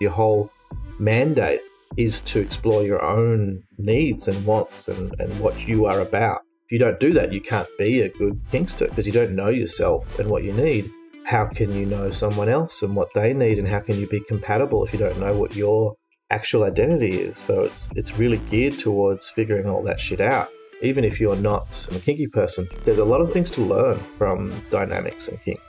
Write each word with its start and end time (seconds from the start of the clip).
Your 0.00 0.10
whole 0.10 0.50
mandate 0.98 1.60
is 1.96 2.20
to 2.20 2.40
explore 2.40 2.82
your 2.82 3.02
own 3.02 3.62
needs 3.78 4.28
and 4.28 4.44
wants 4.44 4.88
and, 4.88 5.14
and 5.18 5.40
what 5.40 5.66
you 5.66 5.86
are 5.86 6.00
about. 6.00 6.40
If 6.66 6.72
you 6.72 6.78
don't 6.78 6.98
do 6.98 7.12
that, 7.14 7.32
you 7.32 7.40
can't 7.40 7.68
be 7.78 8.00
a 8.00 8.08
good 8.08 8.40
Kinkster 8.50 8.88
because 8.88 9.06
you 9.06 9.12
don't 9.12 9.36
know 9.36 9.48
yourself 9.48 10.18
and 10.18 10.28
what 10.28 10.42
you 10.42 10.52
need. 10.52 10.90
How 11.24 11.46
can 11.46 11.72
you 11.72 11.86
know 11.86 12.10
someone 12.10 12.48
else 12.48 12.82
and 12.82 12.94
what 12.94 13.12
they 13.14 13.32
need, 13.32 13.58
and 13.58 13.66
how 13.66 13.80
can 13.80 13.98
you 13.98 14.06
be 14.08 14.20
compatible 14.28 14.84
if 14.84 14.92
you 14.92 14.98
don't 14.98 15.18
know 15.18 15.36
what 15.36 15.56
your 15.56 15.94
actual 16.30 16.64
identity 16.64 17.16
is? 17.16 17.38
So 17.38 17.62
it's 17.62 17.88
it's 17.96 18.18
really 18.18 18.38
geared 18.50 18.78
towards 18.78 19.28
figuring 19.28 19.66
all 19.68 19.82
that 19.84 20.00
shit 20.00 20.20
out. 20.20 20.48
Even 20.82 21.04
if 21.04 21.18
you're 21.18 21.36
not 21.36 21.88
a 21.90 21.98
kinky 21.98 22.26
person, 22.26 22.68
there's 22.84 22.98
a 22.98 23.04
lot 23.04 23.20
of 23.20 23.32
things 23.32 23.50
to 23.52 23.62
learn 23.62 23.98
from 24.18 24.52
dynamics 24.70 25.28
and 25.28 25.40
kink. 25.42 25.60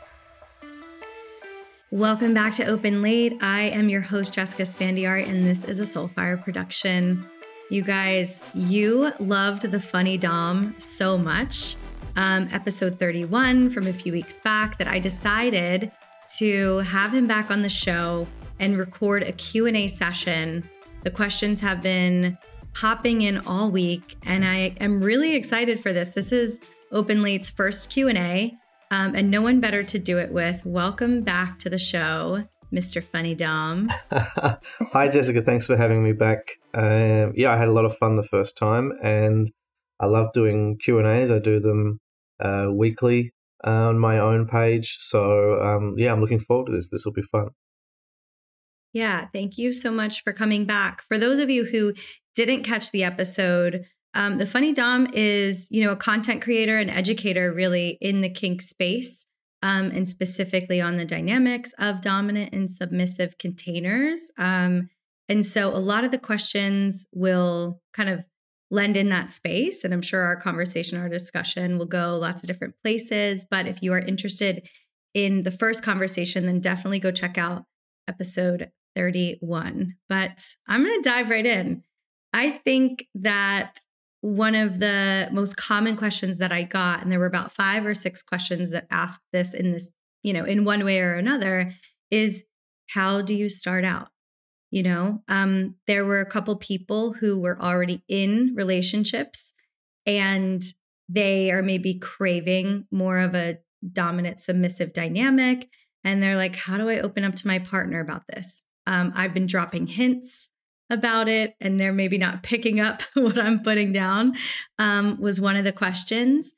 Welcome 1.91 2.33
back 2.33 2.51
to 2.55 2.65
Open 2.65 3.01
Late. 3.01 3.37
I 3.39 3.69
am 3.69 3.87
your 3.87 4.01
host, 4.01 4.33
Jessica 4.33 4.63
Esfandiary, 4.63 5.25
and 5.25 5.45
this 5.45 5.63
is 5.63 5.79
a 5.79 5.85
Soulfire 5.85 6.43
production. 6.43 7.25
You 7.69 7.81
guys, 7.81 8.41
you 8.53 9.13
loved 9.21 9.61
the 9.61 9.79
funny 9.79 10.17
Dom 10.17 10.75
so 10.77 11.17
much. 11.17 11.77
Um, 12.17 12.49
episode 12.51 12.99
31 12.99 13.69
from 13.69 13.87
a 13.87 13.93
few 13.93 14.11
weeks 14.11 14.37
back 14.41 14.77
that 14.79 14.89
I 14.89 14.99
decided 14.99 15.89
to 16.35 16.79
have 16.79 17.13
him 17.13 17.25
back 17.25 17.49
on 17.49 17.59
the 17.59 17.69
show 17.69 18.27
and 18.59 18.77
record 18.77 19.23
a 19.23 19.31
Q&A 19.31 19.87
session. 19.87 20.69
The 21.03 21.11
questions 21.11 21.61
have 21.61 21.81
been 21.81 22.37
popping 22.73 23.21
in 23.21 23.37
all 23.47 23.71
week 23.71 24.17
and 24.25 24.43
I 24.43 24.75
am 24.81 25.01
really 25.01 25.35
excited 25.35 25.79
for 25.79 25.93
this. 25.93 26.09
This 26.09 26.33
is 26.33 26.59
Open 26.91 27.23
Late's 27.23 27.49
first 27.49 27.89
Q&A 27.89 28.57
um, 28.91 29.15
and 29.15 29.29
no 29.29 29.41
one 29.41 29.59
better 29.59 29.83
to 29.83 29.99
do 29.99 30.17
it 30.17 30.31
with. 30.31 30.65
Welcome 30.65 31.21
back 31.21 31.59
to 31.59 31.69
the 31.69 31.77
show, 31.77 32.47
Mr. 32.73 33.03
Funny 33.03 33.35
Dom. 33.35 33.91
Hi, 34.11 35.07
Jessica. 35.09 35.41
Thanks 35.41 35.67
for 35.67 35.77
having 35.77 36.03
me 36.03 36.13
back. 36.13 36.39
Um, 36.73 37.33
yeah, 37.35 37.51
I 37.51 37.57
had 37.57 37.67
a 37.67 37.73
lot 37.73 37.85
of 37.85 37.97
fun 37.97 38.15
the 38.15 38.23
first 38.23 38.57
time, 38.57 38.93
and 39.03 39.51
I 39.99 40.05
love 40.05 40.31
doing 40.33 40.77
Q 40.77 40.99
and 40.99 41.07
A's. 41.07 41.31
I 41.31 41.39
do 41.39 41.59
them 41.59 41.99
uh, 42.39 42.67
weekly 42.71 43.33
on 43.63 43.99
my 43.99 44.19
own 44.19 44.47
page. 44.47 44.97
So 44.99 45.59
um, 45.61 45.95
yeah, 45.97 46.11
I'm 46.11 46.21
looking 46.21 46.39
forward 46.39 46.67
to 46.67 46.71
this. 46.71 46.89
This 46.89 47.05
will 47.05 47.13
be 47.13 47.23
fun. 47.23 47.49
Yeah, 48.93 49.27
thank 49.33 49.57
you 49.57 49.73
so 49.73 49.91
much 49.91 50.23
for 50.23 50.33
coming 50.33 50.65
back. 50.65 51.03
For 51.03 51.17
those 51.17 51.39
of 51.39 51.49
you 51.49 51.65
who 51.65 51.93
didn't 52.35 52.63
catch 52.63 52.91
the 52.91 53.03
episode, 53.03 53.85
um, 54.17 54.39
the 54.39 54.47
Funny 54.47 54.73
Dom 54.73 55.07
is, 55.13 55.67
you 55.69 55.83
know, 55.83 55.91
a 55.91 55.95
content 55.95 56.41
creator 56.41 56.79
and 56.79 56.89
educator 56.89 57.53
really 57.53 57.99
in 58.01 58.21
the 58.21 58.29
kink 58.29 58.63
space, 58.63 59.27
um, 59.61 59.91
and 59.91 60.07
specifically 60.07 60.81
on 60.81 60.97
the 60.97 61.05
dynamics 61.05 61.71
of 61.77 62.01
dominant 62.01 62.51
and 62.51 62.71
submissive 62.71 63.37
containers. 63.37 64.31
Um, 64.39 64.89
and 65.29 65.45
so 65.45 65.69
a 65.69 65.77
lot 65.77 66.03
of 66.03 66.09
the 66.09 66.17
questions 66.17 67.05
will 67.13 67.79
kind 67.93 68.09
of 68.09 68.25
lend 68.71 68.97
in 68.97 69.09
that 69.09 69.29
space. 69.29 69.83
And 69.83 69.93
I'm 69.93 70.01
sure 70.01 70.21
our 70.21 70.41
conversation, 70.41 70.99
our 70.99 71.09
discussion 71.09 71.77
will 71.77 71.85
go 71.85 72.17
lots 72.17 72.41
of 72.41 72.47
different 72.47 72.73
places. 72.83 73.45
But 73.49 73.67
if 73.67 73.83
you 73.83 73.93
are 73.93 73.99
interested 73.99 74.67
in 75.13 75.43
the 75.43 75.51
first 75.51 75.83
conversation, 75.83 76.47
then 76.47 76.59
definitely 76.59 76.99
go 76.99 77.11
check 77.11 77.37
out 77.37 77.65
episode 78.07 78.71
31. 78.95 79.93
But 80.09 80.43
I'm 80.67 80.83
going 80.83 81.03
to 81.03 81.07
dive 81.07 81.29
right 81.29 81.45
in. 81.45 81.83
I 82.33 82.49
think 82.49 83.07
that 83.15 83.79
one 84.21 84.55
of 84.55 84.79
the 84.79 85.29
most 85.31 85.57
common 85.57 85.95
questions 85.95 86.39
that 86.39 86.51
I 86.51 86.63
got, 86.63 87.01
and 87.01 87.11
there 87.11 87.19
were 87.19 87.25
about 87.25 87.51
five 87.51 87.85
or 87.85 87.93
six 87.93 88.23
questions 88.23 88.71
that 88.71 88.87
asked 88.89 89.23
this 89.31 89.53
in 89.53 89.71
this, 89.71 89.91
you 90.23 90.33
know, 90.33 90.43
in 90.43 90.63
one 90.63 90.83
way 90.83 90.99
or 90.99 91.15
another, 91.15 91.73
is 92.09 92.43
how 92.89 93.21
do 93.21 93.33
you 93.33 93.49
start 93.49 93.85
out? 93.85 94.09
You 94.71 94.83
know, 94.83 95.23
um, 95.27 95.75
there 95.85 96.03
were 96.03 96.19
a 96.19 96.29
couple 96.29 96.55
people 96.57 97.13
who 97.13 97.39
were 97.39 97.61
already 97.61 98.03
in 98.07 98.53
relationships 98.55 99.53
and 100.05 100.61
they 101.07 101.51
are 101.51 101.61
maybe 101.61 101.99
craving 101.99 102.85
more 102.91 103.19
of 103.19 103.33
a 103.33 103.59
dominant 103.93 104.39
submissive 104.39 104.91
dynamic. 104.93 105.69
And 106.03 106.21
they're 106.21 106.35
like, 106.35 106.55
how 106.55 106.77
do 106.77 106.89
I 106.89 106.99
open 106.99 107.23
up 107.23 107.35
to 107.35 107.47
my 107.47 107.59
partner 107.59 107.99
about 107.99 108.23
this? 108.27 108.63
Um, 108.85 109.13
I've 109.15 109.33
been 109.33 109.47
dropping 109.47 109.87
hints 109.87 110.51
about 110.89 111.27
it 111.27 111.55
and 111.59 111.79
they're 111.79 111.93
maybe 111.93 112.17
not 112.17 112.43
picking 112.43 112.79
up 112.79 113.01
what 113.13 113.39
I'm 113.39 113.61
putting 113.61 113.91
down, 113.91 114.35
um, 114.79 115.19
was 115.19 115.41
one 115.41 115.55
of 115.55 115.63
the 115.63 115.71
questions. 115.71 116.53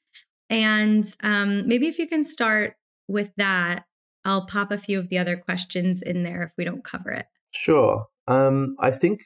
And 0.50 1.06
um, 1.22 1.68
maybe 1.68 1.88
if 1.88 2.00
you 2.00 2.08
can 2.08 2.24
start 2.24 2.76
with 3.08 3.34
that, 3.38 3.86
I'll 4.26 4.46
pop 4.46 4.72
a 4.72 4.78
few 4.78 5.00
of 5.00 5.10
the 5.10 5.18
other 5.18 5.38
questions 5.38 6.02
in 6.02 6.24
there 6.24 6.44
if 6.44 6.52
we 6.58 6.66
don't 6.66 6.84
cover 6.84 7.12
it. 7.12 7.26
Sure. 7.52 8.06
Um, 8.28 8.76
I 8.80 8.92
think 8.92 9.22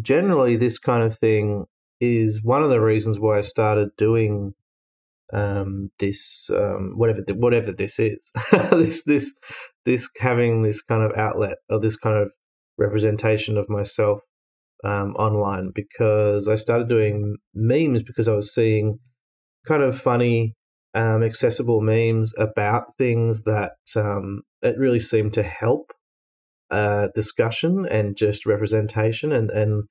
generally 0.00 0.56
this 0.56 0.78
kind 0.78 1.02
of 1.02 1.16
thing 1.16 1.64
is 2.00 2.42
one 2.42 2.62
of 2.62 2.70
the 2.70 2.80
reasons 2.80 3.18
why 3.18 3.38
I 3.38 3.42
started 3.42 3.90
doing 3.96 4.54
um, 5.32 5.90
this 5.98 6.50
um, 6.54 6.92
whatever 6.96 7.20
whatever 7.34 7.72
this 7.72 7.98
is 7.98 8.18
this 8.70 9.04
this 9.04 9.34
this 9.84 10.08
having 10.18 10.62
this 10.62 10.82
kind 10.82 11.02
of 11.02 11.16
outlet 11.16 11.56
or 11.70 11.80
this 11.80 11.96
kind 11.96 12.16
of 12.16 12.30
representation 12.78 13.56
of 13.56 13.68
myself 13.68 14.20
um, 14.84 15.14
online 15.16 15.70
because 15.74 16.48
I 16.48 16.56
started 16.56 16.88
doing 16.88 17.36
memes 17.54 18.02
because 18.02 18.28
I 18.28 18.34
was 18.34 18.54
seeing 18.54 18.98
kind 19.66 19.82
of 19.82 20.00
funny, 20.00 20.54
um, 20.94 21.22
accessible 21.22 21.80
memes 21.80 22.34
about 22.38 22.96
things 22.98 23.42
that 23.44 23.72
um, 23.96 24.42
it 24.62 24.76
really 24.78 25.00
seemed 25.00 25.32
to 25.34 25.42
help 25.42 25.92
uh, 26.70 27.08
discussion 27.14 27.86
and 27.90 28.16
just 28.16 28.46
representation 28.46 29.32
and 29.32 29.50
and 29.50 29.84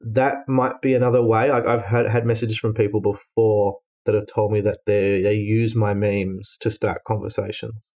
that 0.00 0.48
might 0.48 0.80
be 0.80 0.94
another 0.94 1.22
way. 1.22 1.50
I, 1.50 1.74
I've 1.74 1.84
had 1.84 2.24
messages 2.24 2.56
from 2.56 2.72
people 2.74 3.00
before 3.00 3.78
that 4.04 4.14
have 4.14 4.26
told 4.32 4.52
me 4.52 4.60
that 4.62 4.80
they 4.86 5.20
they 5.22 5.34
use 5.34 5.74
my 5.74 5.94
memes 5.94 6.56
to 6.60 6.70
start 6.70 7.02
conversations. 7.06 7.90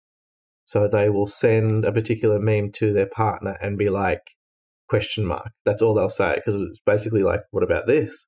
So 0.64 0.88
they 0.88 1.08
will 1.08 1.26
send 1.26 1.86
a 1.86 1.92
particular 1.92 2.38
meme 2.38 2.72
to 2.72 2.92
their 2.92 3.06
partner 3.06 3.56
and 3.60 3.78
be 3.78 3.88
like, 3.88 4.22
question 4.92 5.24
mark. 5.24 5.48
That's 5.64 5.80
all 5.80 5.94
they'll 5.94 6.10
say 6.10 6.34
because 6.34 6.60
it's 6.60 6.80
basically 6.84 7.22
like, 7.22 7.40
what 7.50 7.62
about 7.64 7.86
this? 7.86 8.26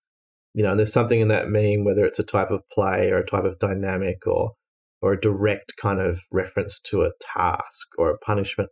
You 0.55 0.63
know, 0.63 0.75
there's 0.75 0.95
something 0.95 1.21
in 1.21 1.29
that 1.29 1.51
meme, 1.51 1.85
whether 1.85 2.07
it's 2.07 2.19
a 2.19 2.25
type 2.25 2.51
of 2.51 2.63
play 2.73 3.11
or 3.11 3.19
a 3.19 3.27
type 3.27 3.45
of 3.45 3.59
dynamic 3.59 4.27
or 4.27 4.53
or 5.03 5.13
a 5.13 5.21
direct 5.21 5.75
kind 5.77 6.01
of 6.01 6.21
reference 6.33 6.81
to 6.81 7.03
a 7.03 7.11
task 7.21 7.89
or 7.99 8.09
a 8.09 8.17
punishment, 8.19 8.71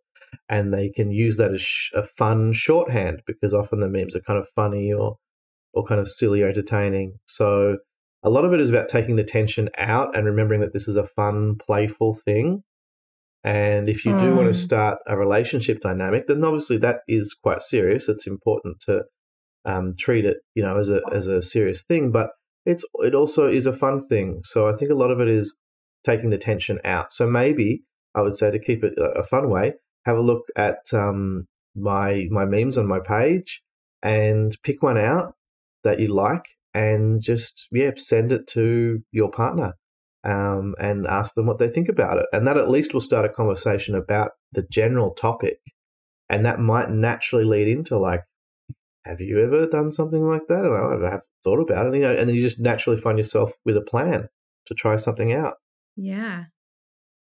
and 0.48 0.72
they 0.72 0.88
can 0.88 1.10
use 1.10 1.36
that 1.36 1.52
as 1.52 1.68
a 1.92 2.06
fun 2.16 2.54
shorthand 2.54 3.20
because 3.26 3.52
often 3.52 3.80
the 3.80 3.90
memes 3.90 4.16
are 4.16 4.22
kind 4.26 4.38
of 4.38 4.48
funny 4.56 4.90
or 4.90 5.16
or 5.74 5.84
kind 5.84 6.00
of 6.00 6.08
silly 6.08 6.40
or 6.40 6.48
entertaining. 6.48 7.18
So 7.26 7.76
a 8.22 8.30
lot 8.30 8.46
of 8.46 8.54
it 8.54 8.60
is 8.60 8.70
about 8.70 8.88
taking 8.88 9.16
the 9.16 9.24
tension 9.24 9.68
out 9.76 10.16
and 10.16 10.24
remembering 10.24 10.62
that 10.62 10.72
this 10.72 10.88
is 10.88 10.96
a 10.96 11.06
fun, 11.06 11.56
playful 11.66 12.14
thing 12.14 12.62
and 13.44 13.88
if 13.88 14.04
you 14.04 14.16
do 14.18 14.26
mm. 14.26 14.36
want 14.36 14.48
to 14.48 14.58
start 14.58 14.98
a 15.06 15.16
relationship 15.16 15.80
dynamic, 15.80 16.26
then 16.26 16.44
obviously 16.44 16.78
that 16.78 17.00
is 17.08 17.34
quite 17.34 17.62
serious. 17.62 18.08
It's 18.08 18.26
important 18.26 18.80
to 18.86 19.02
um, 19.64 19.94
treat 19.98 20.24
it, 20.24 20.38
you 20.54 20.62
know, 20.62 20.78
as 20.78 20.90
a 20.90 21.00
as 21.12 21.26
a 21.26 21.42
serious 21.42 21.82
thing. 21.82 22.12
But 22.12 22.30
it's 22.64 22.84
it 23.00 23.14
also 23.14 23.48
is 23.48 23.66
a 23.66 23.72
fun 23.72 24.06
thing. 24.06 24.40
So 24.44 24.68
I 24.68 24.76
think 24.76 24.90
a 24.90 24.96
lot 24.96 25.10
of 25.10 25.20
it 25.20 25.28
is 25.28 25.54
taking 26.04 26.30
the 26.30 26.38
tension 26.38 26.78
out. 26.84 27.12
So 27.12 27.26
maybe 27.26 27.82
I 28.14 28.22
would 28.22 28.36
say 28.36 28.50
to 28.50 28.58
keep 28.58 28.84
it 28.84 28.94
a 28.98 29.24
fun 29.24 29.50
way, 29.50 29.74
have 30.04 30.16
a 30.16 30.22
look 30.22 30.44
at 30.56 30.92
um, 30.92 31.46
my 31.74 32.26
my 32.30 32.44
memes 32.44 32.78
on 32.78 32.86
my 32.86 33.00
page 33.00 33.62
and 34.02 34.56
pick 34.62 34.82
one 34.82 34.98
out 34.98 35.34
that 35.84 36.00
you 36.00 36.08
like 36.08 36.44
and 36.74 37.20
just 37.20 37.68
yeah 37.72 37.90
send 37.96 38.32
it 38.32 38.46
to 38.48 39.00
your 39.10 39.30
partner 39.30 39.74
um, 40.24 40.74
and 40.78 41.06
ask 41.06 41.34
them 41.34 41.46
what 41.46 41.58
they 41.58 41.68
think 41.68 41.88
about 41.88 42.18
it. 42.18 42.26
And 42.32 42.46
that 42.46 42.56
at 42.56 42.70
least 42.70 42.94
will 42.94 43.00
start 43.00 43.24
a 43.24 43.28
conversation 43.28 43.94
about 43.94 44.32
the 44.52 44.62
general 44.70 45.12
topic. 45.12 45.58
And 46.28 46.46
that 46.46 46.60
might 46.60 46.90
naturally 46.90 47.44
lead 47.44 47.68
into 47.68 47.98
like, 47.98 48.22
have 49.04 49.20
you 49.20 49.42
ever 49.42 49.66
done 49.66 49.90
something 49.90 50.24
like 50.26 50.46
that? 50.48 50.64
And 50.64 51.06
I 51.06 51.10
have 51.10 51.22
thought 51.42 51.60
about 51.60 51.88
it, 51.88 51.94
you 51.94 52.02
know, 52.02 52.14
and 52.14 52.28
then 52.28 52.36
you 52.36 52.42
just 52.42 52.60
naturally 52.60 53.00
find 53.00 53.18
yourself 53.18 53.52
with 53.64 53.76
a 53.76 53.82
plan 53.82 54.28
to 54.66 54.74
try 54.74 54.96
something 54.96 55.32
out. 55.32 55.54
Yeah. 55.96 56.44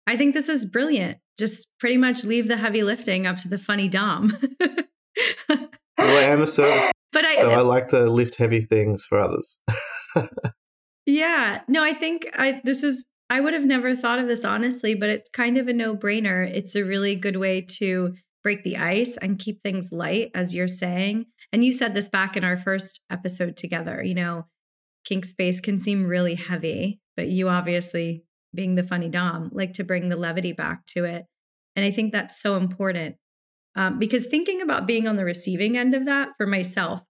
I 0.06 0.18
think 0.18 0.34
this 0.34 0.50
is 0.50 0.66
brilliant. 0.66 1.18
Just 1.39 1.68
pretty 1.80 1.98
much 1.98 2.24
leave 2.24 2.48
the 2.48 2.57
heavy 2.57 2.84
lifting 2.84 3.25
up 3.25 3.38
to 3.38 3.48
the 3.48 3.57
funny 3.57 3.89
Dom. 3.89 4.38
well, 4.60 5.60
I 5.98 6.24
am 6.24 6.44
a 6.44 6.48
service, 6.48 6.92
but 7.12 7.25
I, 7.25 7.36
so 7.36 7.50
I 7.50 7.62
like 7.62 7.88
to 7.89 8.10
lift 8.10 8.36
heavy 8.36 8.62
things 8.62 9.06
for 9.06 9.19
others. 9.19 9.60
yeah, 11.06 11.62
no, 11.68 11.84
I 11.84 11.94
think 11.94 12.30
I 12.34 12.62
this 12.64 12.84
is. 12.84 13.06
I 13.30 13.40
would 13.40 13.54
have 13.54 13.66
never 13.66 13.96
thought 13.96 14.20
of 14.20 14.28
this 14.28 14.46
honestly, 14.46 14.94
but 14.94 15.10
it's 15.10 15.30
kind 15.30 15.58
of 15.58 15.68
a 15.68 15.74
no 15.74 15.96
brainer. 15.96 16.48
It's 16.48 16.76
a 16.76 16.84
really 16.84 17.16
good 17.16 17.38
way 17.38 17.62
to 17.80 18.14
break 18.44 18.64
the 18.64 18.78
ice 18.78 19.18
and 19.18 19.40
keep 19.40 19.64
things 19.64 19.92
light, 19.92 20.30
as 20.36 20.54
you're 20.54 20.68
saying. 20.68 21.26
And 21.52 21.64
you 21.64 21.72
said 21.74 21.96
this 21.96 22.10
back 22.10 22.36
in 22.36 22.44
our 22.44 22.58
first 22.58 23.02
episode 23.10 23.58
together. 23.58 24.04
You 24.04 24.14
know, 24.14 24.46
kink 25.06 25.26
space 25.26 25.62
can 25.62 25.80
seem 25.80 26.06
really 26.06 26.36
heavy, 26.36 27.00
but 27.16 27.28
you 27.28 27.50
obviously, 27.50 28.24
being 28.54 28.76
the 28.76 28.84
funny 28.84 29.10
Dom, 29.10 29.50
like 29.54 29.74
to 29.74 29.84
bring 29.84 30.10
the 30.10 30.18
levity 30.18 30.52
back 30.52 30.86
to 30.88 31.06
it. 31.06 31.26
And 31.76 31.86
I 31.86 31.92
think 31.92 32.12
that's 32.12 32.40
so 32.40 32.58
important 32.58 33.16
um, 33.76 33.98
because 33.98 34.28
thinking 34.28 34.62
about 34.62 34.86
being 34.86 35.08
on 35.08 35.16
the 35.16 35.26
receiving 35.26 35.78
end 35.78 35.96
of 35.96 36.06
that 36.06 36.30
for 36.38 36.46
myself, 36.46 37.02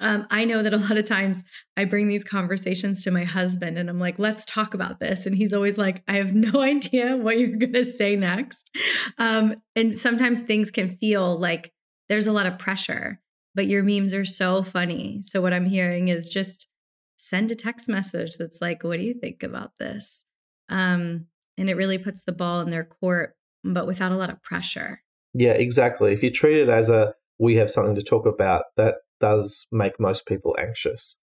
um, 0.00 0.26
I 0.30 0.44
know 0.44 0.62
that 0.62 0.72
a 0.72 0.78
lot 0.78 0.96
of 0.96 1.04
times 1.04 1.44
I 1.76 1.84
bring 1.84 2.08
these 2.08 2.24
conversations 2.24 3.02
to 3.04 3.10
my 3.10 3.24
husband 3.24 3.76
and 3.76 3.90
I'm 3.90 3.98
like, 3.98 4.18
let's 4.18 4.44
talk 4.44 4.74
about 4.74 5.00
this. 5.00 5.26
And 5.26 5.36
he's 5.36 5.52
always 5.52 5.76
like, 5.76 6.02
I 6.08 6.14
have 6.14 6.34
no 6.34 6.60
idea 6.62 7.16
what 7.16 7.38
you're 7.38 7.56
going 7.56 7.72
to 7.74 7.84
say 7.84 8.16
next. 8.16 8.70
Um, 9.18 9.54
and 9.76 9.96
sometimes 9.96 10.40
things 10.40 10.70
can 10.70 10.96
feel 10.96 11.38
like 11.38 11.72
there's 12.08 12.26
a 12.26 12.32
lot 12.32 12.46
of 12.46 12.58
pressure, 12.58 13.20
but 13.54 13.66
your 13.66 13.82
memes 13.82 14.14
are 14.14 14.24
so 14.24 14.62
funny. 14.62 15.20
So 15.24 15.40
what 15.42 15.52
I'm 15.52 15.66
hearing 15.66 16.08
is 16.08 16.28
just 16.28 16.68
send 17.16 17.50
a 17.50 17.54
text 17.54 17.88
message 17.88 18.36
that's 18.38 18.60
like, 18.60 18.82
what 18.82 18.98
do 18.98 19.04
you 19.04 19.14
think 19.14 19.42
about 19.42 19.72
this? 19.78 20.24
Um, 20.68 21.26
and 21.58 21.68
it 21.68 21.76
really 21.76 21.98
puts 21.98 22.22
the 22.22 22.32
ball 22.32 22.60
in 22.60 22.70
their 22.70 22.84
court, 22.84 23.36
but 23.62 23.86
without 23.86 24.12
a 24.12 24.16
lot 24.16 24.30
of 24.30 24.42
pressure. 24.42 25.02
Yeah, 25.34 25.52
exactly. 25.52 26.12
If 26.12 26.22
you 26.22 26.30
treat 26.30 26.60
it 26.60 26.68
as 26.68 26.88
a 26.88 27.14
we 27.38 27.56
have 27.56 27.70
something 27.70 27.94
to 27.94 28.02
talk 28.02 28.26
about, 28.26 28.64
that 28.76 28.96
does 29.22 29.68
make 29.70 30.00
most 30.00 30.26
people 30.26 30.56
anxious. 30.58 31.16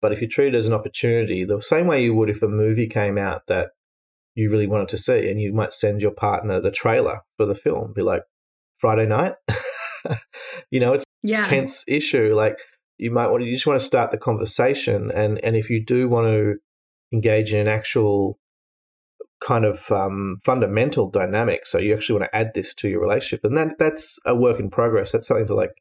But 0.00 0.12
if 0.12 0.22
you 0.22 0.26
treat 0.26 0.54
it 0.54 0.56
as 0.56 0.66
an 0.66 0.72
opportunity, 0.72 1.44
the 1.44 1.60
same 1.60 1.86
way 1.86 2.02
you 2.02 2.14
would 2.14 2.30
if 2.30 2.42
a 2.42 2.48
movie 2.48 2.88
came 2.88 3.18
out 3.18 3.42
that 3.46 3.68
you 4.34 4.50
really 4.50 4.66
wanted 4.66 4.88
to 4.88 4.98
see, 4.98 5.28
and 5.28 5.38
you 5.38 5.52
might 5.52 5.74
send 5.74 6.00
your 6.00 6.10
partner 6.10 6.60
the 6.60 6.70
trailer 6.70 7.20
for 7.36 7.44
the 7.44 7.54
film, 7.54 7.92
be 7.94 8.00
like, 8.00 8.22
Friday 8.78 9.06
night? 9.06 9.34
you 10.70 10.80
know, 10.80 10.94
it's 10.94 11.04
yeah. 11.22 11.44
tense 11.44 11.84
issue. 11.86 12.34
Like 12.34 12.56
you 12.96 13.10
might 13.10 13.28
want 13.28 13.42
to, 13.42 13.46
you 13.46 13.54
just 13.54 13.66
want 13.66 13.78
to 13.78 13.86
start 13.86 14.10
the 14.10 14.18
conversation. 14.18 15.12
And, 15.12 15.38
and 15.44 15.54
if 15.54 15.68
you 15.68 15.84
do 15.84 16.08
want 16.08 16.26
to 16.28 16.54
engage 17.12 17.52
in 17.52 17.60
an 17.60 17.68
actual 17.68 18.38
kind 19.44 19.64
of 19.64 19.90
um, 19.90 20.38
fundamental 20.44 21.10
dynamic. 21.10 21.66
So 21.66 21.78
you 21.78 21.94
actually 21.94 22.20
want 22.20 22.30
to 22.32 22.36
add 22.36 22.52
this 22.54 22.74
to 22.76 22.88
your 22.88 23.00
relationship, 23.00 23.44
and 23.44 23.56
that 23.56 23.78
that's 23.78 24.18
a 24.24 24.34
work 24.34 24.58
in 24.60 24.70
progress. 24.70 25.12
That's 25.12 25.26
something 25.26 25.46
to 25.48 25.54
like 25.54 25.72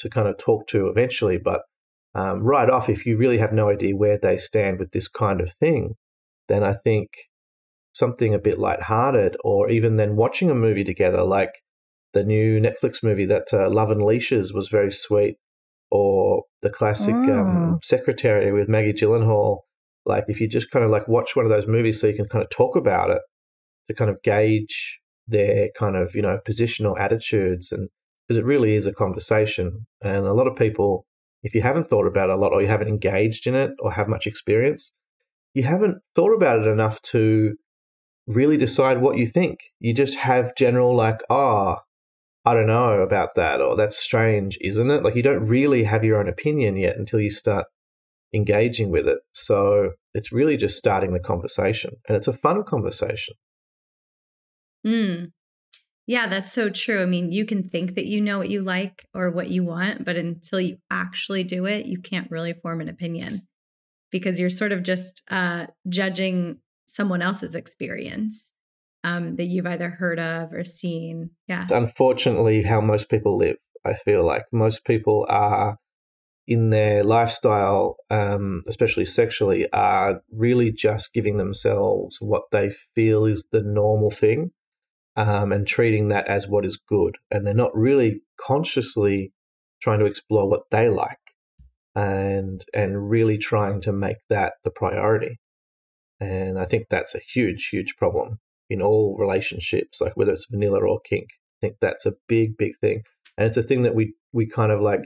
to 0.00 0.10
kind 0.10 0.28
of 0.28 0.38
talk 0.38 0.66
to 0.68 0.88
eventually. 0.88 1.38
But 1.38 1.62
um, 2.14 2.42
right 2.42 2.68
off, 2.68 2.88
if 2.88 3.06
you 3.06 3.16
really 3.16 3.38
have 3.38 3.52
no 3.52 3.70
idea 3.70 3.96
where 3.96 4.18
they 4.18 4.36
stand 4.36 4.78
with 4.78 4.90
this 4.92 5.08
kind 5.08 5.40
of 5.40 5.52
thing, 5.52 5.94
then 6.48 6.64
I 6.64 6.74
think 6.74 7.08
something 7.92 8.34
a 8.34 8.38
bit 8.38 8.58
lighthearted, 8.58 9.36
or 9.44 9.70
even 9.70 9.96
then 9.96 10.16
watching 10.16 10.50
a 10.50 10.54
movie 10.54 10.84
together, 10.84 11.22
like 11.22 11.52
the 12.12 12.24
new 12.24 12.60
Netflix 12.60 13.02
movie 13.02 13.26
that 13.26 13.48
uh, 13.52 13.70
Love 13.70 13.90
and 13.90 14.02
Leashes 14.02 14.52
was 14.52 14.68
very 14.68 14.92
sweet, 14.92 15.36
or 15.90 16.44
the 16.62 16.70
classic 16.70 17.14
um, 17.14 17.26
mm. 17.26 17.68
um, 17.72 17.80
Secretary 17.82 18.52
with 18.52 18.68
Maggie 18.68 18.92
Gyllenhaal 18.92 19.60
like 20.06 20.24
if 20.28 20.40
you 20.40 20.48
just 20.48 20.70
kind 20.70 20.84
of 20.84 20.90
like 20.90 21.06
watch 21.08 21.36
one 21.36 21.44
of 21.44 21.50
those 21.50 21.66
movies 21.66 22.00
so 22.00 22.06
you 22.06 22.14
can 22.14 22.28
kind 22.28 22.42
of 22.42 22.50
talk 22.50 22.76
about 22.76 23.10
it 23.10 23.20
to 23.88 23.94
kind 23.94 24.10
of 24.10 24.22
gauge 24.22 25.00
their 25.28 25.68
kind 25.78 25.96
of, 25.96 26.14
you 26.14 26.22
know, 26.22 26.38
positional 26.46 26.98
attitudes 26.98 27.72
and 27.72 27.88
because 28.30 28.38
it 28.38 28.44
really 28.44 28.76
is 28.76 28.86
a 28.86 28.92
conversation. 28.92 29.84
And 30.02 30.24
a 30.24 30.32
lot 30.32 30.46
of 30.46 30.54
people, 30.54 31.04
if 31.42 31.52
you 31.52 31.62
haven't 31.62 31.88
thought 31.88 32.06
about 32.06 32.30
it 32.30 32.34
a 32.34 32.38
lot 32.38 32.52
or 32.52 32.62
you 32.62 32.68
haven't 32.68 32.86
engaged 32.86 33.48
in 33.48 33.56
it 33.56 33.72
or 33.80 33.90
have 33.90 34.06
much 34.06 34.24
experience, 34.24 34.94
you 35.52 35.64
haven't 35.64 35.98
thought 36.14 36.32
about 36.32 36.60
it 36.60 36.68
enough 36.68 37.02
to 37.02 37.56
really 38.28 38.56
decide 38.56 39.00
what 39.00 39.18
you 39.18 39.26
think. 39.26 39.58
You 39.80 39.92
just 39.92 40.16
have 40.18 40.54
general 40.54 40.94
like, 40.94 41.22
ah, 41.28 41.78
oh, 41.78 42.48
I 42.48 42.54
don't 42.54 42.68
know 42.68 43.00
about 43.00 43.30
that, 43.34 43.60
or 43.60 43.74
that's 43.74 43.98
strange, 43.98 44.56
isn't 44.60 44.92
it? 44.92 45.02
Like 45.02 45.16
you 45.16 45.24
don't 45.24 45.48
really 45.48 45.82
have 45.82 46.04
your 46.04 46.20
own 46.20 46.28
opinion 46.28 46.76
yet 46.76 46.96
until 46.96 47.18
you 47.18 47.30
start 47.30 47.66
engaging 48.32 48.92
with 48.92 49.08
it. 49.08 49.18
So 49.32 49.94
it's 50.14 50.30
really 50.30 50.56
just 50.56 50.78
starting 50.78 51.14
the 51.14 51.18
conversation, 51.18 51.94
and 52.06 52.16
it's 52.16 52.28
a 52.28 52.32
fun 52.32 52.62
conversation. 52.62 53.34
Hmm. 54.84 55.24
Yeah, 56.10 56.26
that's 56.26 56.50
so 56.50 56.70
true. 56.70 57.00
I 57.00 57.06
mean, 57.06 57.30
you 57.30 57.46
can 57.46 57.68
think 57.68 57.94
that 57.94 58.06
you 58.06 58.20
know 58.20 58.38
what 58.38 58.50
you 58.50 58.62
like 58.62 59.06
or 59.14 59.30
what 59.30 59.48
you 59.48 59.62
want, 59.62 60.04
but 60.04 60.16
until 60.16 60.60
you 60.60 60.78
actually 60.90 61.44
do 61.44 61.66
it, 61.66 61.86
you 61.86 62.00
can't 62.00 62.28
really 62.32 62.52
form 62.52 62.80
an 62.80 62.88
opinion 62.88 63.46
because 64.10 64.40
you're 64.40 64.50
sort 64.50 64.72
of 64.72 64.82
just 64.82 65.22
uh, 65.30 65.68
judging 65.88 66.58
someone 66.86 67.22
else's 67.22 67.54
experience 67.54 68.52
um, 69.04 69.36
that 69.36 69.44
you've 69.44 69.68
either 69.68 69.88
heard 69.88 70.18
of 70.18 70.52
or 70.52 70.64
seen. 70.64 71.30
Yeah. 71.46 71.62
It's 71.62 71.70
unfortunately, 71.70 72.64
how 72.64 72.80
most 72.80 73.08
people 73.08 73.38
live. 73.38 73.58
I 73.84 73.94
feel 73.94 74.26
like 74.26 74.46
most 74.50 74.84
people 74.84 75.26
are 75.28 75.76
in 76.48 76.70
their 76.70 77.04
lifestyle, 77.04 77.98
um, 78.10 78.64
especially 78.66 79.06
sexually, 79.06 79.70
are 79.72 80.22
really 80.32 80.72
just 80.72 81.12
giving 81.12 81.36
themselves 81.36 82.16
what 82.20 82.50
they 82.50 82.72
feel 82.96 83.26
is 83.26 83.46
the 83.52 83.62
normal 83.62 84.10
thing 84.10 84.50
um, 85.16 85.52
and 85.52 85.66
treating 85.66 86.08
that 86.08 86.28
as 86.28 86.48
what 86.48 86.64
is 86.64 86.78
good. 86.88 87.16
And 87.30 87.46
they're 87.46 87.54
not 87.54 87.76
really 87.76 88.22
consciously 88.40 89.32
trying 89.82 90.00
to 90.00 90.06
explore 90.06 90.48
what 90.48 90.62
they 90.70 90.88
like 90.88 91.16
and 91.94 92.64
and 92.72 93.10
really 93.10 93.38
trying 93.38 93.80
to 93.82 93.92
make 93.92 94.18
that 94.28 94.54
the 94.64 94.70
priority. 94.70 95.38
And 96.20 96.58
I 96.58 96.66
think 96.66 96.86
that's 96.88 97.14
a 97.14 97.20
huge, 97.32 97.68
huge 97.68 97.96
problem 97.96 98.38
in 98.68 98.82
all 98.82 99.16
relationships, 99.18 100.00
like 100.00 100.16
whether 100.16 100.32
it's 100.32 100.46
vanilla 100.50 100.80
or 100.80 101.00
kink. 101.00 101.28
I 101.62 101.66
think 101.66 101.76
that's 101.80 102.06
a 102.06 102.14
big, 102.28 102.56
big 102.56 102.72
thing. 102.80 103.02
And 103.36 103.46
it's 103.46 103.56
a 103.56 103.62
thing 103.62 103.82
that 103.82 103.94
we 103.94 104.14
we 104.32 104.46
kind 104.46 104.70
of 104.70 104.80
like 104.80 105.02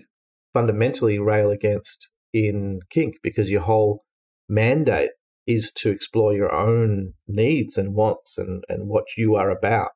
fundamentally 0.53 1.19
rail 1.19 1.51
against 1.51 2.09
in 2.33 2.81
kink 2.91 3.15
because 3.23 3.51
your 3.51 3.63
whole 3.63 4.05
mandate 4.49 5.11
is 5.47 5.71
to 5.77 5.91
explore 5.91 6.35
your 6.35 6.53
own 6.53 7.15
needs 7.27 7.77
and 7.77 7.95
wants 7.95 8.39
and, 8.39 8.65
and 8.69 8.89
what 8.89 9.05
you 9.17 9.37
are 9.37 9.51
about. 9.51 9.91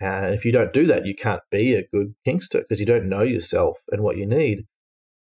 And 0.00 0.34
if 0.34 0.44
you 0.44 0.52
don't 0.52 0.72
do 0.72 0.86
that, 0.86 1.06
you 1.06 1.14
can't 1.14 1.42
be 1.50 1.74
a 1.74 1.86
good 1.92 2.14
kinkster 2.26 2.60
because 2.60 2.80
you 2.80 2.86
don't 2.86 3.08
know 3.08 3.22
yourself 3.22 3.78
and 3.90 4.02
what 4.02 4.16
you 4.16 4.26
need. 4.26 4.66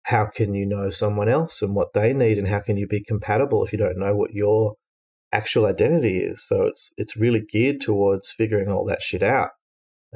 How 0.03 0.25
can 0.25 0.55
you 0.55 0.65
know 0.65 0.89
someone 0.89 1.29
else 1.29 1.61
and 1.61 1.75
what 1.75 1.93
they 1.93 2.13
need, 2.13 2.39
and 2.39 2.47
how 2.47 2.59
can 2.59 2.77
you 2.77 2.87
be 2.87 3.03
compatible 3.03 3.63
if 3.63 3.71
you 3.71 3.77
don't 3.77 3.99
know 3.99 4.15
what 4.15 4.33
your 4.33 4.73
actual 5.31 5.67
identity 5.67 6.19
is? 6.19 6.43
So 6.43 6.63
it's 6.63 6.91
it's 6.97 7.15
really 7.15 7.41
geared 7.41 7.81
towards 7.81 8.31
figuring 8.31 8.69
all 8.69 8.85
that 8.85 9.03
shit 9.03 9.21
out. 9.21 9.49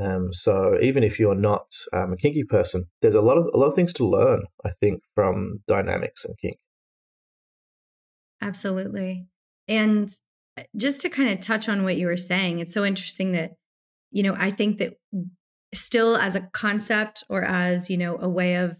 Um, 0.02 0.34
so 0.34 0.78
even 0.82 1.04
if 1.04 1.20
you're 1.20 1.36
not 1.36 1.68
um, 1.94 2.14
a 2.14 2.18
kinky 2.18 2.44
person, 2.44 2.86
there's 3.02 3.16
a 3.16 3.22
lot 3.22 3.38
of 3.38 3.46
a 3.54 3.58
lot 3.58 3.68
of 3.68 3.76
things 3.76 3.94
to 3.94 4.08
learn. 4.08 4.44
I 4.66 4.72
think 4.72 5.02
from 5.14 5.60
dynamics 5.68 6.26
and 6.26 6.36
kink. 6.40 6.58
Absolutely, 8.42 9.28
and 9.68 10.10
uh, 10.58 10.64
just 10.76 11.02
to 11.02 11.10
kind 11.10 11.30
of 11.30 11.40
touch 11.40 11.68
on 11.68 11.84
what 11.84 11.98
you 11.98 12.08
were 12.08 12.18
saying, 12.18 12.60
it's 12.60 12.74
so 12.74 12.86
interesting 12.86 13.34
that 13.34 13.52
you 14.12 14.24
know 14.24 14.36
I 14.38 14.52
think 14.52 14.78
that 14.78 14.98
still 15.74 16.16
as 16.16 16.36
a 16.36 16.50
concept 16.54 17.24
or 17.30 17.44
as 17.44 17.90
you 17.90 17.98
know 17.98 18.18
a 18.18 18.30
way 18.30 18.56
of 18.56 18.78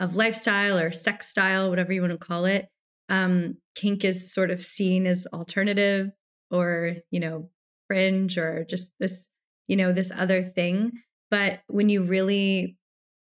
of 0.00 0.16
lifestyle 0.16 0.78
or 0.78 0.92
sex 0.92 1.28
style, 1.28 1.70
whatever 1.70 1.92
you 1.92 2.00
want 2.00 2.12
to 2.12 2.18
call 2.18 2.44
it, 2.44 2.68
um, 3.08 3.56
kink 3.74 4.04
is 4.04 4.32
sort 4.32 4.50
of 4.50 4.64
seen 4.64 5.06
as 5.06 5.26
alternative 5.32 6.10
or 6.50 6.96
you 7.10 7.20
know 7.20 7.50
fringe 7.88 8.38
or 8.38 8.64
just 8.64 8.92
this 9.00 9.32
you 9.68 9.76
know, 9.76 9.92
this 9.92 10.10
other 10.16 10.42
thing. 10.42 10.92
But 11.30 11.60
when 11.68 11.88
you 11.88 12.02
really 12.02 12.76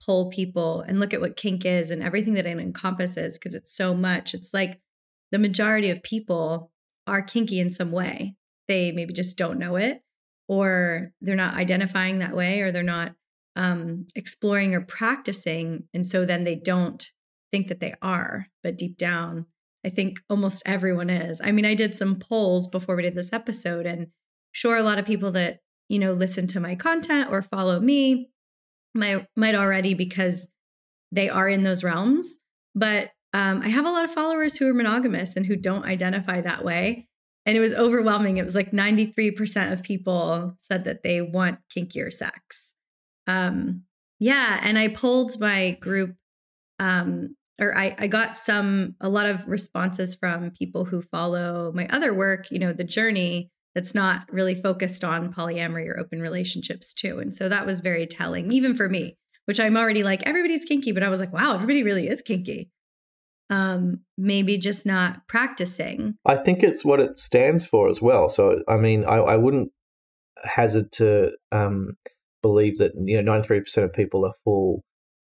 pull 0.06 0.30
people 0.30 0.82
and 0.82 1.00
look 1.00 1.14
at 1.14 1.20
what 1.20 1.36
kink 1.36 1.66
is 1.66 1.92
and 1.92 2.02
everything 2.02 2.36
that 2.36 2.46
it 2.46 2.58
encompasses, 2.58 3.38
because 3.38 3.56
it's 3.56 3.76
so 3.76 3.94
much, 3.94 4.34
it's 4.34 4.54
like 4.54 4.80
the 5.32 5.40
majority 5.40 5.90
of 5.90 6.04
people 6.04 6.72
are 7.08 7.22
kinky 7.22 7.60
in 7.60 7.70
some 7.70 7.92
way. 7.92 8.36
They 8.68 8.92
maybe 8.92 9.14
just 9.14 9.38
don't 9.38 9.60
know 9.60 9.76
it, 9.76 10.02
or 10.48 11.14
they're 11.22 11.36
not 11.36 11.56
identifying 11.56 12.20
that 12.20 12.36
way, 12.36 12.62
or 12.62 12.72
they're 12.72 12.84
not 12.84 13.14
um, 13.56 14.08
exploring 14.16 14.76
or 14.76 14.82
practicing. 14.82 15.88
And 15.94 16.06
so 16.06 16.26
then 16.26 16.44
they 16.44 16.56
don't 16.56 17.10
think 17.52 17.70
that 17.70 17.80
they 17.80 17.96
are, 18.02 18.48
but 18.62 18.78
deep 18.78 18.98
down, 18.98 19.46
I 19.86 19.90
think 19.90 20.20
almost 20.30 20.64
everyone 20.66 21.10
is. 21.10 21.40
I 21.44 21.52
mean, 21.52 21.66
I 21.66 21.74
did 21.74 21.96
some 21.96 22.18
polls 22.20 22.68
before 22.68 22.96
we 22.96 23.04
did 23.04 23.16
this 23.16 23.34
episode, 23.34 23.86
and 23.86 24.08
sure, 24.52 24.76
a 24.76 24.84
lot 24.84 25.00
of 25.00 25.06
people 25.06 25.32
that 25.32 25.60
you 25.90 26.00
know, 26.00 26.14
listen 26.14 26.48
to 26.48 26.60
my 26.60 26.76
content 26.76 27.30
or 27.32 27.42
follow 27.42 27.80
me 27.80 28.30
might 28.94 29.26
might 29.36 29.56
already 29.56 29.94
because 29.94 30.50
they 31.12 31.30
are 31.30 31.48
in 31.48 31.64
those 31.64 31.84
realms. 31.84 32.40
But 32.76 33.12
um, 33.38 33.62
I 33.62 33.68
have 33.68 33.86
a 33.86 33.92
lot 33.92 34.04
of 34.04 34.12
followers 34.12 34.58
who 34.58 34.68
are 34.68 34.74
monogamous 34.74 35.36
and 35.36 35.46
who 35.46 35.56
don't 35.56 35.86
identify 35.86 36.42
that 36.42 36.66
way. 36.66 37.08
and 37.46 37.56
it 37.56 37.60
was 37.60 37.74
overwhelming. 37.74 38.38
It 38.38 38.46
was 38.46 38.56
like 38.56 38.72
93% 38.72 39.72
of 39.72 39.84
people 39.84 40.56
said 40.60 40.86
that 40.86 41.04
they 41.04 41.22
want 41.22 41.60
kinkier 41.74 42.12
sex. 42.12 42.76
Um, 43.28 43.84
yeah. 44.20 44.60
And 44.64 44.80
I 44.80 44.88
pulled 44.88 45.40
my 45.40 45.78
group, 45.80 46.16
um, 46.80 47.36
or 47.60 47.78
I, 47.78 47.96
I 48.00 48.08
got 48.08 48.36
some, 48.36 48.96
a 49.00 49.08
lot 49.08 49.28
of 49.28 49.48
responses 49.48 50.16
from 50.16 50.50
people 50.50 50.86
who 50.86 51.04
follow 51.04 51.72
my 51.76 51.88
other 51.90 52.16
work, 52.16 52.50
you 52.50 52.58
know, 52.58 52.74
the 52.74 52.84
journey 52.84 53.52
that's 53.76 53.94
not 53.94 54.24
really 54.32 54.56
focused 54.56 55.04
on 55.04 55.32
polyamory 55.32 55.88
or 55.88 56.00
open 56.00 56.22
relationships 56.22 56.92
too. 56.92 57.20
And 57.20 57.34
so 57.34 57.48
that 57.48 57.68
was 57.68 57.82
very 57.82 58.08
telling, 58.08 58.52
even 58.52 58.76
for 58.76 58.90
me, 58.90 59.16
which 59.46 59.60
I'm 59.60 59.78
already 59.78 60.04
like, 60.04 60.24
everybody's 60.26 60.66
kinky, 60.66 60.92
but 60.92 61.04
I 61.04 61.10
was 61.10 61.20
like, 61.20 61.32
wow, 61.32 61.54
everybody 61.54 61.84
really 61.84 62.10
is 62.10 62.24
kinky. 62.24 62.72
Um, 63.50 64.02
maybe 64.18 64.58
just 64.58 64.86
not 64.86 65.26
practicing. 65.30 66.16
I 66.26 66.36
think 66.36 66.64
it's 66.64 66.84
what 66.84 67.00
it 67.00 67.18
stands 67.18 67.66
for 67.66 67.88
as 67.88 68.02
well. 68.02 68.30
So, 68.30 68.62
I 68.68 68.76
mean, 68.76 69.06
I, 69.06 69.16
I 69.16 69.36
wouldn't 69.38 69.72
hazard 70.44 70.92
to 70.94 71.32
um, 71.52 71.96
believe 72.42 72.78
that 72.78 72.92
you 72.96 73.22
know 73.22 73.32
93% 73.32 73.78
of 73.84 73.94
people 73.94 74.26
are 74.26 74.34
full 74.44 74.84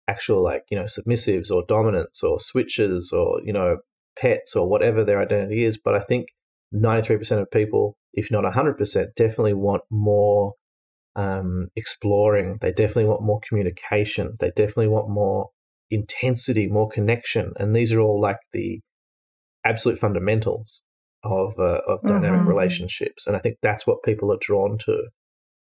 actual 0.08 0.42
like 0.42 0.64
you 0.70 0.78
know 0.78 0.84
submissives 0.84 1.50
or 1.50 1.64
dominants 1.68 2.22
or 2.22 2.40
switches 2.40 3.12
or 3.12 3.40
you 3.44 3.52
know 3.52 3.76
pets 4.18 4.56
or 4.56 4.68
whatever 4.68 5.04
their 5.04 5.20
identity 5.20 5.64
is 5.64 5.76
but 5.76 5.94
i 5.94 6.00
think 6.00 6.28
93% 6.74 7.40
of 7.40 7.50
people 7.50 7.96
if 8.12 8.30
not 8.30 8.44
100% 8.44 9.14
definitely 9.16 9.54
want 9.54 9.82
more 9.90 10.54
um, 11.16 11.68
exploring 11.76 12.58
they 12.60 12.72
definitely 12.72 13.06
want 13.06 13.22
more 13.22 13.40
communication 13.46 14.36
they 14.40 14.50
definitely 14.50 14.88
want 14.88 15.08
more 15.08 15.48
intensity 15.90 16.66
more 16.66 16.88
connection 16.88 17.52
and 17.56 17.74
these 17.74 17.92
are 17.92 18.00
all 18.00 18.20
like 18.20 18.38
the 18.52 18.80
absolute 19.64 19.98
fundamentals 19.98 20.82
of 21.24 21.58
uh, 21.58 21.80
of 21.86 22.00
dynamic 22.02 22.40
mm-hmm. 22.40 22.48
relationships 22.48 23.26
and 23.26 23.36
i 23.36 23.38
think 23.38 23.56
that's 23.62 23.86
what 23.86 24.02
people 24.02 24.32
are 24.32 24.38
drawn 24.40 24.78
to 24.78 25.08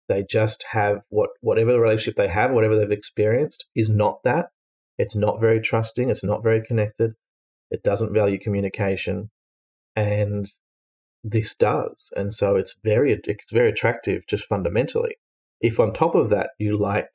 they 0.09 0.25
just 0.25 0.65
have 0.71 1.03
what 1.11 1.31
whatever 1.41 1.73
the 1.73 1.81
relationship 1.81 2.17
they 2.17 2.29
have, 2.29 2.51
whatever 2.51 2.77
they've 2.77 2.91
experienced, 2.91 3.67
is 3.75 3.91
not 3.91 4.23
that. 4.25 4.47
It's 4.99 5.15
not 5.15 5.41
very 5.41 5.61
trusting. 5.61 6.11
It's 6.11 6.25
not 6.25 6.43
very 6.43 6.63
connected. 6.65 7.13
It 7.71 7.83
doesn't 7.83 8.15
value 8.15 8.39
communication, 8.39 9.31
and 9.95 10.51
this 11.23 11.55
does. 11.55 12.11
And 12.17 12.35
so 12.35 12.57
it's 12.57 12.75
very 12.83 13.21
it's 13.25 13.53
very 13.53 13.69
attractive 13.69 14.27
just 14.27 14.45
fundamentally. 14.45 15.17
If 15.61 15.79
on 15.79 15.93
top 15.93 16.15
of 16.15 16.31
that 16.31 16.51
you 16.59 16.79
like 16.79 17.09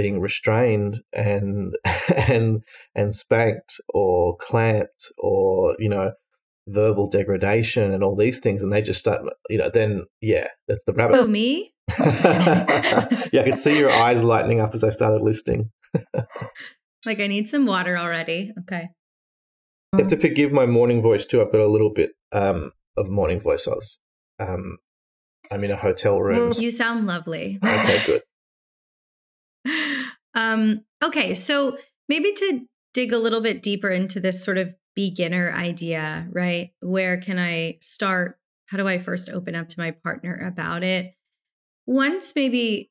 being 0.00 0.20
restrained 0.20 1.02
and 1.12 1.76
and 2.16 2.62
and 2.94 3.14
spanked 3.14 3.80
or 3.88 4.36
clamped 4.38 5.12
or 5.18 5.76
you 5.78 5.88
know 5.88 6.12
verbal 6.68 7.08
degradation 7.08 7.92
and 7.92 8.04
all 8.04 8.16
these 8.16 8.38
things 8.38 8.62
and 8.62 8.72
they 8.72 8.80
just 8.80 9.00
start 9.00 9.22
you 9.48 9.58
know 9.58 9.70
then 9.72 10.04
yeah 10.20 10.46
that's 10.68 10.84
the 10.86 10.92
rabbit 10.92 11.18
oh 11.18 11.26
me? 11.26 11.72
Yeah 11.98 13.40
i 13.40 13.42
could 13.44 13.56
see 13.56 13.76
your 13.76 13.90
eyes 13.90 14.22
lightening 14.22 14.60
up 14.60 14.74
as 14.74 14.84
i 14.84 14.88
started 14.90 15.22
listening. 15.22 15.70
Like 17.06 17.18
i 17.18 17.28
need 17.28 17.48
some 17.48 17.64
water 17.64 17.96
already. 17.96 18.52
Okay. 18.60 18.90
You 19.94 20.00
have 20.00 20.08
to 20.08 20.18
forgive 20.18 20.52
my 20.52 20.66
morning 20.66 21.00
voice 21.00 21.24
too. 21.24 21.40
I've 21.40 21.50
got 21.50 21.62
a 21.62 21.66
little 21.66 21.90
bit 21.90 22.10
um, 22.30 22.72
of 22.94 23.08
morning 23.08 23.40
voice 23.40 23.66
i 23.66 23.70
was 23.70 23.98
um, 24.38 24.76
i'm 25.50 25.64
in 25.64 25.70
a 25.70 25.78
hotel 25.78 26.20
room. 26.20 26.52
You 26.54 26.70
sound 26.70 27.06
lovely. 27.06 27.58
Okay 27.64 28.02
good 28.04 28.22
um 30.34 30.84
okay 31.02 31.34
so 31.34 31.76
maybe 32.08 32.32
to 32.32 32.66
dig 32.92 33.12
a 33.12 33.18
little 33.18 33.40
bit 33.40 33.62
deeper 33.62 33.88
into 33.88 34.20
this 34.20 34.44
sort 34.44 34.58
of 34.58 34.74
beginner 34.94 35.52
idea, 35.52 36.26
right? 36.30 36.70
Where 36.80 37.18
can 37.18 37.38
I 37.38 37.78
start? 37.80 38.38
How 38.66 38.76
do 38.76 38.88
I 38.88 38.98
first 38.98 39.30
open 39.30 39.54
up 39.54 39.68
to 39.68 39.80
my 39.80 39.92
partner 39.92 40.34
about 40.46 40.82
it? 40.82 41.14
Once 41.86 42.32
maybe, 42.36 42.90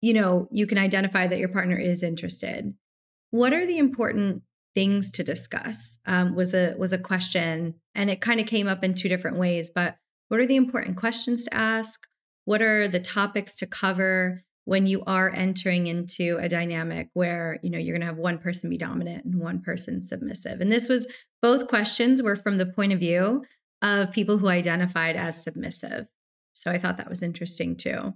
you 0.00 0.12
know, 0.12 0.48
you 0.50 0.66
can 0.66 0.78
identify 0.78 1.26
that 1.26 1.38
your 1.38 1.48
partner 1.48 1.76
is 1.76 2.02
interested. 2.02 2.74
What 3.30 3.52
are 3.52 3.66
the 3.66 3.78
important 3.78 4.42
things 4.74 5.12
to 5.12 5.24
discuss? 5.24 5.98
Um, 6.06 6.34
was 6.34 6.54
a 6.54 6.74
was 6.78 6.92
a 6.92 6.98
question, 6.98 7.74
and 7.94 8.10
it 8.10 8.20
kind 8.20 8.40
of 8.40 8.46
came 8.46 8.68
up 8.68 8.82
in 8.84 8.94
two 8.94 9.08
different 9.08 9.36
ways. 9.36 9.70
But 9.70 9.96
what 10.28 10.40
are 10.40 10.46
the 10.46 10.56
important 10.56 10.96
questions 10.96 11.44
to 11.44 11.54
ask? 11.54 12.06
What 12.44 12.62
are 12.62 12.88
the 12.88 13.00
topics 13.00 13.56
to 13.58 13.66
cover? 13.66 14.44
When 14.68 14.86
you 14.86 15.02
are 15.06 15.32
entering 15.34 15.86
into 15.86 16.36
a 16.42 16.46
dynamic 16.46 17.08
where 17.14 17.58
you 17.62 17.70
know 17.70 17.78
you're 17.78 17.96
going 17.96 18.02
to 18.02 18.06
have 18.06 18.18
one 18.18 18.36
person 18.36 18.68
be 18.68 18.76
dominant 18.76 19.24
and 19.24 19.40
one 19.40 19.62
person 19.62 20.02
submissive. 20.02 20.60
And 20.60 20.70
this 20.70 20.90
was 20.90 21.10
both 21.40 21.68
questions 21.68 22.22
were 22.22 22.36
from 22.36 22.58
the 22.58 22.66
point 22.66 22.92
of 22.92 22.98
view 22.98 23.46
of 23.80 24.12
people 24.12 24.36
who 24.36 24.48
identified 24.48 25.16
as 25.16 25.42
submissive. 25.42 26.04
So 26.52 26.70
i 26.70 26.76
thought 26.76 26.98
that 26.98 27.08
was 27.08 27.22
interesting 27.22 27.76
too. 27.76 28.12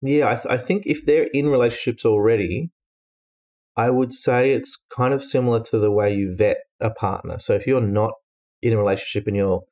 Yeah 0.00 0.30
i, 0.30 0.34
th- 0.36 0.46
I 0.48 0.56
think 0.56 0.84
if 0.86 1.04
they're 1.04 1.28
in 1.34 1.48
relationships 1.48 2.06
already 2.06 2.70
i 3.76 3.90
would 3.90 4.14
say 4.14 4.52
it's 4.52 4.82
kind 4.96 5.12
of 5.12 5.22
similar 5.22 5.60
to 5.64 5.78
the 5.78 5.90
way 5.90 6.14
you 6.14 6.34
vet 6.34 6.58
a 6.80 6.90
partner. 6.90 7.38
So 7.38 7.54
if 7.54 7.66
you're 7.66 7.82
not 7.82 8.12
in 8.62 8.72
a 8.72 8.78
relationship 8.78 9.26
and 9.26 9.36
you're 9.36 9.64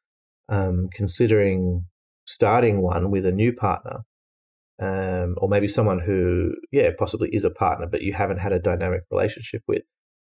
um, 0.50 0.88
considering 0.92 1.86
starting 2.26 2.82
one 2.82 3.10
with 3.10 3.24
a 3.24 3.32
new 3.32 3.54
partner 3.54 4.00
um, 4.80 5.34
or 5.38 5.48
maybe 5.48 5.68
someone 5.68 6.00
who, 6.00 6.52
yeah, 6.70 6.90
possibly 6.98 7.30
is 7.32 7.44
a 7.44 7.50
partner, 7.50 7.86
but 7.90 8.02
you 8.02 8.12
haven't 8.12 8.38
had 8.38 8.52
a 8.52 8.60
dynamic 8.60 9.02
relationship 9.10 9.62
with. 9.66 9.82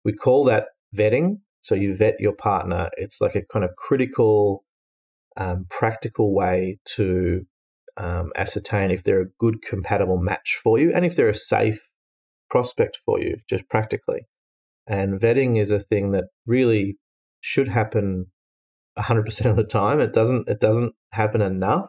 We 0.04 0.12
call 0.12 0.44
that 0.44 0.66
vetting. 0.94 1.38
So 1.62 1.74
you 1.74 1.96
vet 1.96 2.20
your 2.20 2.34
partner. 2.34 2.90
It's 2.96 3.20
like 3.20 3.34
a 3.34 3.42
kind 3.50 3.64
of 3.64 3.70
critical, 3.76 4.64
um, 5.36 5.66
practical 5.70 6.34
way 6.34 6.78
to 6.96 7.46
um, 7.96 8.32
ascertain 8.36 8.90
if 8.90 9.02
they're 9.02 9.22
a 9.22 9.30
good, 9.38 9.62
compatible 9.62 10.18
match 10.18 10.60
for 10.62 10.78
you 10.78 10.92
and 10.94 11.06
if 11.06 11.16
they're 11.16 11.28
a 11.28 11.34
safe 11.34 11.80
prospect 12.50 12.98
for 13.06 13.20
you, 13.20 13.36
just 13.48 13.68
practically. 13.70 14.26
And 14.86 15.18
vetting 15.18 15.60
is 15.60 15.70
a 15.70 15.80
thing 15.80 16.12
that 16.12 16.24
really 16.46 16.98
should 17.40 17.68
happen 17.68 18.26
100% 18.98 19.46
of 19.46 19.56
the 19.56 19.64
time. 19.64 20.00
It 20.00 20.12
doesn't. 20.12 20.48
It 20.48 20.60
doesn't 20.60 20.92
happen 21.10 21.40
enough. 21.40 21.86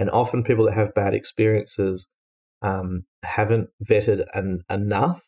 And 0.00 0.08
often 0.10 0.42
people 0.42 0.64
that 0.64 0.74
have 0.74 0.94
bad 0.94 1.14
experiences 1.14 2.08
um, 2.62 3.02
haven't 3.22 3.68
vetted 3.84 4.24
an, 4.32 4.62
enough. 4.70 5.20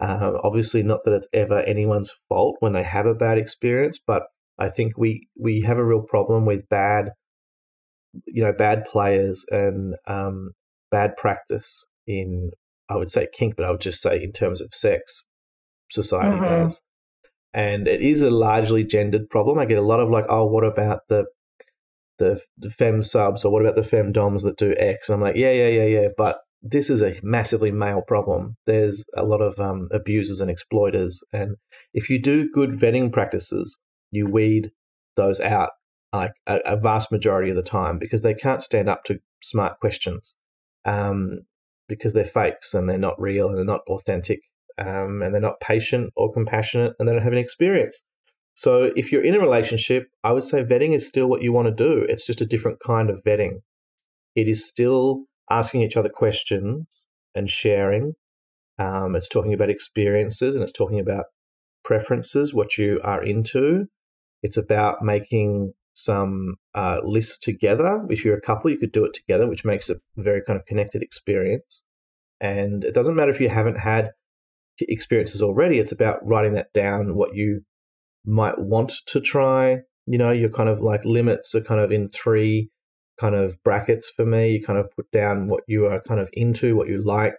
Uh, 0.00 0.32
obviously, 0.44 0.82
not 0.82 1.00
that 1.04 1.14
it's 1.14 1.28
ever 1.32 1.60
anyone's 1.60 2.12
fault 2.28 2.56
when 2.60 2.74
they 2.74 2.82
have 2.82 3.06
a 3.06 3.14
bad 3.14 3.38
experience, 3.38 3.98
but 4.06 4.24
I 4.58 4.68
think 4.68 4.98
we 4.98 5.28
we 5.40 5.62
have 5.64 5.78
a 5.78 5.84
real 5.84 6.02
problem 6.02 6.44
with 6.44 6.68
bad, 6.68 7.12
you 8.26 8.44
know, 8.44 8.52
bad 8.52 8.84
players 8.84 9.46
and 9.50 9.94
um, 10.06 10.50
bad 10.90 11.16
practice 11.16 11.86
in 12.06 12.50
I 12.90 12.96
would 12.96 13.10
say 13.10 13.28
kink, 13.32 13.54
but 13.56 13.64
I 13.64 13.70
would 13.70 13.80
just 13.80 14.02
say 14.02 14.22
in 14.22 14.32
terms 14.32 14.60
of 14.60 14.74
sex, 14.74 15.22
society 15.90 16.36
mm-hmm. 16.36 16.64
does. 16.64 16.82
And 17.54 17.88
it 17.88 18.02
is 18.02 18.20
a 18.20 18.30
largely 18.30 18.84
gendered 18.84 19.30
problem. 19.30 19.58
I 19.58 19.64
get 19.64 19.78
a 19.78 19.82
lot 19.82 20.00
of 20.00 20.10
like, 20.10 20.26
oh, 20.28 20.44
what 20.44 20.64
about 20.64 21.00
the 21.08 21.24
the, 22.22 22.40
the 22.58 22.70
fem 22.70 23.02
subs 23.02 23.44
or 23.44 23.52
what 23.52 23.62
about 23.62 23.76
the 23.76 23.82
fem 23.82 24.12
doms 24.12 24.42
that 24.42 24.56
do 24.56 24.74
X? 24.78 25.08
And 25.08 25.16
I'm 25.16 25.20
like, 25.20 25.36
yeah, 25.36 25.52
yeah, 25.52 25.68
yeah, 25.68 25.84
yeah. 25.84 26.08
But 26.16 26.38
this 26.62 26.90
is 26.90 27.02
a 27.02 27.18
massively 27.22 27.70
male 27.70 28.02
problem. 28.06 28.56
There's 28.66 29.04
a 29.16 29.24
lot 29.24 29.40
of 29.40 29.58
um, 29.58 29.88
abusers 29.92 30.40
and 30.40 30.50
exploiters. 30.50 31.22
And 31.32 31.56
if 31.92 32.08
you 32.08 32.20
do 32.20 32.48
good 32.52 32.70
vetting 32.72 33.12
practices, 33.12 33.78
you 34.10 34.26
weed 34.26 34.70
those 35.16 35.40
out 35.40 35.70
like 36.12 36.32
a, 36.46 36.58
a 36.64 36.76
vast 36.76 37.10
majority 37.10 37.50
of 37.50 37.56
the 37.56 37.62
time 37.62 37.98
because 37.98 38.22
they 38.22 38.34
can't 38.34 38.62
stand 38.62 38.88
up 38.88 39.02
to 39.04 39.18
smart 39.42 39.80
questions 39.80 40.36
um, 40.84 41.40
because 41.88 42.12
they're 42.12 42.24
fakes 42.24 42.74
and 42.74 42.88
they're 42.88 42.98
not 42.98 43.20
real 43.20 43.48
and 43.48 43.56
they're 43.56 43.64
not 43.64 43.80
authentic 43.88 44.40
um, 44.78 45.22
and 45.22 45.34
they're 45.34 45.40
not 45.40 45.60
patient 45.60 46.12
or 46.16 46.32
compassionate 46.32 46.92
and 46.98 47.08
they 47.08 47.12
don't 47.12 47.22
have 47.22 47.32
any 47.32 47.42
experience. 47.42 48.02
So 48.54 48.92
if 48.96 49.10
you're 49.10 49.24
in 49.24 49.34
a 49.34 49.40
relationship, 49.40 50.08
I 50.22 50.32
would 50.32 50.44
say 50.44 50.62
vetting 50.62 50.94
is 50.94 51.06
still 51.06 51.26
what 51.26 51.42
you 51.42 51.52
want 51.52 51.68
to 51.68 51.74
do. 51.74 52.06
It's 52.08 52.26
just 52.26 52.40
a 52.40 52.46
different 52.46 52.78
kind 52.84 53.10
of 53.10 53.22
vetting. 53.26 53.60
It 54.34 54.48
is 54.48 54.66
still 54.66 55.24
asking 55.50 55.82
each 55.82 55.96
other 55.96 56.08
questions 56.08 57.06
and 57.34 57.48
sharing. 57.48 58.14
Um, 58.78 59.16
it's 59.16 59.28
talking 59.28 59.54
about 59.54 59.70
experiences 59.70 60.54
and 60.54 60.62
it's 60.62 60.72
talking 60.72 61.00
about 61.00 61.26
preferences, 61.84 62.54
what 62.54 62.76
you 62.78 63.00
are 63.02 63.22
into. 63.22 63.86
It's 64.42 64.56
about 64.56 65.02
making 65.02 65.72
some 65.94 66.56
uh, 66.74 66.98
lists 67.04 67.38
together. 67.38 68.04
If 68.08 68.24
you're 68.24 68.36
a 68.36 68.40
couple, 68.40 68.70
you 68.70 68.78
could 68.78 68.92
do 68.92 69.04
it 69.04 69.14
together, 69.14 69.46
which 69.46 69.64
makes 69.64 69.88
it 69.90 69.98
a 70.16 70.22
very 70.22 70.42
kind 70.42 70.58
of 70.58 70.66
connected 70.66 71.02
experience. 71.02 71.82
And 72.40 72.84
it 72.84 72.94
doesn't 72.94 73.14
matter 73.14 73.30
if 73.30 73.40
you 73.40 73.48
haven't 73.48 73.78
had 73.78 74.10
experiences 74.80 75.42
already, 75.42 75.78
it's 75.78 75.92
about 75.92 76.26
writing 76.26 76.54
that 76.54 76.72
down, 76.72 77.14
what 77.14 77.34
you 77.34 77.62
might 78.24 78.58
want 78.58 78.92
to 79.06 79.20
try. 79.20 79.78
You 80.06 80.18
know, 80.18 80.30
your 80.30 80.50
kind 80.50 80.68
of 80.68 80.80
like 80.80 81.04
limits 81.04 81.54
are 81.54 81.62
kind 81.62 81.80
of 81.80 81.92
in 81.92 82.08
three 82.08 82.70
kind 83.20 83.34
of 83.34 83.56
brackets 83.62 84.10
for 84.10 84.26
me. 84.26 84.52
You 84.52 84.64
kind 84.64 84.78
of 84.78 84.90
put 84.96 85.10
down 85.12 85.48
what 85.48 85.62
you 85.68 85.86
are 85.86 86.00
kind 86.00 86.20
of 86.20 86.28
into, 86.32 86.74
what 86.74 86.88
you 86.88 87.02
like, 87.02 87.38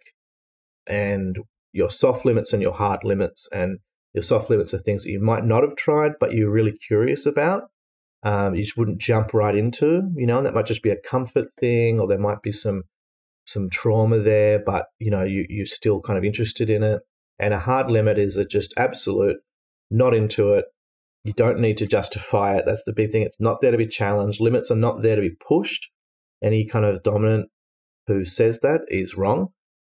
and 0.88 1.38
your 1.74 1.90
soft 1.90 2.26
limits 2.26 2.54
and 2.54 2.62
your 2.62 2.74
hard 2.74 3.00
limits. 3.04 3.50
And 3.52 3.80
your 4.14 4.24
soft 4.24 4.50
limits 4.50 4.74
are 4.74 4.80
things 4.80 5.04
that 5.04 5.12
you 5.12 5.20
might 5.20 5.46
not 5.46 5.64
have 5.64 5.76
tried, 5.76 6.14
but 6.20 6.34
you're 6.34 6.52
really 6.52 6.72
curious 6.72 7.26
about. 7.26 7.64
um, 8.24 8.56
you 8.56 8.64
just 8.64 8.78
wouldn't 8.78 9.00
jump 9.00 9.34
right 9.34 9.56
into, 9.56 10.10
you 10.16 10.26
know, 10.26 10.38
and 10.38 10.46
that 10.46 10.54
might 10.54 10.66
just 10.66 10.84
be 10.84 10.90
a 10.90 10.96
comfort 10.96 11.50
thing, 11.60 12.00
or 12.00 12.08
there 12.08 12.18
might 12.18 12.42
be 12.42 12.52
some 12.52 12.84
some 13.46 13.70
trauma 13.70 14.20
there, 14.20 14.60
but 14.60 14.86
you 15.00 15.12
know, 15.12 15.24
you 15.24 15.46
you're 15.50 15.66
still 15.66 16.02
kind 16.02 16.18
of 16.18 16.24
interested 16.24 16.70
in 16.70 16.84
it. 16.84 17.02
And 17.40 17.54
a 17.54 17.60
hard 17.60 17.90
limit 17.92 18.18
is 18.18 18.38
a 18.38 18.46
just 18.46 18.74
absolute, 18.78 19.38
not 19.92 20.14
into 20.14 20.54
it. 20.54 20.66
You 21.24 21.34
don't 21.34 21.60
need 21.60 21.78
to 21.78 21.88
justify 21.88 22.58
it. 22.58 22.66
That's 22.66 22.84
the 22.84 22.94
big 22.94 23.12
thing. 23.12 23.24
It's 23.24 23.40
not 23.40 23.62
there 23.62 23.72
to 23.72 23.78
be 23.78 23.88
challenged. 23.88 24.42
Limits 24.42 24.70
are 24.72 24.76
not 24.76 25.02
there 25.02 25.16
to 25.16 25.22
be 25.22 25.36
pushed. 25.48 25.90
Any 26.44 26.66
kind 26.66 26.84
of 26.84 27.04
dominant 27.04 27.50
who 28.08 28.26
says 28.26 28.60
that 28.60 28.82
is 28.90 29.16
wrong. 29.16 29.48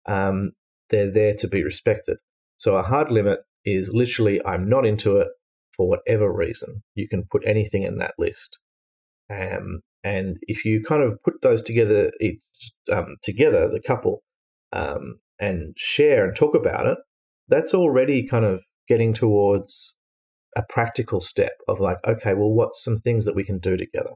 Um, 0.07 0.51
they're 0.89 1.11
there 1.11 1.35
to 1.35 1.47
be 1.47 1.63
respected. 1.63 2.17
So 2.57 2.75
a 2.75 2.83
hard 2.83 3.11
limit 3.11 3.39
is 3.63 3.91
literally, 3.93 4.41
I'm 4.43 4.67
not 4.67 4.85
into 4.85 5.17
it 5.17 5.27
for 5.77 5.87
whatever 5.87 6.33
reason. 6.33 6.83
You 6.95 7.07
can 7.07 7.25
put 7.29 7.43
anything 7.45 7.83
in 7.83 7.97
that 7.99 8.15
list. 8.17 8.59
Um, 9.29 9.81
and 10.03 10.37
if 10.41 10.65
you 10.65 10.81
kind 10.81 11.03
of 11.03 11.21
put 11.23 11.41
those 11.43 11.61
together, 11.61 12.11
each, 12.19 12.39
um, 12.91 13.17
together, 13.21 13.69
the 13.69 13.81
couple, 13.81 14.23
um, 14.73 15.19
and 15.39 15.75
share 15.77 16.25
and 16.25 16.35
talk 16.35 16.55
about 16.55 16.87
it, 16.87 16.97
that's 17.47 17.73
already 17.73 18.25
kind 18.27 18.45
of 18.45 18.61
getting 18.87 19.13
towards 19.13 19.95
a 20.55 20.63
practical 20.67 21.21
step 21.21 21.53
of 21.67 21.79
like, 21.79 21.97
okay, 22.07 22.33
well, 22.33 22.51
what's 22.51 22.83
some 22.83 22.97
things 22.97 23.25
that 23.25 23.35
we 23.35 23.43
can 23.43 23.59
do 23.59 23.77
together? 23.77 24.13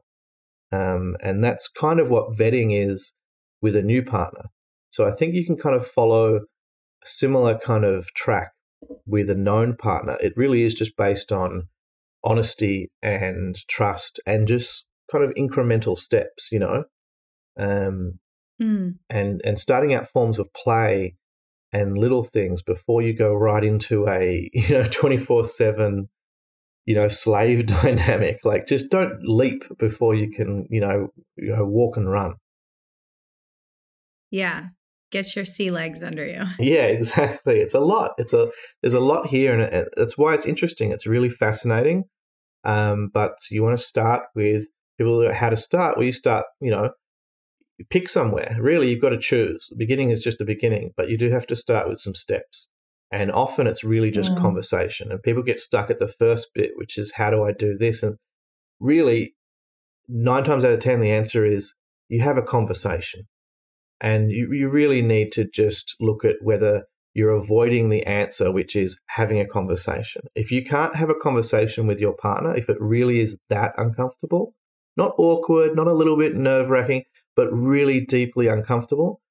Um, 0.72 1.16
and 1.22 1.44
that's 1.44 1.68
kind 1.68 2.00
of 2.00 2.10
what 2.10 2.34
vetting 2.34 2.72
is 2.72 3.14
with 3.62 3.76
a 3.76 3.84
new 3.84 4.04
partner. 4.04 4.46
So 4.90 5.08
I 5.08 5.12
think 5.12 5.34
you 5.34 5.46
can 5.46 5.58
kind 5.58 5.76
of 5.76 5.88
follow 5.88 6.38
a 6.38 6.42
similar 7.06 7.58
kind 7.58 7.86
of 7.86 8.14
track 8.14 8.52
with 9.06 9.30
a 9.30 9.36
known 9.36 9.76
partner. 9.76 10.18
It 10.20 10.34
really 10.36 10.64
is 10.64 10.74
just 10.74 10.98
based 10.98 11.32
on 11.32 11.68
honesty 12.24 12.90
and 13.02 13.56
trust 13.68 14.20
and 14.26 14.48
just 14.48 14.86
kind 15.12 15.24
of 15.24 15.32
incremental 15.36 15.98
steps, 15.98 16.50
you 16.52 16.60
know. 16.60 16.86
Um, 17.58 18.20
mm. 18.62 18.96
and 19.10 19.42
and 19.46 19.60
starting 19.60 19.94
out 19.94 20.10
forms 20.10 20.40
of 20.40 20.52
play 20.54 21.16
and 21.72 21.98
little 21.98 22.24
things 22.24 22.64
before 22.64 23.02
you 23.02 23.14
go 23.14 23.34
right 23.34 23.64
into 23.64 24.08
a 24.08 24.50
you 24.54 24.70
know 24.70 24.84
24/7 24.84 26.08
you 26.86 26.96
know 26.96 27.08
slave 27.08 27.66
dynamic. 27.82 28.40
Like 28.44 28.68
just 28.68 28.90
don't 28.90 29.20
leap 29.24 29.64
before 29.78 30.16
you 30.16 30.32
can 30.32 30.68
you 30.70 30.82
know 30.82 31.08
you 31.36 31.56
know 31.56 31.66
walk 31.66 31.98
and 31.98 32.10
run. 32.10 32.36
Yeah. 34.32 34.68
Get 35.12 35.36
your 35.36 35.46
sea 35.46 35.70
legs 35.70 36.02
under 36.02 36.26
you. 36.26 36.44
Yeah 36.60 36.86
exactly. 36.86 37.60
It's 37.60 37.76
a 37.76 37.80
lot. 37.80 38.12
It's 38.18 38.34
a 38.34 38.50
there's 38.82 38.96
a 38.96 39.00
lot 39.00 39.28
here 39.28 39.60
and 39.60 39.88
that's 39.96 40.18
why 40.18 40.34
it's 40.34 40.46
interesting. 40.46 40.92
It's 40.92 41.06
really 41.06 41.30
fascinating. 41.30 42.06
Um, 42.64 43.10
but 43.14 43.34
you 43.52 43.62
want 43.62 43.78
to 43.78 43.84
start 43.84 44.24
with 44.36 44.66
people 44.98 45.32
how 45.34 45.50
to 45.50 45.58
start 45.58 45.98
well 45.98 46.06
you 46.06 46.14
start 46.14 46.46
you 46.62 46.72
know 46.72 46.92
pick 47.90 48.10
somewhere. 48.10 48.56
Really, 48.60 48.90
you've 48.90 49.02
got 49.02 49.10
to 49.10 49.20
choose. 49.20 49.68
The 49.70 49.76
beginning 49.76 50.12
is 50.12 50.24
just 50.24 50.38
the 50.38 50.46
beginning, 50.46 50.92
but 50.96 51.10
you 51.10 51.18
do 51.18 51.30
have 51.32 51.48
to 51.48 51.56
start 51.56 51.90
with 51.90 52.00
some 52.00 52.16
steps. 52.16 52.70
And 53.14 53.32
often 53.32 53.68
it's 53.68 53.84
really 53.84 54.10
just 54.10 54.32
mm. 54.32 54.42
conversation. 54.42 55.12
And 55.12 55.22
people 55.22 55.44
get 55.44 55.60
stuck 55.60 55.92
at 55.92 56.00
the 56.00 56.08
first 56.08 56.48
bit, 56.56 56.72
which 56.78 56.98
is 56.98 57.14
how 57.16 57.30
do 57.30 57.44
I 57.44 57.52
do 57.52 57.78
this? 57.78 58.02
And 58.02 58.18
really, 58.80 59.36
nine 60.08 60.44
times 60.44 60.66
out 60.66 60.74
of 60.74 60.80
10, 60.80 61.00
the 61.00 61.12
answer 61.12 61.46
is 61.46 61.76
you 62.10 62.22
have 62.24 62.38
a 62.38 62.42
conversation. 62.42 63.28
And 64.02 64.32
you, 64.32 64.52
you 64.52 64.68
really 64.68 65.04
need 65.04 65.32
to 65.34 65.48
just 65.48 65.96
look 66.00 66.26
at 66.26 66.38
whether 66.42 66.86
you're 67.14 67.30
avoiding 67.30 67.90
the 67.90 68.04
answer, 68.08 68.52
which 68.52 68.76
is 68.76 69.00
having 69.06 69.40
a 69.40 69.48
conversation. 69.48 70.24
If 70.34 70.52
you 70.52 70.64
can't 70.64 70.96
have 70.96 71.12
a 71.12 71.16
conversation 71.16 71.86
with 71.86 72.00
your 72.00 72.14
partner, 72.14 72.56
if 72.56 72.68
it 72.68 72.78
really 72.80 73.20
is 73.20 73.38
that 73.50 73.74
uncomfortable, 73.78 74.56
not 74.98 75.14
awkward, 75.20 75.76
not 75.76 75.86
a 75.86 75.94
little 75.94 76.18
bit 76.18 76.36
nerve 76.36 76.70
wracking, 76.70 77.04
but 77.36 77.54
really 77.54 78.02
deeply 78.02 78.48
uncomfortable, 78.48 79.22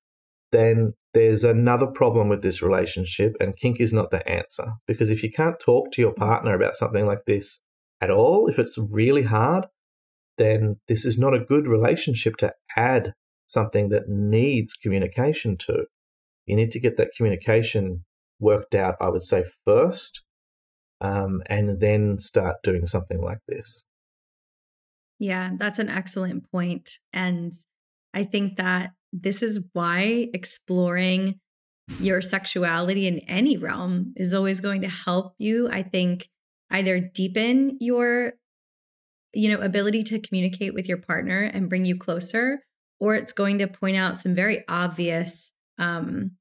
then 0.52 0.94
there's 1.14 1.44
another 1.44 1.86
problem 1.86 2.28
with 2.28 2.42
this 2.42 2.62
relationship, 2.62 3.34
and 3.40 3.56
kink 3.56 3.80
is 3.80 3.92
not 3.92 4.10
the 4.10 4.26
answer. 4.28 4.72
Because 4.86 5.10
if 5.10 5.22
you 5.22 5.30
can't 5.30 5.58
talk 5.58 5.90
to 5.92 6.02
your 6.02 6.14
partner 6.14 6.54
about 6.54 6.74
something 6.74 7.06
like 7.06 7.24
this 7.26 7.60
at 8.00 8.10
all, 8.10 8.48
if 8.48 8.58
it's 8.58 8.78
really 8.78 9.22
hard, 9.24 9.66
then 10.38 10.76
this 10.88 11.04
is 11.04 11.18
not 11.18 11.34
a 11.34 11.44
good 11.44 11.66
relationship 11.66 12.36
to 12.36 12.52
add 12.76 13.14
something 13.46 13.90
that 13.90 14.08
needs 14.08 14.74
communication 14.74 15.56
to. 15.58 15.84
You 16.46 16.56
need 16.56 16.70
to 16.72 16.80
get 16.80 16.96
that 16.96 17.12
communication 17.16 18.04
worked 18.40 18.74
out, 18.74 18.96
I 19.00 19.08
would 19.08 19.22
say, 19.22 19.44
first, 19.64 20.22
um, 21.00 21.42
and 21.46 21.80
then 21.80 22.18
start 22.18 22.56
doing 22.62 22.86
something 22.86 23.20
like 23.20 23.38
this. 23.46 23.84
Yeah, 25.18 25.50
that's 25.56 25.78
an 25.78 25.88
excellent 25.88 26.50
point. 26.50 26.98
And 27.12 27.52
I 28.12 28.24
think 28.24 28.56
that 28.56 28.90
this 29.12 29.42
is 29.42 29.66
why 29.72 30.28
exploring 30.32 31.38
your 32.00 32.22
sexuality 32.22 33.06
in 33.06 33.18
any 33.20 33.56
realm 33.56 34.14
is 34.16 34.32
always 34.32 34.60
going 34.60 34.82
to 34.82 34.88
help 34.88 35.34
you, 35.38 35.68
I 35.70 35.82
think, 35.82 36.28
either 36.70 36.98
deepen 37.00 37.76
your 37.80 38.32
you 39.34 39.48
know 39.50 39.62
ability 39.62 40.02
to 40.02 40.20
communicate 40.20 40.74
with 40.74 40.88
your 40.88 40.98
partner 40.98 41.42
and 41.42 41.68
bring 41.68 41.86
you 41.86 41.96
closer 41.96 42.62
or 43.00 43.14
it's 43.14 43.32
going 43.32 43.58
to 43.58 43.66
point 43.66 43.96
out 43.96 44.18
some 44.18 44.34
very 44.34 44.62
obvious 44.68 45.52
um, 45.78 46.32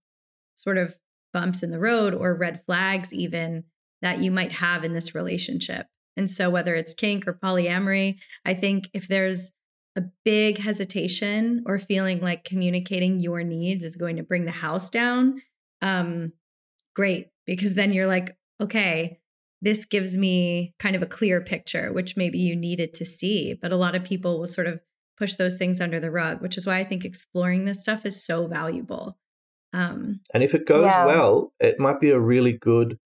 sort 0.56 0.78
of 0.78 0.96
bumps 1.34 1.64
in 1.64 1.72
the 1.72 1.80
road 1.80 2.14
or 2.14 2.36
red 2.36 2.62
flags 2.66 3.14
even 3.14 3.64
that 4.02 4.20
you 4.20 4.30
might 4.30 4.52
have 4.52 4.84
in 4.84 4.94
this 4.94 5.16
relationship. 5.16 5.88
And 6.18 6.30
so 6.30 6.50
whether 6.50 6.76
it's 6.76 6.94
kink 6.94 7.28
or 7.28 7.34
polyamory 7.34 8.18
i 8.46 8.54
think 8.54 8.90
if 8.94 9.08
there's 9.08 9.52
a 9.96 10.04
big 10.24 10.58
hesitation 10.58 11.64
or 11.66 11.80
feeling 11.80 12.22
like 12.22 12.44
communicating 12.44 13.20
your 13.20 13.44
needs 13.44 13.84
is 13.84 13.96
going 13.96 14.16
to 14.16 14.24
bring 14.24 14.46
the 14.46 14.52
house 14.52 14.90
down, 14.90 15.42
um, 15.82 16.32
great, 16.96 17.30
because 17.46 17.74
then 17.74 17.92
you're 17.92 18.08
like, 18.08 18.36
okay, 18.62 19.20
this 19.62 19.86
gives 19.86 20.18
me 20.18 20.74
kind 20.80 20.96
of 20.96 21.02
a 21.02 21.08
clear 21.08 21.42
picture, 21.42 21.92
which 21.92 22.18
maybe 22.18 22.40
you 22.40 22.56
needed 22.56 22.94
to 22.96 23.06
see. 23.06 23.54
But 23.54 23.72
a 23.72 23.78
lot 23.78 23.96
of 23.96 24.04
people 24.04 24.40
will 24.40 24.48
sort 24.48 24.68
of 24.68 24.80
push 25.18 25.36
those 25.36 25.58
things 25.58 25.82
under 25.82 26.00
the 26.00 26.10
rug, 26.10 26.42
which 26.42 26.58
is 26.58 26.66
why 26.66 26.80
I 26.80 26.84
think 26.84 27.06
exploring 27.06 27.66
this 27.66 27.82
stuff 27.82 28.06
is 28.06 28.24
so 28.24 28.48
valuable. 28.48 29.18
Um, 29.74 30.22
and 30.34 30.44
if 30.44 30.54
it 30.56 30.66
goes 30.66 30.86
yeah. 30.86 31.06
well, 31.06 31.54
it 31.60 31.80
might 31.80 32.00
be 32.00 32.10
a 32.10 32.20
really 32.20 32.54
good 32.54 32.98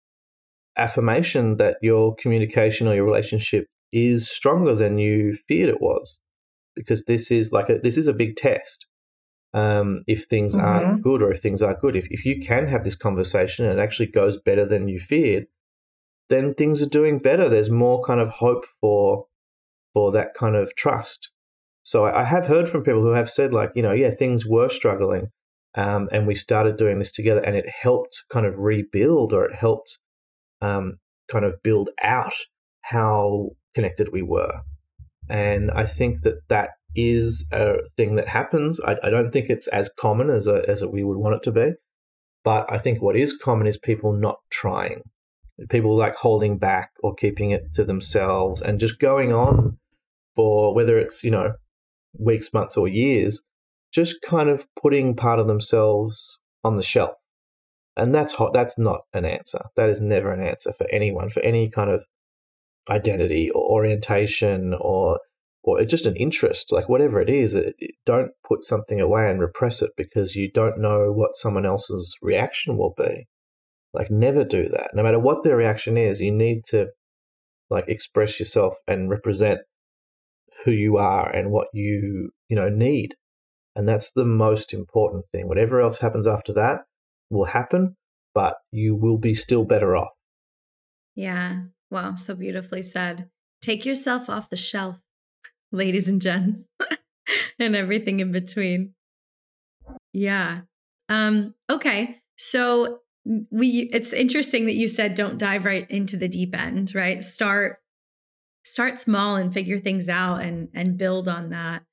affirmation 0.77 1.57
that 1.57 1.77
your 1.83 2.15
communication 2.17 2.89
or 2.89 2.95
your 2.95 3.05
relationship 3.05 3.67
is 3.93 4.31
stronger 4.31 4.75
than 4.75 4.99
you 4.99 5.39
feared 5.49 5.69
it 5.69 5.81
was 5.81 6.21
because 6.75 7.05
this 7.05 7.31
is 7.31 7.53
like 7.53 7.69
a, 7.69 7.79
this 7.83 7.97
is 7.97 8.09
a 8.09 8.13
big 8.13 8.37
test. 8.37 8.87
Um, 9.53 10.03
if 10.09 10.25
things 10.25 10.57
mm-hmm. 10.57 10.65
aren't 10.65 11.03
good 11.03 11.23
or 11.23 11.31
if 11.33 11.41
things 11.41 11.63
are 11.63 11.79
good, 11.81 11.95
if 11.95 12.07
if 12.11 12.25
you 12.25 12.41
can 12.41 12.67
have 12.67 12.83
this 12.83 12.97
conversation 12.97 13.65
and 13.65 13.79
it 13.79 13.83
actually 13.83 14.07
goes 14.09 14.37
better 14.37 14.67
than 14.67 14.89
you 14.89 14.99
feared, 14.99 15.47
then 16.29 16.55
things 16.55 16.83
are 16.83 16.89
doing 16.89 17.19
better. 17.19 17.49
There's 17.49 17.71
more 17.71 18.03
kind 18.05 18.21
of 18.21 18.31
hope 18.31 18.65
for 18.81 19.27
for 19.93 20.11
that 20.13 20.35
kind 20.35 20.57
of 20.57 20.75
trust. 20.75 21.31
So 21.85 22.07
I, 22.07 22.23
I 22.23 22.25
have 22.25 22.47
heard 22.47 22.69
from 22.69 22.83
people 22.83 23.03
who 23.03 23.13
have 23.13 23.31
said 23.31 23.53
like, 23.53 23.71
you 23.77 23.83
know, 23.83 23.93
yeah, 23.93 24.11
things 24.11 24.45
were 24.45 24.69
struggling, 24.69 25.29
um, 25.77 26.09
and 26.11 26.27
we 26.27 26.35
started 26.35 26.77
doing 26.77 26.99
this 26.99 27.13
together, 27.13 27.41
and 27.41 27.55
it 27.55 27.69
helped 27.69 28.25
kind 28.31 28.47
of 28.47 28.59
rebuild 28.59 29.33
or 29.33 29.45
it 29.45 29.55
helped 29.55 29.99
um, 30.61 30.99
kind 31.31 31.45
of 31.45 31.63
build 31.63 31.91
out 32.03 32.35
how 32.81 33.51
connected 33.75 34.11
we 34.13 34.23
were. 34.23 34.63
And 35.29 35.71
I 35.71 35.87
think 35.87 36.23
that 36.23 36.37
that 36.49 36.71
is 36.95 37.47
a 37.53 37.77
thing 37.97 38.17
that 38.17 38.29
happens. 38.29 38.81
I, 38.81 38.97
I 39.03 39.11
don't 39.11 39.33
think 39.33 39.49
it's 39.49 39.67
as 39.69 39.91
common 39.99 40.31
as, 40.31 40.47
a, 40.47 40.63
as 40.69 40.85
we 40.85 41.03
would 41.03 41.17
want 41.17 41.37
it 41.37 41.43
to 41.45 41.53
be. 41.53 41.73
But 42.45 42.71
I 42.71 42.79
think 42.79 43.01
what 43.01 43.17
is 43.17 43.37
common 43.37 43.67
is 43.67 43.79
people 43.79 44.13
not 44.13 44.37
trying. 44.51 45.03
People 45.71 45.97
like 45.97 46.17
holding 46.17 46.59
back 46.59 46.91
or 47.03 47.15
keeping 47.15 47.53
it 47.53 47.73
to 47.75 47.85
themselves 47.85 48.61
and 48.61 48.81
just 48.81 48.99
going 48.99 49.33
on 49.33 49.79
for 50.37 50.75
whether 50.75 50.99
it's, 50.99 51.25
you 51.25 51.31
know, 51.31 51.53
weeks, 52.19 52.53
months, 52.53 52.77
or 52.77 52.87
years, 52.87 53.41
just 53.93 54.17
kind 54.23 54.49
of 54.51 54.67
putting 54.81 55.17
part 55.17 55.39
of 55.39 55.47
themselves 55.47 56.41
on 56.63 56.77
the 56.77 56.83
shelf. 56.83 57.13
And 57.97 58.15
that's 58.15 58.33
hot. 58.33 58.53
That's 58.53 58.77
not 58.77 59.03
an 59.13 59.25
answer. 59.25 59.61
That 59.77 59.89
is 59.89 60.01
never 60.01 60.33
an 60.33 60.45
answer 60.45 60.73
for 60.73 60.87
anyone, 60.91 61.31
for 61.31 61.41
any 61.41 61.71
kind 61.71 61.91
of 61.91 62.05
identity 62.89 63.51
or 63.51 63.63
orientation 63.71 64.75
or 64.79 65.19
or 65.65 65.83
just 65.85 66.05
an 66.05 66.17
interest, 66.17 66.71
like 66.73 66.91
whatever 66.91 67.23
it 67.23 67.31
is, 67.31 67.55
it, 67.55 67.75
it, 67.79 67.93
don't 68.05 68.33
put 68.47 68.63
something 68.65 69.01
away 69.01 69.31
and 69.31 69.41
repress 69.41 69.81
it 69.81 69.91
because 69.97 70.37
you 70.37 70.51
don't 70.53 70.79
know 70.79 71.11
what 71.11 71.39
someone 71.39 71.65
else's 71.65 72.15
reaction 72.21 72.77
will 72.77 72.93
be. 72.99 73.27
Like 73.95 74.11
never 74.11 74.45
do 74.45 74.69
that. 74.69 74.91
No 74.93 75.03
matter 75.03 75.19
what 75.19 75.43
their 75.43 75.57
reaction 75.57 75.97
is, 75.97 76.21
you 76.21 76.33
need 76.33 76.65
to 76.67 76.89
like 77.71 77.87
express 77.89 78.39
yourself 78.39 78.75
and 78.87 79.09
represent 79.09 79.61
who 80.65 80.71
you 80.71 80.99
are 80.99 81.31
and 81.31 81.51
what 81.51 81.69
you, 81.73 82.31
you 82.49 82.57
know, 82.57 82.69
need. 82.69 83.15
And 83.75 83.89
that's 83.89 84.13
the 84.13 84.27
most 84.27 84.75
important 84.75 85.25
thing. 85.33 85.49
Whatever 85.49 85.81
else 85.81 85.99
happens 85.99 86.27
after 86.27 86.53
that 86.53 86.81
will 87.31 87.47
happen, 87.47 87.97
but 88.35 88.55
you 88.71 88.95
will 88.95 89.19
be 89.19 89.35
still 89.35 89.65
better 89.65 89.97
off. 89.97 90.11
Yeah. 91.15 91.63
Wow, 91.95 92.17
so 92.17 92.35
beautifully 92.35 92.83
said. 92.83 93.31
Take 93.63 93.87
yourself 93.87 94.29
off 94.29 94.51
the 94.51 94.57
shelf. 94.57 94.97
ladies 95.71 96.09
and 96.09 96.21
gents, 96.21 96.67
and 97.61 97.77
everything 97.77 98.19
in 98.19 98.33
between. 98.33 98.95
Yeah. 100.13 100.63
Um, 101.09 101.55
okay. 101.71 102.21
So 102.37 103.03
we 103.25 103.89
it's 103.93 104.13
interesting 104.13 104.67
that 104.67 104.75
you 104.75 104.89
said 104.89 105.15
don't 105.15 105.39
dive 105.39 105.65
right 105.65 105.89
into 105.89 106.17
the 106.17 106.27
deep 106.27 106.61
end, 106.61 106.97
right? 106.97 107.23
Start 107.23 107.79
start 108.65 108.99
small 108.99 109.37
and 109.37 109.55
figure 109.55 109.79
things 109.79 110.09
out 110.09 110.43
and 110.43 110.71
and 110.75 110.99
build 110.99 111.29
on 111.29 111.51
that. 111.51 111.85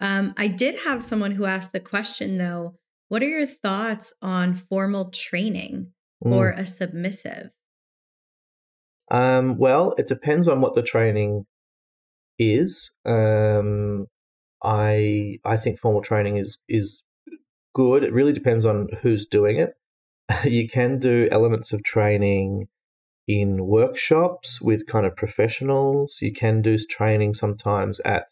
Um, 0.00 0.32
I 0.38 0.46
did 0.46 0.80
have 0.86 1.04
someone 1.04 1.32
who 1.32 1.44
asked 1.44 1.74
the 1.74 1.80
question 1.80 2.38
though, 2.38 2.76
what 3.08 3.22
are 3.22 3.28
your 3.28 3.46
thoughts 3.46 4.14
on 4.22 4.54
formal 4.54 5.10
training 5.10 5.92
for 6.22 6.48
a 6.48 6.64
submissive? 6.64 7.52
Um, 9.10 9.58
well, 9.58 9.94
it 9.98 10.08
depends 10.08 10.48
on 10.48 10.60
what 10.60 10.74
the 10.74 10.82
training 10.82 11.46
is. 12.38 12.92
Um, 13.04 14.06
I 14.62 15.38
I 15.44 15.56
think 15.56 15.78
formal 15.78 16.02
training 16.02 16.36
is 16.36 16.58
is 16.68 17.02
good. 17.74 18.04
It 18.04 18.12
really 18.12 18.32
depends 18.32 18.66
on 18.66 18.88
who's 19.02 19.26
doing 19.26 19.58
it. 19.58 19.74
You 20.44 20.68
can 20.68 20.98
do 21.00 21.28
elements 21.32 21.72
of 21.72 21.82
training 21.82 22.68
in 23.26 23.66
workshops 23.66 24.60
with 24.60 24.86
kind 24.86 25.06
of 25.06 25.16
professionals. 25.16 26.18
You 26.20 26.32
can 26.32 26.62
do 26.62 26.78
training 26.78 27.34
sometimes 27.34 28.00
at 28.00 28.26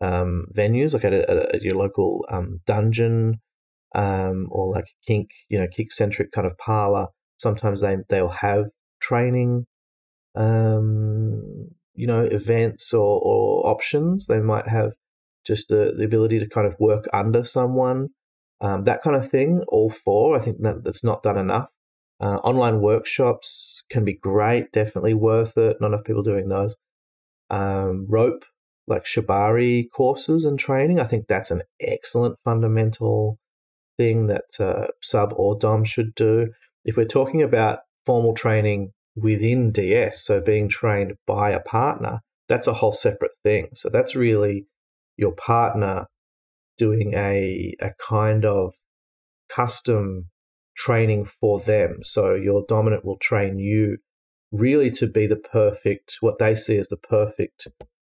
um, 0.00 0.46
venues, 0.54 0.94
like 0.94 1.04
at, 1.04 1.12
a, 1.12 1.54
at, 1.54 1.62
your 1.62 1.76
local 1.76 2.24
um, 2.28 2.60
dungeon 2.66 3.40
um, 3.94 4.48
or 4.50 4.72
like 4.72 4.86
kink, 5.06 5.30
you 5.48 5.58
know, 5.58 5.68
kink 5.68 5.92
centric 5.92 6.32
kind 6.32 6.46
of 6.46 6.58
parlor. 6.58 7.08
Sometimes 7.38 7.80
they 7.80 7.96
they'll 8.08 8.28
have 8.28 8.66
training, 9.00 9.66
um, 10.34 11.68
you 11.94 12.06
know, 12.06 12.22
events 12.22 12.92
or, 12.94 13.20
or 13.22 13.66
options. 13.66 14.26
They 14.26 14.40
might 14.40 14.68
have 14.68 14.92
just 15.46 15.68
the, 15.68 15.92
the 15.96 16.04
ability 16.04 16.38
to 16.40 16.48
kind 16.48 16.66
of 16.66 16.76
work 16.78 17.06
under 17.12 17.44
someone, 17.44 18.08
um, 18.60 18.84
that 18.84 19.02
kind 19.02 19.16
of 19.16 19.28
thing. 19.28 19.62
All 19.68 19.90
four, 19.90 20.36
I 20.36 20.40
think 20.40 20.58
that 20.60 20.84
that's 20.84 21.04
not 21.04 21.22
done 21.22 21.38
enough. 21.38 21.68
Uh, 22.20 22.36
online 22.36 22.80
workshops 22.80 23.82
can 23.90 24.04
be 24.04 24.14
great, 24.14 24.70
definitely 24.72 25.14
worth 25.14 25.56
it. 25.58 25.78
Not 25.80 25.88
enough 25.88 26.04
people 26.04 26.22
doing 26.22 26.48
those. 26.48 26.76
Um, 27.50 28.06
rope, 28.08 28.44
like 28.86 29.04
shibari 29.04 29.86
courses 29.92 30.44
and 30.44 30.58
training, 30.58 31.00
I 31.00 31.04
think 31.04 31.26
that's 31.26 31.50
an 31.50 31.62
excellent 31.80 32.36
fundamental 32.44 33.38
thing 33.96 34.28
that 34.28 34.60
uh, 34.60 34.86
sub 35.02 35.32
or 35.36 35.58
dom 35.58 35.84
should 35.84 36.14
do. 36.14 36.48
If 36.84 36.96
we're 36.96 37.04
talking 37.04 37.42
about 37.42 37.80
formal 38.06 38.34
training 38.34 38.92
within 39.14 39.72
DS, 39.72 40.24
so 40.24 40.40
being 40.40 40.68
trained 40.68 41.14
by 41.26 41.50
a 41.50 41.60
partner, 41.60 42.20
that's 42.48 42.66
a 42.66 42.74
whole 42.74 42.92
separate 42.92 43.36
thing. 43.42 43.68
So 43.74 43.88
that's 43.88 44.14
really 44.14 44.66
your 45.16 45.32
partner 45.32 46.06
doing 46.78 47.12
a 47.14 47.74
a 47.80 47.92
kind 48.00 48.44
of 48.44 48.72
custom 49.48 50.30
training 50.76 51.26
for 51.40 51.60
them. 51.60 51.98
So 52.02 52.34
your 52.34 52.64
dominant 52.68 53.04
will 53.04 53.18
train 53.18 53.58
you 53.58 53.98
really 54.50 54.90
to 54.90 55.06
be 55.06 55.26
the 55.26 55.36
perfect, 55.36 56.16
what 56.20 56.38
they 56.38 56.54
see 56.54 56.78
as 56.78 56.88
the 56.88 56.96
perfect 56.96 57.68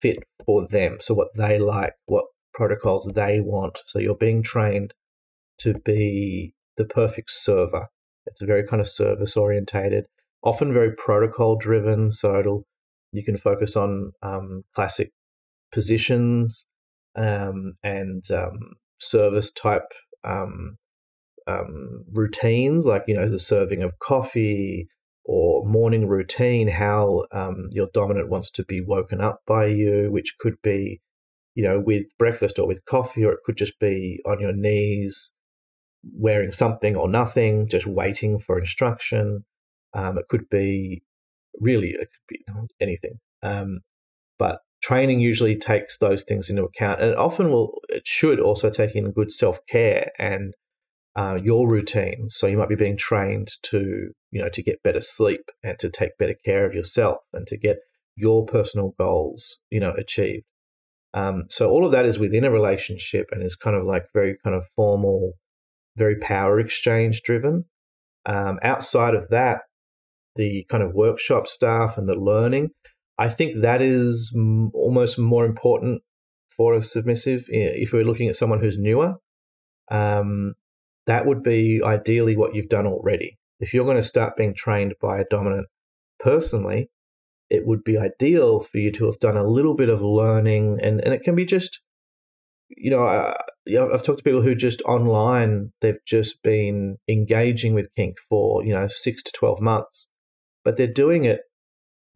fit 0.02 0.18
for 0.44 0.66
them. 0.68 0.98
So 1.00 1.14
what 1.14 1.28
they 1.36 1.58
like, 1.58 1.94
what 2.06 2.26
protocols 2.52 3.10
they 3.14 3.40
want. 3.40 3.80
So 3.86 3.98
you're 3.98 4.16
being 4.16 4.42
trained 4.42 4.94
to 5.58 5.74
be 5.74 6.54
the 6.76 6.84
perfect 6.84 7.30
server. 7.30 7.88
It's 8.26 8.40
a 8.40 8.46
very 8.46 8.66
kind 8.66 8.80
of 8.80 8.88
service 8.88 9.36
orientated, 9.36 10.06
often 10.44 10.72
very 10.72 10.94
protocol 10.96 11.56
driven. 11.56 12.12
So 12.12 12.38
it'll 12.38 12.64
you 13.12 13.24
can 13.24 13.36
focus 13.36 13.76
on 13.76 14.12
um, 14.22 14.62
classic 14.74 15.12
positions 15.72 16.66
um, 17.16 17.74
and 17.82 18.28
um, 18.30 18.58
service 18.98 19.50
type 19.52 19.92
um, 20.24 20.76
um, 21.46 22.04
routines, 22.12 22.86
like 22.86 23.04
you 23.06 23.14
know 23.14 23.28
the 23.28 23.38
serving 23.38 23.82
of 23.82 23.98
coffee 23.98 24.88
or 25.24 25.66
morning 25.66 26.06
routine, 26.06 26.68
how 26.68 27.24
your 27.70 27.88
dominant 27.94 28.28
wants 28.28 28.50
to 28.50 28.64
be 28.64 28.80
woken 28.80 29.20
up 29.20 29.40
by 29.46 29.66
you, 29.66 30.08
which 30.10 30.34
could 30.38 30.56
be 30.62 31.00
you 31.54 31.62
know 31.62 31.80
with 31.80 32.04
breakfast 32.18 32.58
or 32.58 32.66
with 32.66 32.84
coffee, 32.84 33.24
or 33.24 33.32
it 33.32 33.40
could 33.44 33.56
just 33.56 33.78
be 33.78 34.20
on 34.26 34.40
your 34.40 34.52
knees 34.52 35.30
wearing 36.12 36.52
something 36.52 36.96
or 36.96 37.08
nothing, 37.08 37.68
just 37.68 37.86
waiting 37.86 38.38
for 38.38 38.58
instruction. 38.58 39.44
Um, 39.94 40.18
it 40.18 40.26
could 40.28 40.48
be 40.50 41.02
really 41.60 41.90
it 41.90 42.08
could 42.10 42.28
be 42.28 42.44
anything. 42.80 43.18
Um, 43.42 43.80
but 44.38 44.58
training 44.82 45.20
usually 45.20 45.56
takes 45.56 45.98
those 45.98 46.24
things 46.24 46.50
into 46.50 46.64
account, 46.64 47.00
and 47.00 47.14
often 47.16 47.50
will 47.50 47.80
it 47.88 48.06
should 48.06 48.40
also 48.40 48.70
take 48.70 48.94
in 48.94 49.12
good 49.12 49.32
self 49.32 49.58
care 49.68 50.10
and 50.18 50.54
uh, 51.16 51.38
your 51.42 51.68
routine. 51.68 52.28
So 52.28 52.46
you 52.46 52.58
might 52.58 52.68
be 52.68 52.74
being 52.74 52.96
trained 52.96 53.52
to, 53.64 54.10
you 54.30 54.42
know, 54.42 54.48
to 54.50 54.62
get 54.62 54.82
better 54.82 55.00
sleep 55.00 55.50
and 55.62 55.78
to 55.78 55.88
take 55.88 56.18
better 56.18 56.34
care 56.44 56.66
of 56.66 56.74
yourself 56.74 57.18
and 57.32 57.46
to 57.46 57.56
get 57.56 57.76
your 58.16 58.44
personal 58.46 58.94
goals, 58.98 59.58
you 59.70 59.80
know, 59.80 59.92
achieved. 59.96 60.44
Um, 61.14 61.44
so 61.48 61.70
all 61.70 61.86
of 61.86 61.92
that 61.92 62.06
is 62.06 62.18
within 62.18 62.44
a 62.44 62.50
relationship 62.50 63.26
and 63.30 63.42
is 63.42 63.54
kind 63.54 63.76
of 63.76 63.84
like 63.84 64.06
very 64.12 64.36
kind 64.42 64.56
of 64.56 64.66
formal, 64.74 65.34
very 65.96 66.18
power 66.18 66.58
exchange 66.58 67.22
driven. 67.22 67.64
Um, 68.26 68.58
outside 68.62 69.14
of 69.14 69.28
that, 69.28 69.62
the 70.36 70.66
kind 70.70 70.82
of 70.82 70.94
workshop 70.94 71.46
staff 71.46 71.96
and 71.96 72.08
the 72.08 72.14
learning, 72.14 72.70
I 73.18 73.28
think 73.28 73.62
that 73.62 73.80
is 73.80 74.34
almost 74.74 75.18
more 75.18 75.44
important 75.44 76.02
for 76.48 76.74
a 76.74 76.82
submissive. 76.82 77.44
If 77.48 77.92
we're 77.92 78.04
looking 78.04 78.28
at 78.28 78.36
someone 78.36 78.60
who's 78.60 78.78
newer, 78.78 79.14
um, 79.90 80.54
that 81.06 81.26
would 81.26 81.42
be 81.42 81.80
ideally 81.84 82.36
what 82.36 82.54
you've 82.54 82.68
done 82.68 82.86
already. 82.86 83.38
If 83.60 83.72
you're 83.72 83.84
going 83.84 83.96
to 83.96 84.02
start 84.02 84.36
being 84.36 84.54
trained 84.54 84.94
by 85.00 85.20
a 85.20 85.24
dominant 85.30 85.66
personally, 86.18 86.90
it 87.50 87.66
would 87.66 87.84
be 87.84 87.98
ideal 87.98 88.60
for 88.60 88.78
you 88.78 88.90
to 88.92 89.06
have 89.06 89.18
done 89.20 89.36
a 89.36 89.46
little 89.46 89.74
bit 89.74 89.88
of 89.88 90.02
learning, 90.02 90.78
and, 90.82 91.00
and 91.04 91.14
it 91.14 91.22
can 91.22 91.34
be 91.34 91.44
just, 91.44 91.80
you 92.68 92.90
know, 92.90 93.06
uh, 93.06 93.34
I've 93.68 94.02
talked 94.02 94.18
to 94.18 94.24
people 94.24 94.42
who 94.42 94.54
just 94.54 94.82
online, 94.82 95.72
they've 95.80 96.04
just 96.06 96.42
been 96.42 96.96
engaging 97.08 97.74
with 97.74 97.94
kink 97.96 98.16
for, 98.28 98.64
you 98.64 98.74
know, 98.74 98.88
six 98.88 99.22
to 99.24 99.32
12 99.32 99.60
months, 99.60 100.08
but 100.64 100.76
they're 100.76 100.86
doing 100.86 101.24
it 101.24 101.40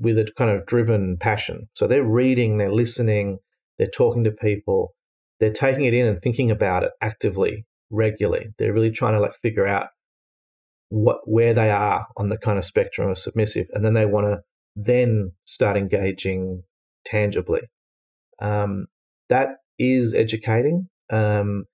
with 0.01 0.19
a 0.19 0.29
kind 0.37 0.51
of 0.51 0.67
driven 0.67 1.17
passion. 1.19 1.69
So 1.75 1.87
they're 1.87 2.05
reading, 2.05 2.59
they're 2.59 2.73
listening, 2.73 3.39
they're 3.79 3.89
talking 3.89 4.25
to 4.25 4.31
people, 4.31 4.95
they're 5.41 5.53
taking 5.53 5.85
it 5.85 5.95
in 5.95 6.07
and 6.07 6.21
thinking 6.23 6.51
about 6.51 6.85
it 6.85 6.91
actively 7.01 7.67
regularly. 7.91 8.49
They're 8.59 8.73
really 8.73 8.91
trying 8.91 9.15
to 9.15 9.21
like 9.21 9.35
figure 9.43 9.67
out 9.67 9.89
what 10.91 11.19
where 11.25 11.53
they 11.53 11.71
are 11.71 12.07
on 12.17 12.29
the 12.29 12.39
kind 12.39 12.59
of 12.59 12.65
spectrum 12.65 13.11
of 13.11 13.19
submissive, 13.19 13.67
and 13.73 13.85
then 13.85 13.95
they 13.95 14.07
want 14.07 14.27
to 14.27 14.41
then 14.75 15.33
start 15.45 15.77
engaging 15.77 16.63
tangibly. 17.05 17.61
Um, 18.41 18.87
that 19.29 19.57
is 19.79 20.15
educating. 20.15 20.89
Um, 21.11 21.65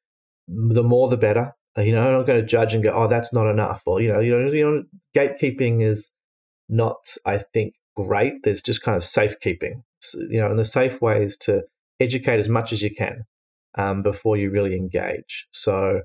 the 0.49 0.83
more, 0.83 1.09
the 1.09 1.17
better. 1.17 1.53
You 1.77 1.93
know, 1.93 2.07
I'm 2.07 2.13
not 2.13 2.27
going 2.27 2.41
to 2.41 2.47
judge 2.47 2.75
and 2.75 2.85
go, 2.85 2.93
"Oh, 2.93 3.09
that's 3.09 3.33
not 3.33 3.51
enough," 3.51 3.83
or 3.87 4.01
you 4.01 4.09
know, 4.09 4.21
you 4.21 4.39
know, 4.39 4.53
you 4.53 4.65
know, 4.65 4.83
gatekeeping 5.17 5.83
is 5.83 6.11
not, 6.69 7.17
I 7.25 7.39
think, 7.39 7.75
great. 7.97 8.43
There's 8.43 8.63
just 8.63 8.83
kind 8.83 8.97
of 8.97 9.05
safekeeping. 9.05 9.83
You 10.15 10.41
know, 10.41 10.51
and 10.51 10.59
the 10.59 10.65
safe 10.65 11.01
way 11.01 11.25
is 11.25 11.37
to 11.39 11.63
educate 12.01 12.39
as 12.39 12.49
much 12.49 12.73
as 12.73 12.83
you 12.83 12.95
can 12.95 13.25
um, 13.77 14.03
before 14.03 14.37
you 14.37 14.51
really 14.51 14.77
engage. 14.77 15.47
So, 15.53 16.03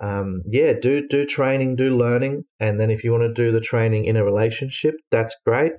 um, 0.00 0.42
yeah, 0.48 0.72
do 0.72 1.06
do 1.08 1.24
training, 1.24 1.76
do 1.76 1.96
learning, 1.96 2.44
and 2.60 2.80
then 2.80 2.90
if 2.90 3.04
you 3.04 3.12
want 3.12 3.22
to 3.22 3.32
do 3.32 3.52
the 3.52 3.60
training 3.60 4.04
in 4.04 4.16
a 4.16 4.24
relationship, 4.24 4.94
that's 5.10 5.36
great. 5.46 5.72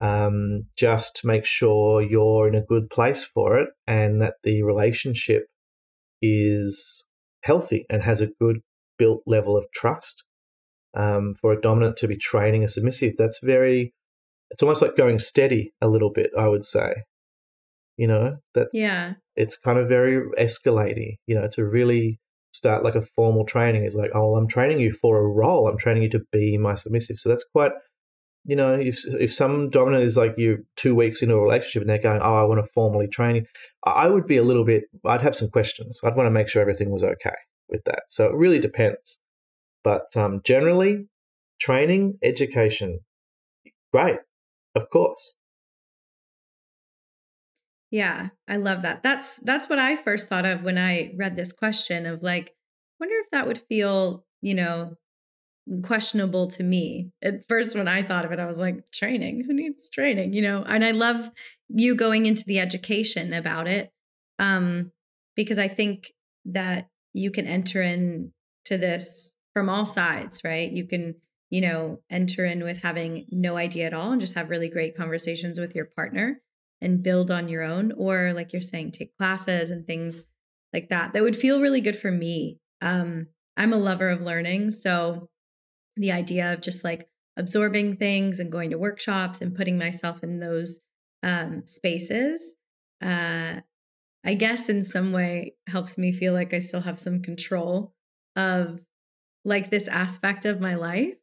Um, 0.00 0.66
just 0.76 1.20
make 1.24 1.44
sure 1.44 2.02
you're 2.02 2.48
in 2.48 2.54
a 2.54 2.64
good 2.64 2.90
place 2.90 3.24
for 3.24 3.58
it, 3.58 3.68
and 3.86 4.20
that 4.22 4.34
the 4.42 4.62
relationship 4.62 5.46
is 6.20 7.04
healthy 7.42 7.86
and 7.90 8.02
has 8.02 8.20
a 8.20 8.30
good 8.40 8.60
built 8.98 9.22
level 9.26 9.56
of 9.56 9.66
trust. 9.74 10.24
Um, 10.96 11.34
for 11.40 11.52
a 11.52 11.60
dominant 11.60 11.96
to 11.98 12.08
be 12.08 12.16
training 12.16 12.62
a 12.62 12.68
submissive, 12.68 13.14
that's 13.16 13.40
very. 13.42 13.92
It's 14.50 14.62
almost 14.62 14.82
like 14.82 14.96
going 14.96 15.18
steady 15.18 15.72
a 15.80 15.88
little 15.88 16.10
bit. 16.10 16.30
I 16.38 16.48
would 16.48 16.64
say. 16.64 16.92
You 17.96 18.08
know 18.08 18.36
that 18.54 18.68
yeah. 18.72 19.14
it's 19.36 19.56
kind 19.56 19.78
of 19.78 19.88
very 19.88 20.20
escalating 20.38 21.16
you 21.28 21.36
know 21.36 21.46
to 21.52 21.64
really 21.64 22.18
start 22.52 22.82
like 22.82 22.96
a 22.96 23.02
formal 23.02 23.44
training. 23.46 23.84
Is 23.84 23.94
like 23.94 24.10
oh 24.14 24.36
i'm 24.36 24.48
training 24.48 24.80
you 24.80 24.92
for 24.92 25.18
a 25.18 25.26
role. 25.26 25.68
I'm 25.68 25.78
training 25.78 26.02
you 26.02 26.10
to 26.10 26.24
be 26.32 26.58
my 26.58 26.74
submissive. 26.74 27.18
So 27.18 27.28
that's 27.28 27.44
quite 27.44 27.72
you 28.44 28.56
know 28.56 28.74
if 28.74 29.04
if 29.06 29.34
some 29.34 29.70
dominant 29.70 30.04
is 30.04 30.16
like 30.16 30.34
you 30.36 30.64
two 30.76 30.94
weeks 30.94 31.22
into 31.22 31.34
a 31.34 31.40
relationship 31.40 31.82
and 31.82 31.88
they're 31.88 31.98
going 31.98 32.20
oh 32.22 32.34
i 32.34 32.42
want 32.42 32.62
to 32.62 32.70
formally 32.72 33.08
train 33.08 33.36
you 33.36 33.44
i 33.86 34.06
would 34.06 34.26
be 34.26 34.36
a 34.36 34.42
little 34.42 34.64
bit 34.64 34.84
i'd 35.06 35.22
have 35.22 35.34
some 35.34 35.48
questions. 35.48 36.00
I'd 36.04 36.16
want 36.16 36.26
to 36.26 36.30
make 36.30 36.48
sure 36.48 36.60
everything 36.60 36.90
was 36.90 37.02
okay 37.02 37.36
with 37.68 37.84
that. 37.84 38.02
So 38.08 38.26
it 38.26 38.34
really 38.34 38.58
depends 38.58 39.18
but 39.84 40.16
um, 40.16 40.40
generally 40.44 41.06
training 41.60 42.18
education 42.22 42.98
great 43.92 44.18
of 44.74 44.90
course 44.90 45.36
Yeah, 47.94 48.30
I 48.48 48.56
love 48.56 48.82
that. 48.82 49.04
That's 49.04 49.38
that's 49.38 49.68
what 49.68 49.78
I 49.78 49.94
first 49.94 50.28
thought 50.28 50.44
of 50.44 50.64
when 50.64 50.78
I 50.78 51.12
read 51.16 51.36
this 51.36 51.52
question 51.52 52.06
of 52.06 52.24
like, 52.24 52.52
wonder 52.98 53.14
if 53.22 53.30
that 53.30 53.46
would 53.46 53.62
feel, 53.68 54.24
you 54.42 54.54
know, 54.54 54.96
questionable 55.84 56.48
to 56.48 56.64
me. 56.64 57.12
At 57.22 57.46
first, 57.48 57.76
when 57.76 57.86
I 57.86 58.02
thought 58.02 58.24
of 58.24 58.32
it, 58.32 58.40
I 58.40 58.46
was 58.46 58.58
like, 58.58 58.90
training, 58.90 59.44
who 59.46 59.54
needs 59.54 59.88
training? 59.90 60.32
You 60.32 60.42
know, 60.42 60.64
and 60.66 60.84
I 60.84 60.90
love 60.90 61.30
you 61.68 61.94
going 61.94 62.26
into 62.26 62.42
the 62.44 62.58
education 62.58 63.32
about 63.32 63.68
it. 63.68 63.92
Um, 64.40 64.90
because 65.36 65.60
I 65.60 65.68
think 65.68 66.12
that 66.46 66.88
you 67.12 67.30
can 67.30 67.46
enter 67.46 67.80
into 67.80 68.30
this 68.70 69.33
from 69.54 69.70
all 69.70 69.86
sides, 69.86 70.42
right? 70.44 70.70
You 70.70 70.86
can, 70.86 71.14
you 71.48 71.62
know, 71.62 72.00
enter 72.10 72.44
in 72.44 72.62
with 72.62 72.82
having 72.82 73.26
no 73.30 73.56
idea 73.56 73.86
at 73.86 73.94
all 73.94 74.12
and 74.12 74.20
just 74.20 74.34
have 74.34 74.50
really 74.50 74.68
great 74.68 74.96
conversations 74.96 75.58
with 75.58 75.74
your 75.74 75.86
partner 75.86 76.42
and 76.82 77.02
build 77.02 77.30
on 77.30 77.48
your 77.48 77.62
own, 77.62 77.92
or 77.96 78.32
like 78.34 78.52
you're 78.52 78.60
saying, 78.60 78.90
take 78.92 79.16
classes 79.16 79.70
and 79.70 79.86
things 79.86 80.24
like 80.72 80.90
that. 80.90 81.12
That 81.12 81.22
would 81.22 81.36
feel 81.36 81.60
really 81.62 81.80
good 81.80 81.96
for 81.96 82.10
me. 82.10 82.58
Um, 82.82 83.28
I'm 83.56 83.72
a 83.72 83.78
lover 83.78 84.10
of 84.10 84.20
learning. 84.20 84.72
So 84.72 85.30
the 85.96 86.12
idea 86.12 86.52
of 86.52 86.60
just 86.60 86.84
like 86.84 87.08
absorbing 87.36 87.96
things 87.96 88.40
and 88.40 88.52
going 88.52 88.70
to 88.70 88.78
workshops 88.78 89.40
and 89.40 89.54
putting 89.54 89.78
myself 89.78 90.22
in 90.22 90.40
those 90.40 90.80
um, 91.22 91.62
spaces, 91.64 92.56
uh, 93.00 93.60
I 94.24 94.34
guess 94.34 94.68
in 94.68 94.82
some 94.82 95.12
way 95.12 95.54
helps 95.68 95.96
me 95.96 96.10
feel 96.10 96.32
like 96.32 96.52
I 96.52 96.58
still 96.58 96.80
have 96.80 96.98
some 96.98 97.22
control 97.22 97.94
of 98.36 98.80
like 99.44 99.70
this 99.70 99.88
aspect 99.88 100.44
of 100.44 100.60
my 100.60 100.74
life, 100.74 101.14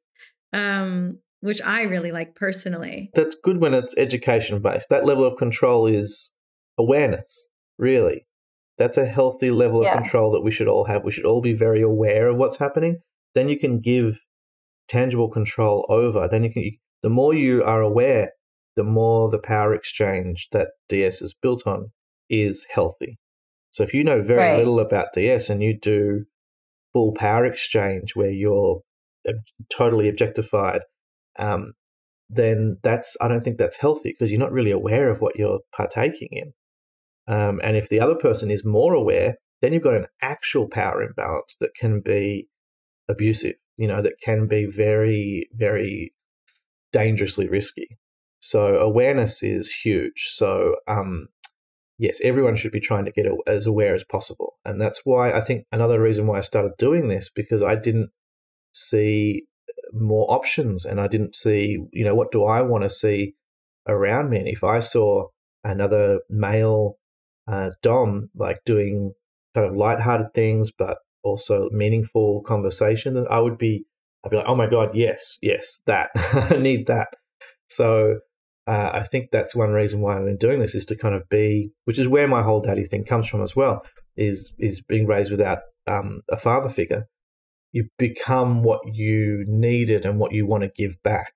um, 0.54 1.20
which 1.42 1.62
I 1.62 1.84
really 1.84 2.12
like 2.12 2.36
personally. 2.36 3.10
That's 3.14 3.36
good 3.44 3.58
when 3.58 3.74
it's 3.74 3.96
education 3.98 4.62
based. 4.62 4.90
That 4.90 5.06
level 5.06 5.26
of 5.26 5.38
control 5.38 5.88
is 5.88 6.32
awareness, 6.78 7.48
really. 7.78 8.26
That's 8.78 8.98
a 8.98 9.06
healthy 9.06 9.52
level 9.52 9.84
yeah. 9.84 9.94
of 9.94 10.02
control 10.02 10.32
that 10.32 10.42
we 10.42 10.52
should 10.52 10.68
all 10.68 10.86
have. 10.86 11.04
We 11.04 11.12
should 11.12 11.26
all 11.26 11.42
be 11.42 11.54
very 11.54 11.82
aware 11.82 12.28
of 12.28 12.38
what's 12.38 12.58
happening. 12.58 13.00
Then 13.36 13.50
you 13.50 13.58
can 13.58 13.80
give 13.80 14.20
tangible 14.88 15.30
control 15.30 15.86
over, 15.90 16.28
then 16.28 16.44
you 16.44 16.52
can. 16.52 16.64
The 17.04 17.10
more 17.10 17.34
you 17.34 17.64
are 17.64 17.82
aware, 17.82 18.32
the 18.76 18.84
more 18.84 19.30
the 19.30 19.40
power 19.40 19.74
exchange 19.74 20.50
that 20.52 20.70
DS 20.90 21.22
is 21.22 21.34
built 21.34 21.66
on 21.66 21.92
is 22.30 22.68
healthy. 22.70 23.18
So 23.72 23.84
if 23.84 23.94
you 23.94 24.04
know 24.04 24.22
very 24.22 24.40
right. 24.40 24.58
little 24.58 24.80
about 24.80 25.14
DS 25.14 25.50
and 25.50 25.64
you 25.64 25.78
do 25.80 26.26
full 26.94 27.14
power 27.14 27.46
exchange 27.46 28.16
where 28.16 28.32
you're 28.32 28.82
totally 29.70 30.10
objectified, 30.10 30.82
um, 31.40 31.74
then 32.30 32.78
that's 32.84 33.18
I 33.22 33.28
don't 33.28 33.44
think 33.44 33.58
that's 33.58 33.78
healthy 33.78 34.12
because 34.12 34.32
you're 34.32 34.40
not 34.40 34.52
really 34.52 34.72
aware 34.72 35.10
of 35.10 35.22
what 35.22 35.38
you're 35.38 35.60
partaking 35.76 36.30
in. 36.32 36.54
Um, 37.28 37.62
and 37.64 37.78
if 37.78 37.90
the 37.90 38.00
other 38.00 38.16
person 38.16 38.50
is 38.50 38.66
more 38.66 38.94
aware, 38.94 39.36
then 39.62 39.74
you've 39.74 39.84
got 39.84 39.96
an 39.96 40.08
actual 40.22 40.68
power 40.68 41.04
imbalance 41.04 41.56
that 41.60 41.76
can 41.76 42.02
be 42.02 42.48
abusive 43.08 43.56
you 43.82 43.88
know, 43.88 44.00
that 44.00 44.22
can 44.24 44.48
be 44.48 44.68
very, 44.68 45.50
very 45.56 46.14
dangerously 46.94 47.48
risky. 47.48 47.98
So 48.40 48.76
awareness 48.76 49.42
is 49.42 49.72
huge. 49.72 50.30
So 50.34 50.76
um, 50.88 51.30
yes, 52.02 52.20
everyone 52.24 52.56
should 52.56 52.72
be 52.72 52.80
trying 52.80 53.06
to 53.06 53.12
get 53.12 53.28
as 53.46 53.68
aware 53.68 53.94
as 53.94 54.04
possible, 54.04 54.58
and 54.66 54.82
that's 54.82 55.02
why 55.04 55.32
I 55.32 55.42
think 55.42 55.66
another 55.72 56.02
reason 56.02 56.26
why 56.26 56.40
I 56.40 56.42
started 56.42 56.72
doing 56.80 57.08
this 57.08 57.30
because 57.30 57.62
I 57.62 57.76
didn't 57.76 58.10
see 58.74 59.44
more 59.94 60.26
options, 60.32 60.84
and 60.84 61.00
I 61.00 61.08
didn't 61.08 61.36
see, 61.36 61.78
you 61.94 62.04
know, 62.04 62.16
what 62.16 62.32
do 62.32 62.44
I 62.46 62.62
want 62.62 62.84
to 62.84 62.90
see 62.90 63.36
around 63.88 64.32
me, 64.32 64.40
and 64.40 64.48
if 64.48 64.64
I 64.64 64.80
saw 64.80 65.28
another 65.64 66.22
male 66.30 66.98
uh, 67.48 67.70
dom 67.84 68.32
like 68.36 68.58
doing 68.66 69.14
kind 69.54 69.68
of 69.68 69.76
lighthearted 69.76 70.34
things, 70.34 70.72
but 70.72 70.98
also 71.24 71.70
meaningful 71.72 72.42
conversation, 72.42 73.24
I 73.30 73.40
would 73.40 73.60
be, 73.60 73.86
I'd 74.26 74.32
be 74.32 74.38
like, 74.38 74.48
oh 74.48 74.56
my 74.56 74.68
God, 74.68 74.96
yes, 74.96 75.38
yes, 75.42 75.82
that. 75.86 76.10
I 76.16 76.58
need 76.58 76.88
that. 76.88 77.10
So 77.70 78.16
uh, 78.68 78.92
I 78.94 79.04
think 79.04 79.32
that's 79.32 79.56
one 79.56 79.72
reason 79.72 80.02
why 80.02 80.18
I've 80.18 80.26
been 80.26 80.38
doing 80.38 80.60
this 80.60 80.76
is 80.76 80.86
to 80.88 80.96
kind 80.96 81.16
of 81.16 81.28
be, 81.30 81.72
which 81.86 81.98
is 81.98 82.08
where 82.08 82.28
my 82.28 82.44
whole 82.44 82.62
daddy 82.62 82.86
thing 82.86 83.04
comes 83.04 83.28
from 83.28 83.42
as 83.42 83.56
well, 83.56 83.84
is 84.16 84.52
is 84.60 84.82
being 84.82 85.08
raised 85.08 85.32
without 85.32 85.60
um, 85.88 86.22
a 86.30 86.38
father 86.38 86.70
figure. 86.70 87.08
You 87.72 87.88
become 87.98 88.64
what 88.64 88.82
you 88.86 89.46
needed 89.48 90.06
and 90.06 90.20
what 90.20 90.34
you 90.34 90.46
want 90.46 90.64
to 90.64 90.70
give 90.76 91.02
back, 91.04 91.34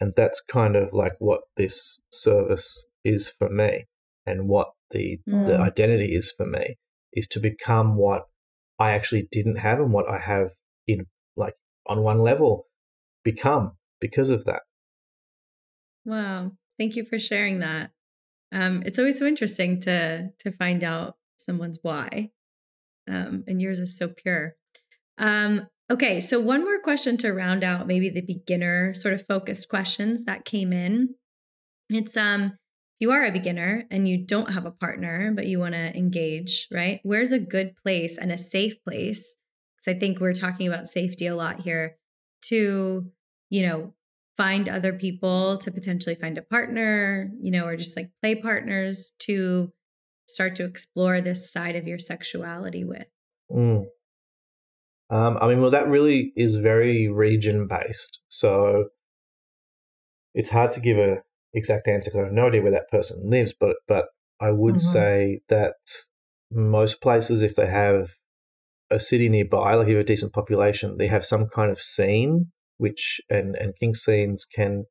and 0.00 0.12
that's 0.16 0.40
kind 0.40 0.74
of 0.74 0.92
like 0.92 1.12
what 1.18 1.42
this 1.56 2.00
service 2.10 2.86
is 3.04 3.28
for 3.28 3.48
me, 3.48 3.86
and 4.26 4.48
what 4.48 4.70
the 4.90 5.20
mm. 5.28 5.46
the 5.46 5.58
identity 5.58 6.14
is 6.14 6.32
for 6.36 6.46
me 6.46 6.76
is 7.12 7.28
to 7.28 7.40
become 7.40 7.96
what 7.96 8.22
I 8.78 8.92
actually 8.92 9.28
didn't 9.30 9.56
have 9.56 9.78
and 9.78 9.92
what 9.92 10.08
I 10.08 10.18
have 10.18 10.50
in 10.88 11.06
like 11.36 11.54
on 11.86 12.02
one 12.02 12.18
level 12.18 12.66
become 13.22 13.72
because 14.00 14.30
of 14.30 14.44
that. 14.46 14.62
Wow. 16.04 16.52
Thank 16.78 16.96
you 16.96 17.04
for 17.04 17.18
sharing 17.18 17.60
that. 17.60 17.90
Um, 18.52 18.82
it's 18.84 18.98
always 18.98 19.18
so 19.18 19.26
interesting 19.26 19.80
to 19.80 20.30
to 20.38 20.52
find 20.52 20.82
out 20.82 21.16
someone's 21.36 21.78
why. 21.82 22.30
Um, 23.08 23.44
and 23.46 23.60
yours 23.60 23.78
is 23.78 23.96
so 23.96 24.08
pure. 24.08 24.56
Um, 25.18 25.68
okay, 25.90 26.20
so 26.20 26.40
one 26.40 26.64
more 26.64 26.80
question 26.80 27.16
to 27.18 27.32
round 27.32 27.62
out 27.64 27.86
maybe 27.86 28.08
the 28.08 28.20
beginner 28.20 28.94
sort 28.94 29.14
of 29.14 29.26
focused 29.26 29.68
questions 29.68 30.24
that 30.24 30.44
came 30.44 30.72
in. 30.72 31.14
It's 31.88 32.16
um 32.16 32.56
you 33.00 33.10
are 33.12 33.24
a 33.24 33.32
beginner 33.32 33.84
and 33.90 34.06
you 34.06 34.18
don't 34.18 34.52
have 34.52 34.66
a 34.66 34.70
partner, 34.70 35.32
but 35.34 35.46
you 35.46 35.58
want 35.58 35.74
to 35.74 35.96
engage, 35.96 36.68
right? 36.70 37.00
Where's 37.02 37.32
a 37.32 37.38
good 37.38 37.74
place 37.82 38.18
and 38.18 38.30
a 38.30 38.36
safe 38.36 38.74
place? 38.84 39.38
Because 39.76 39.96
I 39.96 39.98
think 39.98 40.20
we're 40.20 40.34
talking 40.34 40.68
about 40.68 40.86
safety 40.86 41.26
a 41.26 41.34
lot 41.34 41.60
here 41.60 41.96
to, 42.42 43.10
you 43.48 43.62
know, 43.66 43.94
find 44.40 44.70
other 44.70 44.94
people 44.94 45.58
to 45.58 45.70
potentially 45.70 46.14
find 46.14 46.38
a 46.38 46.42
partner, 46.42 47.30
you 47.42 47.50
know, 47.50 47.66
or 47.66 47.76
just 47.76 47.94
like 47.94 48.10
play 48.22 48.34
partners 48.34 49.12
to 49.18 49.70
start 50.26 50.56
to 50.56 50.64
explore 50.64 51.20
this 51.20 51.52
side 51.52 51.76
of 51.76 51.86
your 51.86 51.98
sexuality 51.98 52.82
with? 52.82 53.04
Mm. 53.52 53.84
Um, 55.10 55.38
I 55.42 55.46
mean, 55.46 55.60
well, 55.60 55.72
that 55.72 55.88
really 55.88 56.32
is 56.36 56.54
very 56.54 57.10
region 57.10 57.68
based. 57.68 58.20
So 58.28 58.86
it's 60.32 60.48
hard 60.48 60.72
to 60.72 60.80
give 60.80 60.96
a 60.96 61.16
exact 61.52 61.86
answer 61.86 62.10
because 62.10 62.22
I 62.22 62.24
have 62.28 62.32
no 62.32 62.46
idea 62.46 62.62
where 62.62 62.72
that 62.72 62.90
person 62.90 63.28
lives, 63.28 63.52
but 63.60 63.76
but 63.86 64.06
I 64.40 64.52
would 64.52 64.76
mm-hmm. 64.76 64.92
say 64.92 65.40
that 65.50 65.74
most 66.50 67.02
places, 67.02 67.42
if 67.42 67.56
they 67.56 67.66
have 67.66 68.08
a 68.90 68.98
city 68.98 69.28
nearby, 69.28 69.74
like 69.74 69.88
you 69.88 69.96
have 69.96 70.04
a 70.06 70.08
decent 70.08 70.32
population, 70.32 70.96
they 70.96 71.08
have 71.08 71.26
some 71.26 71.46
kind 71.48 71.70
of 71.70 71.82
scene, 71.82 72.52
which 72.80 73.20
and 73.28 73.56
and 73.56 73.74
kink 73.78 73.96
scenes 73.96 74.44
can, 74.44 74.84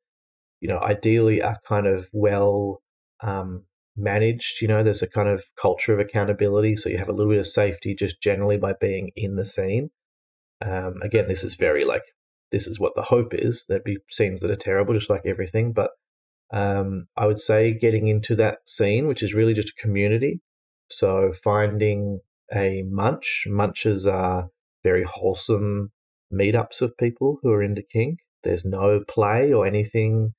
you 0.62 0.70
know, 0.70 0.80
ideally 0.80 1.42
are 1.42 1.58
kind 1.68 1.88
of 1.88 2.08
well 2.14 2.82
um, 3.22 3.66
managed. 3.98 4.62
You 4.62 4.68
know, 4.68 4.84
there's 4.84 5.02
a 5.02 5.10
kind 5.10 5.28
of 5.28 5.44
culture 5.60 5.94
of 5.94 6.00
accountability, 6.00 6.76
so 6.76 6.90
you 6.90 6.98
have 6.98 7.10
a 7.10 7.14
little 7.14 7.32
bit 7.32 7.40
of 7.40 7.48
safety 7.48 7.96
just 7.96 8.22
generally 8.22 8.58
by 8.58 8.74
being 8.80 9.12
in 9.16 9.36
the 9.36 9.46
scene. 9.46 9.90
Um, 10.62 10.96
again, 11.02 11.28
this 11.28 11.44
is 11.44 11.56
very 11.56 11.84
like 11.84 12.04
this 12.52 12.68
is 12.68 12.80
what 12.80 12.94
the 12.96 13.02
hope 13.02 13.34
is. 13.34 13.66
There'd 13.68 13.84
be 13.84 13.98
scenes 14.10 14.42
that 14.42 14.52
are 14.52 14.56
terrible, 14.56 14.94
just 14.94 15.10
like 15.10 15.26
everything, 15.26 15.74
but 15.74 15.92
um, 16.52 17.08
I 17.18 17.26
would 17.26 17.40
say 17.40 17.74
getting 17.74 18.08
into 18.08 18.36
that 18.38 18.60
scene, 18.66 19.08
which 19.08 19.24
is 19.24 19.34
really 19.34 19.54
just 19.54 19.70
a 19.70 19.82
community. 19.82 20.42
So 20.90 21.34
finding 21.44 22.20
a 22.54 22.84
munch. 22.90 23.46
Munches 23.48 24.06
are 24.08 24.50
very 24.84 25.04
wholesome 25.04 25.92
meetups 26.34 26.82
of 26.82 26.98
people 26.98 27.40
who 27.42 27.52
are 27.52 27.64
into 27.64 27.82
kink. 27.82 28.20
There's 28.44 28.66
no 28.66 29.02
play 29.08 29.52
or 29.52 29.66
anything 29.68 30.34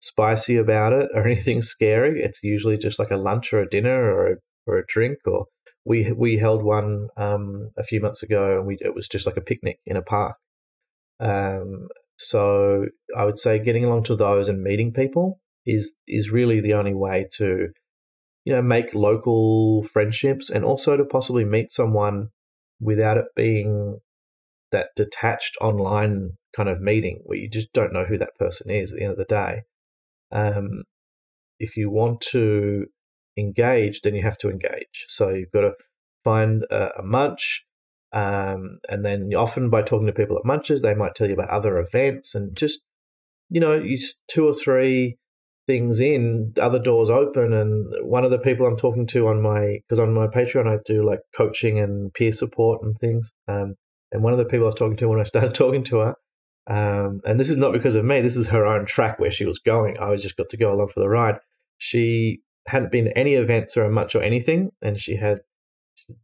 spicy 0.00 0.56
about 0.56 0.92
it 0.92 1.08
or 1.14 1.26
anything 1.26 1.62
scary. 1.62 2.22
It's 2.22 2.42
usually 2.42 2.78
just 2.78 2.98
like 2.98 3.10
a 3.10 3.16
lunch 3.16 3.52
or 3.52 3.60
a 3.60 3.68
dinner 3.68 4.12
or 4.12 4.32
a, 4.32 4.36
or 4.66 4.78
a 4.78 4.86
drink. 4.86 5.18
Or 5.26 5.46
we 5.84 6.12
we 6.12 6.36
held 6.36 6.62
one 6.62 7.08
um, 7.16 7.70
a 7.78 7.82
few 7.82 8.00
months 8.00 8.22
ago, 8.22 8.58
and 8.58 8.66
we 8.66 8.78
it 8.80 8.94
was 8.94 9.08
just 9.08 9.26
like 9.26 9.36
a 9.36 9.42
picnic 9.42 9.78
in 9.86 9.96
a 9.96 10.02
park. 10.02 10.36
Um, 11.20 11.88
so 12.18 12.86
I 13.16 13.24
would 13.24 13.38
say 13.38 13.58
getting 13.58 13.84
along 13.84 14.04
to 14.04 14.16
those 14.16 14.48
and 14.48 14.62
meeting 14.62 14.92
people 14.92 15.40
is 15.64 15.94
is 16.06 16.30
really 16.30 16.60
the 16.60 16.74
only 16.74 16.94
way 16.94 17.28
to 17.36 17.68
you 18.44 18.54
know 18.54 18.62
make 18.62 18.94
local 18.94 19.82
friendships 19.84 20.50
and 20.50 20.64
also 20.64 20.96
to 20.96 21.04
possibly 21.04 21.44
meet 21.44 21.72
someone 21.72 22.28
without 22.80 23.16
it 23.16 23.26
being 23.34 23.98
that 24.72 24.88
detached 24.96 25.56
online 25.60 26.30
kind 26.54 26.68
of 26.68 26.80
meeting 26.80 27.20
where 27.24 27.38
you 27.38 27.48
just 27.48 27.72
don't 27.72 27.92
know 27.92 28.04
who 28.04 28.18
that 28.18 28.34
person 28.38 28.70
is 28.70 28.92
at 28.92 28.98
the 28.98 29.04
end 29.04 29.12
of 29.12 29.18
the 29.18 29.24
day. 29.24 29.62
Um, 30.32 30.84
if 31.58 31.76
you 31.76 31.90
want 31.90 32.20
to 32.32 32.86
engage, 33.36 34.00
then 34.02 34.14
you 34.14 34.22
have 34.22 34.38
to 34.38 34.50
engage. 34.50 35.06
So 35.08 35.30
you've 35.30 35.52
got 35.52 35.62
to 35.62 35.72
find 36.24 36.64
a, 36.70 36.98
a 36.98 37.02
munch, 37.02 37.64
um, 38.12 38.78
and 38.88 39.04
then 39.04 39.30
often 39.36 39.70
by 39.70 39.82
talking 39.82 40.06
to 40.06 40.12
people 40.12 40.38
at 40.38 40.44
munches, 40.44 40.82
they 40.82 40.94
might 40.94 41.14
tell 41.14 41.28
you 41.28 41.34
about 41.34 41.50
other 41.50 41.78
events 41.78 42.34
and 42.34 42.56
just 42.56 42.80
you 43.50 43.60
know, 43.60 43.74
you 43.74 43.98
two 44.28 44.46
or 44.46 44.54
three 44.54 45.16
things 45.66 46.00
in, 46.00 46.52
other 46.60 46.78
doors 46.78 47.10
open. 47.10 47.52
And 47.52 47.92
one 48.02 48.24
of 48.24 48.30
the 48.30 48.38
people 48.38 48.66
I'm 48.66 48.76
talking 48.76 49.06
to 49.08 49.28
on 49.28 49.42
my, 49.42 49.78
because 49.86 49.98
on 49.98 50.12
my 50.12 50.26
Patreon, 50.26 50.66
I 50.66 50.78
do 50.84 51.04
like 51.04 51.20
coaching 51.36 51.78
and 51.78 52.12
peer 52.14 52.32
support 52.32 52.82
and 52.82 52.96
things. 52.98 53.32
Um, 53.48 53.74
and 54.12 54.22
one 54.22 54.32
of 54.32 54.38
the 54.38 54.44
people 54.44 54.66
I 54.66 54.68
was 54.68 54.74
talking 54.74 54.96
to 54.98 55.08
when 55.08 55.20
I 55.20 55.24
started 55.24 55.54
talking 55.54 55.84
to 55.84 55.98
her, 55.98 56.14
um, 56.68 57.20
and 57.24 57.38
this 57.38 57.50
is 57.50 57.56
not 57.56 57.72
because 57.72 57.94
of 57.94 58.04
me, 58.04 58.20
this 58.20 58.36
is 58.36 58.48
her 58.48 58.66
own 58.66 58.86
track 58.86 59.18
where 59.18 59.30
she 59.30 59.44
was 59.44 59.58
going. 59.58 59.98
I 59.98 60.10
was 60.10 60.22
just 60.22 60.36
got 60.36 60.48
to 60.50 60.56
go 60.56 60.72
along 60.72 60.88
for 60.88 61.00
the 61.00 61.08
ride. 61.08 61.36
She 61.78 62.40
hadn't 62.66 62.90
been 62.90 63.04
to 63.04 63.18
any 63.18 63.34
events 63.34 63.76
or 63.76 63.88
much 63.88 64.14
or 64.14 64.22
anything, 64.22 64.70
and 64.82 65.00
she 65.00 65.16
had 65.16 65.40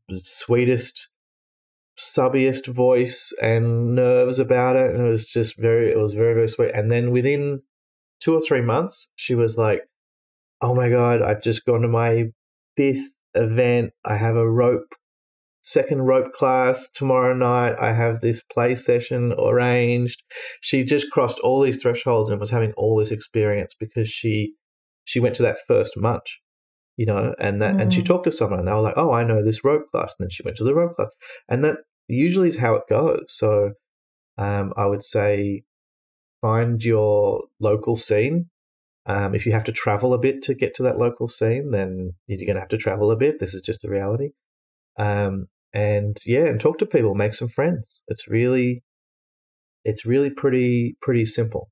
the 0.09 0.21
sweetest, 0.23 1.09
subbiest 1.99 2.67
voice 2.67 3.33
and 3.41 3.95
nerves 3.95 4.39
about 4.39 4.77
it. 4.77 4.95
And 4.95 5.07
it 5.07 5.09
was 5.09 5.27
just 5.27 5.57
very, 5.57 5.93
it 5.93 5.99
was 5.99 6.15
very, 6.15 6.35
very 6.35 6.49
sweet. 6.49 6.73
And 6.75 6.91
then 6.91 7.11
within 7.11 7.63
two 8.21 8.35
or 8.35 8.41
three 8.41 8.63
months, 8.63 9.09
she 9.17 9.35
was 9.35 9.57
like, 9.57 9.83
Oh 10.61 10.75
my 10.75 10.89
God, 10.89 11.23
I've 11.23 11.43
just 11.43 11.65
gone 11.65 11.83
to 11.83 11.89
my 11.89 12.27
fifth 12.77 13.13
event. 13.35 13.93
I 14.05 14.17
have 14.17 14.37
a 14.37 14.49
rope, 14.49 14.95
second 15.63 16.03
rope 16.03 16.33
class 16.33 16.89
tomorrow 16.89 17.35
night. 17.35 17.77
I 17.81 17.93
have 17.93 18.21
this 18.21 18.43
play 18.43 18.75
session 18.75 19.35
arranged. 19.39 20.23
She 20.61 20.85
just 20.85 21.11
crossed 21.11 21.39
all 21.41 21.63
these 21.63 21.81
thresholds 21.81 22.31
and 22.31 22.41
was 22.41 22.51
having 22.51 22.73
all 22.77 22.99
this 22.99 23.11
experience 23.11 23.75
because 23.79 24.09
she 24.09 24.55
she 25.05 25.21
went 25.21 25.35
to 25.37 25.43
that 25.43 25.59
first 25.67 25.97
munch 25.97 26.43
you 26.97 27.07
know, 27.07 27.35
and 27.39 27.63
that, 27.63 27.75
mm. 27.75 27.83
and 27.83 27.93
she 27.93 28.03
mm. 28.03 28.07
talked 28.07 28.25
to 28.25 28.33
someone 28.33 28.59
and 28.59 28.69
they 28.69 28.73
were 28.73 28.81
like, 28.81 28.97
oh, 28.97 29.13
I 29.13 29.25
know 29.25 29.43
this 29.43 29.65
rope 29.65 29.91
class. 29.91 30.15
And 30.19 30.25
then 30.27 30.31
she 30.31 30.43
went 30.43 30.57
to 30.59 30.65
the 30.65 30.75
rope 30.75 30.97
class. 30.97 31.11
And 31.49 31.65
that 31.65 31.77
usually 32.09 32.49
is 32.49 32.59
how 32.59 32.75
it 32.75 32.83
goes. 32.89 33.25
So 33.29 33.73
um, 34.39 34.73
I 34.77 34.87
would 34.87 35.03
say 35.03 35.63
find 36.41 36.83
your 36.83 37.45
local 37.61 37.97
scene. 37.97 38.51
Um, 39.07 39.35
if 39.35 39.47
you 39.47 39.53
have 39.53 39.65
to 39.65 39.73
travel 39.73 40.15
a 40.15 40.19
bit 40.19 40.43
to 40.43 40.55
get 40.55 40.75
to 40.77 40.85
that 40.85 40.99
local 40.99 41.29
scene, 41.29 41.71
then 41.71 42.13
you're 42.27 42.47
going 42.47 42.55
to 42.55 42.61
have 42.61 42.69
to 42.69 42.79
travel 42.79 43.11
a 43.11 43.17
bit. 43.17 43.41
This 43.41 43.55
is 43.55 43.63
just 43.63 43.83
the 43.83 43.89
reality. 43.89 44.29
Um, 44.99 45.47
and 45.75 46.19
yeah, 46.27 46.47
and 46.47 46.61
talk 46.61 46.79
to 46.79 46.87
people, 46.87 47.15
make 47.15 47.35
some 47.35 47.49
friends. 47.49 48.03
It's 48.09 48.29
really, 48.29 48.83
it's 49.85 50.05
really 50.05 50.31
pretty, 50.31 50.97
pretty 51.01 51.25
simple. 51.25 51.71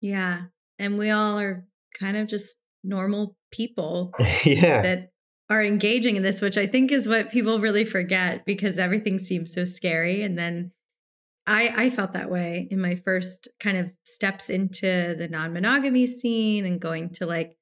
Yeah. 0.00 0.44
And 0.78 0.98
we 0.98 1.10
all 1.10 1.38
are 1.38 1.64
kind 1.98 2.16
of 2.16 2.28
just 2.28 2.58
normal 2.82 3.36
people 3.52 4.12
yeah. 4.44 4.82
that 4.82 5.10
are 5.50 5.62
engaging 5.62 6.16
in 6.16 6.22
this, 6.22 6.40
which 6.40 6.56
I 6.56 6.66
think 6.66 6.90
is 6.90 7.08
what 7.08 7.30
people 7.30 7.60
really 7.60 7.84
forget 7.84 8.44
because 8.46 8.78
everything 8.78 9.18
seems 9.18 9.52
so 9.52 9.64
scary. 9.64 10.22
And 10.22 10.38
then 10.38 10.72
I 11.46 11.84
I 11.84 11.90
felt 11.90 12.14
that 12.14 12.30
way 12.30 12.68
in 12.70 12.80
my 12.80 12.94
first 12.94 13.48
kind 13.60 13.76
of 13.76 13.90
steps 14.04 14.48
into 14.48 15.14
the 15.18 15.28
non-monogamy 15.28 16.06
scene 16.06 16.64
and 16.64 16.80
going 16.80 17.10
to 17.14 17.26
like 17.26 17.56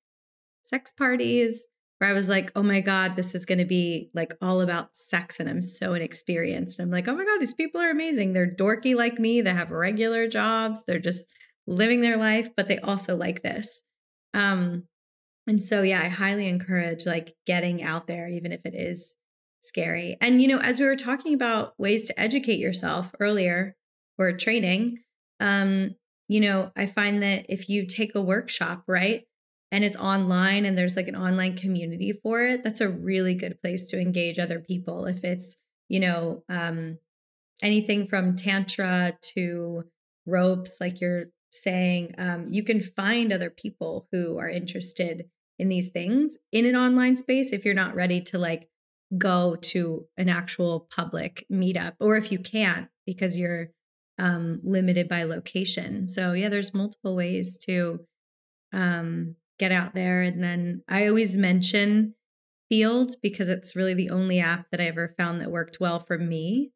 sex 0.62 0.92
parties 0.92 1.66
where 2.00 2.08
I 2.08 2.14
was 2.14 2.30
like, 2.30 2.50
oh 2.56 2.62
my 2.62 2.80
God, 2.80 3.14
this 3.14 3.34
is 3.34 3.44
going 3.44 3.58
to 3.58 3.66
be 3.66 4.08
like 4.14 4.34
all 4.40 4.62
about 4.62 4.96
sex. 4.96 5.38
And 5.38 5.50
I'm 5.50 5.60
so 5.60 5.92
inexperienced. 5.92 6.80
I'm 6.80 6.90
like, 6.90 7.06
oh 7.06 7.14
my 7.14 7.26
God, 7.26 7.38
these 7.40 7.52
people 7.52 7.78
are 7.78 7.90
amazing. 7.90 8.32
They're 8.32 8.50
dorky 8.50 8.96
like 8.96 9.18
me. 9.18 9.42
They 9.42 9.52
have 9.52 9.70
regular 9.70 10.26
jobs. 10.26 10.84
They're 10.86 10.98
just 10.98 11.26
living 11.66 12.00
their 12.00 12.16
life, 12.16 12.48
but 12.56 12.68
they 12.68 12.78
also 12.78 13.16
like 13.16 13.42
this. 13.42 13.82
Um, 14.32 14.84
and 15.46 15.62
so, 15.62 15.82
yeah, 15.82 16.00
I 16.02 16.08
highly 16.08 16.48
encourage 16.48 17.04
like 17.04 17.34
getting 17.46 17.82
out 17.82 18.06
there, 18.06 18.30
even 18.30 18.50
if 18.50 18.62
it 18.64 18.74
is 18.74 19.16
scary. 19.60 20.16
And, 20.22 20.40
you 20.40 20.48
know, 20.48 20.58
as 20.58 20.80
we 20.80 20.86
were 20.86 20.96
talking 20.96 21.34
about 21.34 21.74
ways 21.78 22.06
to 22.06 22.18
educate 22.18 22.60
yourself 22.60 23.14
earlier 23.20 23.76
or 24.18 24.32
training, 24.32 25.00
um, 25.38 25.96
you 26.28 26.40
know, 26.40 26.72
I 26.74 26.86
find 26.86 27.22
that 27.22 27.44
if 27.50 27.68
you 27.68 27.86
take 27.86 28.14
a 28.14 28.22
workshop, 28.22 28.84
right, 28.86 29.24
and 29.72 29.84
it's 29.84 29.96
online 29.96 30.64
and 30.64 30.76
there's 30.76 30.96
like 30.96 31.08
an 31.08 31.16
online 31.16 31.56
community 31.56 32.12
for 32.22 32.42
it, 32.42 32.62
that's 32.62 32.80
a 32.80 32.88
really 32.88 33.34
good 33.34 33.60
place 33.60 33.88
to 33.88 34.00
engage 34.00 34.38
other 34.38 34.58
people. 34.58 35.06
If 35.06 35.24
it's, 35.24 35.56
you 35.88 36.00
know, 36.00 36.42
um, 36.48 36.98
anything 37.62 38.08
from 38.08 38.36
Tantra 38.36 39.16
to 39.34 39.84
ropes, 40.26 40.78
like 40.80 41.00
you're 41.00 41.26
saying, 41.50 42.14
um, 42.18 42.48
you 42.50 42.62
can 42.62 42.82
find 42.82 43.32
other 43.32 43.50
people 43.50 44.08
who 44.12 44.38
are 44.38 44.48
interested 44.48 45.28
in 45.58 45.68
these 45.68 45.90
things 45.90 46.38
in 46.52 46.64
an 46.64 46.74
online 46.74 47.16
space 47.16 47.52
if 47.52 47.64
you're 47.64 47.74
not 47.74 47.94
ready 47.94 48.20
to 48.20 48.38
like 48.38 48.68
go 49.18 49.56
to 49.56 50.06
an 50.16 50.28
actual 50.28 50.88
public 50.94 51.44
meetup 51.52 51.94
or 52.00 52.16
if 52.16 52.32
you 52.32 52.38
can't 52.38 52.88
because 53.06 53.36
you're 53.36 53.68
um, 54.18 54.60
limited 54.62 55.08
by 55.08 55.24
location. 55.24 56.06
So 56.06 56.32
yeah, 56.32 56.48
there's 56.48 56.74
multiple 56.74 57.16
ways 57.16 57.58
to 57.66 58.00
um, 58.72 59.36
get 59.60 59.70
out 59.70 59.94
there. 59.94 60.22
And 60.22 60.42
then 60.42 60.82
I 60.88 61.06
always 61.06 61.36
mention 61.36 62.14
Feeld 62.72 63.12
because 63.22 63.48
it's 63.48 63.76
really 63.76 63.94
the 63.94 64.10
only 64.10 64.40
app 64.40 64.66
that 64.70 64.80
I 64.80 64.86
ever 64.86 65.14
found 65.18 65.40
that 65.40 65.50
worked 65.50 65.78
well 65.78 66.00
for 66.00 66.18
me. 66.18 66.72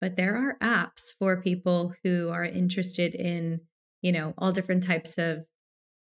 But 0.00 0.16
there 0.16 0.36
are 0.36 0.56
apps 0.62 1.12
for 1.18 1.42
people 1.42 1.92
who 2.04 2.30
are 2.30 2.44
interested 2.44 3.14
in, 3.16 3.62
you 4.00 4.12
know, 4.12 4.32
all 4.38 4.52
different 4.52 4.84
types 4.84 5.18
of 5.18 5.44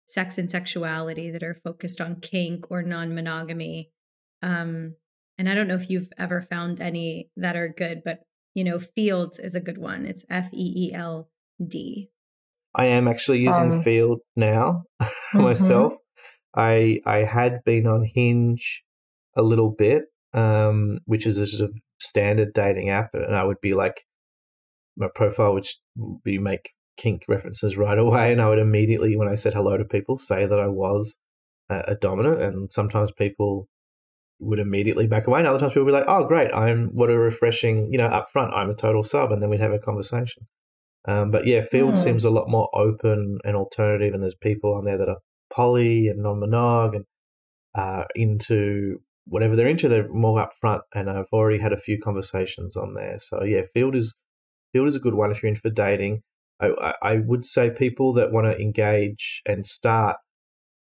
sex 0.05 0.37
and 0.37 0.49
sexuality 0.49 1.29
that 1.31 1.43
are 1.43 1.59
focused 1.63 1.99
on 1.99 2.21
kink 2.21 2.71
or 2.71 2.81
non-monogamy. 2.81 3.91
Um, 4.41 4.95
and 5.37 5.49
I 5.49 5.53
don't 5.53 5.67
know 5.67 5.75
if 5.75 5.89
you've 5.89 6.11
ever 6.17 6.41
found 6.41 6.79
any 6.79 7.29
that 7.35 7.57
are 7.57 7.67
good, 7.67 8.03
but 8.05 8.21
you 8.53 8.63
know, 8.63 8.79
Feeld 8.79 9.39
is 9.43 9.55
a 9.55 9.61
good 9.61 9.77
one. 9.77 10.05
It's 10.05 10.25
F 10.29 10.49
E 10.53 10.89
E 10.89 10.93
L 10.93 11.29
D. 11.65 12.09
I 12.75 12.87
am 12.87 13.07
actually 13.07 13.39
using 13.39 13.73
um, 13.73 13.83
Feeld 13.83 14.19
now 14.35 14.83
mm-hmm. 15.01 15.41
myself. 15.41 15.93
I 16.55 16.99
I 17.05 17.17
had 17.17 17.63
been 17.65 17.87
on 17.87 18.03
Hinge 18.03 18.83
a 19.35 19.41
little 19.41 19.69
bit, 19.71 20.03
um, 20.33 20.99
which 21.05 21.25
is 21.25 21.37
a 21.37 21.45
sort 21.45 21.69
of 21.69 21.75
standard 21.99 22.53
dating 22.53 22.89
app, 22.89 23.11
and 23.13 23.35
I 23.35 23.43
would 23.43 23.61
be 23.61 23.73
like, 23.73 24.03
my 24.97 25.07
profile 25.13 25.53
would 25.53 25.67
be 26.23 26.37
make 26.37 26.71
kink 26.97 27.23
references 27.27 27.77
right 27.77 27.97
away, 27.97 28.31
and 28.31 28.41
I 28.41 28.49
would 28.49 28.59
immediately, 28.59 29.15
when 29.15 29.27
I 29.27 29.35
said 29.35 29.53
hello 29.53 29.77
to 29.77 29.85
people, 29.85 30.19
say 30.19 30.45
that 30.45 30.59
I 30.59 30.67
was 30.67 31.17
a, 31.69 31.83
a 31.89 31.95
dominant. 31.95 32.41
And 32.41 32.71
sometimes 32.71 33.11
people 33.11 33.67
would 34.39 34.59
immediately 34.59 35.07
back 35.07 35.27
away, 35.27 35.39
and 35.39 35.47
other 35.47 35.59
times 35.59 35.73
people 35.73 35.85
would 35.85 35.91
be 35.91 35.97
like, 35.97 36.07
"Oh, 36.07 36.25
great! 36.25 36.53
I'm 36.53 36.89
what 36.93 37.09
a 37.09 37.17
refreshing, 37.17 37.91
you 37.91 37.97
know, 37.97 38.07
up 38.07 38.29
front, 38.31 38.53
I'm 38.53 38.69
a 38.69 38.75
total 38.75 39.03
sub," 39.03 39.31
and 39.31 39.41
then 39.41 39.49
we'd 39.49 39.61
have 39.61 39.73
a 39.73 39.79
conversation. 39.79 40.47
Um, 41.07 41.31
but 41.31 41.47
yeah, 41.47 41.61
Feeld 41.61 41.93
mm. 41.93 41.97
seems 41.97 42.23
a 42.23 42.29
lot 42.29 42.49
more 42.49 42.69
open 42.73 43.39
and 43.43 43.55
alternative, 43.55 44.13
and 44.13 44.21
there's 44.21 44.35
people 44.35 44.73
on 44.75 44.85
there 44.85 44.97
that 44.97 45.09
are 45.09 45.17
poly 45.53 46.07
and 46.07 46.23
non-monog 46.23 46.95
and 46.95 47.05
uh, 47.75 48.03
into 48.15 48.97
whatever 49.25 49.55
they're 49.55 49.67
into. 49.67 49.87
They're 49.87 50.09
more 50.09 50.45
upfront, 50.45 50.81
and 50.93 51.09
I've 51.09 51.31
already 51.31 51.59
had 51.59 51.73
a 51.73 51.79
few 51.79 51.99
conversations 51.99 52.75
on 52.75 52.93
there. 52.93 53.17
So 53.19 53.43
yeah, 53.43 53.61
Feeld 53.75 53.95
is 53.95 54.15
Feeld 54.75 54.87
is 54.87 54.95
a 54.95 54.99
good 54.99 55.13
one 55.13 55.31
if 55.31 55.41
you're 55.41 55.51
in 55.51 55.55
for 55.55 55.69
dating. 55.69 56.21
I, 56.61 56.93
I 57.01 57.15
would 57.17 57.45
say 57.45 57.71
people 57.71 58.13
that 58.13 58.31
want 58.31 58.45
to 58.45 58.61
engage 58.61 59.41
and 59.47 59.65
start, 59.65 60.17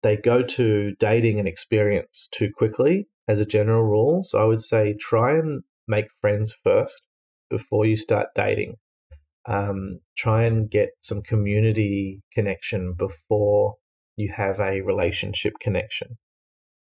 they 0.02 0.16
go 0.16 0.42
to 0.42 0.94
dating 1.00 1.38
and 1.38 1.48
experience 1.48 2.28
too 2.32 2.50
quickly 2.54 3.08
as 3.28 3.38
a 3.38 3.46
general 3.46 3.82
rule. 3.82 4.22
So 4.24 4.38
I 4.38 4.44
would 4.44 4.62
say 4.62 4.94
try 4.94 5.38
and 5.38 5.62
make 5.88 6.06
friends 6.20 6.54
first 6.62 7.02
before 7.50 7.86
you 7.86 7.96
start 7.96 8.28
dating. 8.34 8.74
Um, 9.46 10.00
try 10.16 10.44
and 10.44 10.70
get 10.70 10.90
some 11.00 11.22
community 11.22 12.22
connection 12.32 12.94
before 12.94 13.74
you 14.16 14.32
have 14.34 14.60
a 14.60 14.80
relationship 14.80 15.54
connection. 15.60 16.18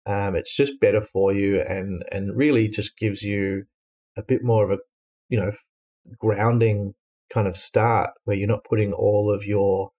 Um, 0.07 0.35
it's 0.35 0.57
just 0.57 0.81
better 0.81 1.03
for 1.03 1.33
you 1.33 1.61
and 1.61 2.03
and 2.11 2.37
really 2.37 2.69
just 2.69 2.97
gives 2.97 3.23
you 3.23 3.65
a 4.17 4.23
bit 4.23 4.43
more 4.43 4.65
of 4.65 4.71
a 4.71 4.79
you 5.29 5.39
know 5.39 5.53
grounding 6.19 6.95
kind 7.33 7.47
of 7.47 7.57
start 7.57 8.11
where 8.25 8.37
you're 8.37 8.49
not 8.49 8.65
putting 8.65 8.93
all 8.93 9.33
of 9.33 9.45
your 9.45 9.91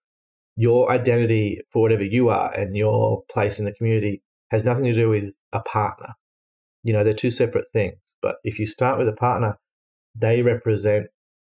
your 0.56 0.92
identity 0.92 1.60
for 1.72 1.82
whatever 1.82 2.04
you 2.04 2.28
are 2.28 2.52
and 2.52 2.76
your 2.76 3.22
place 3.30 3.58
in 3.58 3.64
the 3.64 3.72
community 3.72 4.22
has 4.50 4.64
nothing 4.64 4.84
to 4.84 4.94
do 4.94 5.08
with 5.08 5.32
a 5.52 5.60
partner. 5.60 6.08
You 6.82 6.92
know, 6.92 7.04
they're 7.04 7.14
two 7.14 7.30
separate 7.30 7.66
things. 7.72 7.96
But 8.20 8.36
if 8.44 8.58
you 8.58 8.66
start 8.66 8.98
with 8.98 9.08
a 9.08 9.12
partner, 9.14 9.58
they 10.14 10.42
represent 10.42 11.06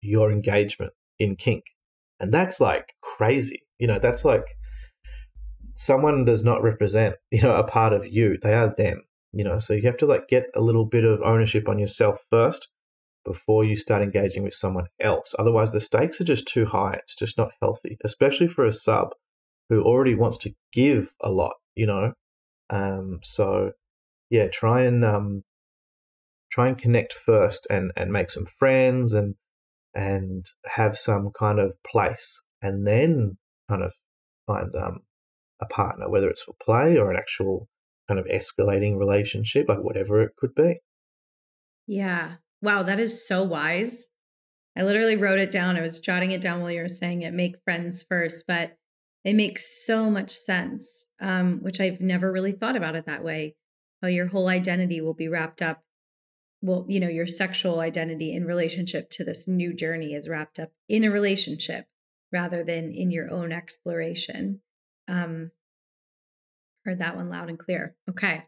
your 0.01 0.33
engagement 0.33 0.93
in 1.19 1.37
kink. 1.37 1.65
And 2.21 2.33
that's 2.33 2.59
like 2.59 2.95
crazy. 3.03 3.63
You 3.79 3.87
know, 3.87 3.99
that's 3.99 4.25
like 4.25 4.47
someone 5.77 6.25
does 6.25 6.43
not 6.43 6.63
represent, 6.63 7.15
you 7.31 7.43
know, 7.43 7.55
a 7.55 7.65
part 7.65 7.93
of 7.93 8.07
you. 8.07 8.37
They 8.43 8.55
are 8.55 8.75
them. 8.77 9.03
You 9.33 9.45
know, 9.45 9.59
so 9.59 9.75
you 9.75 9.83
have 9.83 9.99
to 9.99 10.07
like 10.07 10.29
get 10.29 10.47
a 10.55 10.63
little 10.63 10.87
bit 10.87 11.05
of 11.05 11.21
ownership 11.21 11.69
on 11.69 11.79
yourself 11.79 12.17
first 12.31 12.69
before 13.25 13.65
you 13.65 13.77
start 13.77 14.03
engaging 14.03 14.45
with 14.45 14.55
someone 14.55 14.87
else. 15.01 15.35
Otherwise, 15.39 15.73
the 15.73 15.81
stakes 15.81 16.21
are 16.21 16.25
just 16.25 16.47
too 16.47 16.65
high. 16.65 16.95
It's 16.95 17.17
just 17.17 17.37
not 17.37 17.51
healthy, 17.61 17.99
especially 18.03 18.49
for 18.49 18.65
a 18.65 18.73
sub 18.73 19.09
who 19.69 19.83
already 19.83 20.15
wants 20.15 20.39
to 20.39 20.53
give 20.73 21.13
a 21.21 21.31
lot, 21.31 21.55
you 21.75 21.87
know? 21.87 22.13
Um, 22.71 23.19
so, 23.23 23.73
yeah, 24.31 24.47
try 24.49 24.83
and 24.83 25.05
um, 25.05 25.43
try 26.51 26.69
and 26.69 26.79
connect 26.79 27.13
first 27.13 27.67
and, 27.69 27.93
and 27.97 28.11
make 28.11 28.31
some 28.31 28.47
friends 28.47 29.13
and 29.13 29.35
and 29.95 30.47
have 30.67 30.97
some 30.99 31.31
kind 31.39 31.59
of 31.59 31.73
place 31.87 32.43
and 32.63 32.87
then 32.87 33.37
kind 33.69 33.83
of 33.83 33.93
find 34.47 34.75
um, 34.77 35.01
a 35.61 35.67
partner, 35.67 36.09
whether 36.09 36.29
it's 36.29 36.43
for 36.43 36.55
play 36.61 36.97
or 36.97 37.11
an 37.11 37.17
actual 37.17 37.69
kind 38.09 38.21
of 38.21 38.27
escalating 38.27 38.99
relationship, 38.99 39.69
like 39.69 39.83
whatever 39.83 40.23
it 40.23 40.37
could 40.37 40.55
be. 40.55 40.81
Yeah. 41.87 42.35
Wow, 42.63 42.83
that 42.83 43.01
is 43.01 43.27
so 43.27 43.43
wise. 43.43 44.09
I 44.77 44.83
literally 44.83 45.17
wrote 45.17 45.39
it 45.39 45.51
down. 45.51 45.77
I 45.77 45.81
was 45.81 46.01
jotting 46.01 46.33
it 46.33 46.41
down 46.41 46.61
while 46.61 46.71
you 46.71 46.83
were 46.83 46.89
saying 46.89 47.23
it. 47.23 47.33
Make 47.33 47.57
friends 47.65 48.05
first, 48.09 48.45
but 48.47 48.77
it 49.25 49.35
makes 49.35 49.85
so 49.85 50.11
much 50.11 50.31
sense, 50.31 51.09
um, 51.21 51.61
which 51.63 51.81
I've 51.81 52.01
never 52.01 52.31
really 52.31 52.53
thought 52.53 52.77
about 52.77 52.95
it 52.95 53.07
that 53.07 53.25
way. 53.25 53.57
How 54.03 54.09
your 54.09 54.27
whole 54.27 54.49
identity 54.49 55.01
will 55.01 55.15
be 55.15 55.29
wrapped 55.29 55.63
up. 55.63 55.83
Well, 56.61 56.85
you 56.89 57.01
know, 57.01 57.09
your 57.09 57.27
sexual 57.27 57.81
identity 57.81 58.33
in 58.33 58.45
relationship 58.45 59.09
to 59.11 59.25
this 59.25 59.49
new 59.49 59.75
journey 59.75 60.13
is 60.15 60.29
wrapped 60.29 60.59
up 60.59 60.71
in 60.89 61.05
a 61.05 61.11
relationship 61.11 61.87
rather 62.33 62.63
than 62.63 62.93
in 62.93 63.11
your 63.11 63.31
own 63.31 63.53
exploration. 63.53 64.61
Um, 65.09 65.51
heard 66.87 67.01
that 67.01 67.17
one 67.17 67.29
loud 67.29 67.49
and 67.49 67.59
clear. 67.59 67.97
Okay. 68.09 68.45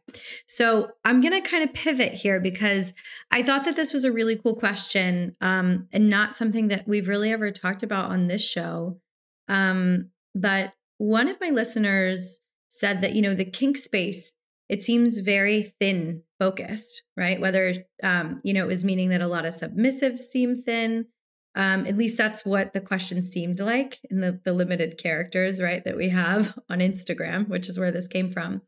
So 0.47 0.93
I'm 1.05 1.21
going 1.21 1.35
to 1.35 1.49
kind 1.49 1.65
of 1.65 1.75
pivot 1.75 2.15
here 2.15 2.41
because 2.41 2.95
I 3.31 3.43
thought 3.43 3.65
that 3.65 3.77
this 3.77 3.93
was 3.93 4.05
a 4.05 4.13
really 4.13 4.37
cool 4.37 4.55
question 4.55 5.37
um, 5.41 5.89
and 5.93 6.09
not 6.09 6.37
something 6.37 6.69
that 6.69 6.87
we've 6.87 7.09
really 7.09 7.33
ever 7.33 7.51
talked 7.51 7.83
about 7.83 8.11
on 8.11 8.29
this 8.29 8.49
show. 8.49 9.01
Um, 9.49 10.11
but 10.35 10.73
one 10.99 11.29
of 11.29 11.41
my 11.41 11.51
listeners 11.51 12.41
said 12.69 13.03
that, 13.03 13.15
you 13.15 13.23
know, 13.23 13.35
the 13.35 13.45
kink 13.45 13.77
space, 13.77 14.35
it 14.69 14.83
seems 14.83 15.19
very 15.19 15.75
thin 15.81 16.23
focused, 16.39 17.03
right? 17.17 17.41
Whether, 17.41 17.75
um, 18.03 18.41
you 18.45 18.55
know, 18.55 18.65
it 18.65 18.69
was 18.69 18.85
meaning 18.85 19.09
that 19.11 19.21
a 19.21 19.27
lot 19.27 19.47
of 19.47 19.55
submissives 19.55 20.21
seem 20.21 20.63
thin 20.63 21.07
um, 21.55 21.87
at 21.87 21.97
least 21.97 22.17
that's 22.17 22.45
what 22.45 22.73
the 22.73 22.81
question 22.81 23.23
seemed 23.23 23.61
like 23.61 23.99
in 24.11 24.21
the, 24.21 24.41
the 24.45 24.53
limited 24.53 24.99
characters, 24.99 25.63
right, 25.63 25.83
that 25.85 25.97
we 25.97 26.09
have 26.11 26.57
on 26.71 26.79
Instagram, 26.79 27.49
which 27.49 27.69
is 27.69 27.79
where 27.79 27.91
this 27.91 28.09
came 28.09 28.31
from. 28.31 28.63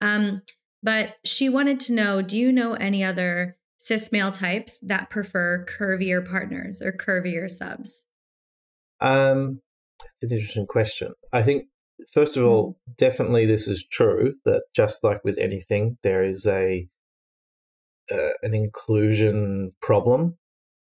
Um, 0.00 0.42
but 0.82 1.16
she 1.24 1.48
wanted 1.48 1.80
to 1.80 1.92
know 1.92 2.22
do 2.22 2.38
you 2.38 2.52
know 2.52 2.74
any 2.74 3.02
other 3.02 3.56
cis 3.78 4.12
male 4.12 4.30
types 4.30 4.78
that 4.80 5.10
prefer 5.10 5.64
curvier 5.66 6.26
partners 6.28 6.80
or 6.80 6.92
curvier 6.92 7.50
subs? 7.50 8.06
Um, 9.00 9.60
it's 10.00 10.30
an 10.30 10.36
interesting 10.36 10.66
question. 10.66 11.12
I 11.32 11.42
think, 11.42 11.66
first 12.12 12.36
of 12.36 12.44
all, 12.44 12.70
mm-hmm. 12.70 12.92
definitely 12.98 13.46
this 13.46 13.68
is 13.68 13.84
true 13.84 14.34
that 14.44 14.62
just 14.74 15.02
like 15.02 15.24
with 15.24 15.38
anything, 15.38 15.98
there 16.02 16.24
is 16.24 16.46
a 16.46 16.88
uh, 18.10 18.30
an 18.42 18.54
inclusion 18.54 19.72
problem 19.82 20.36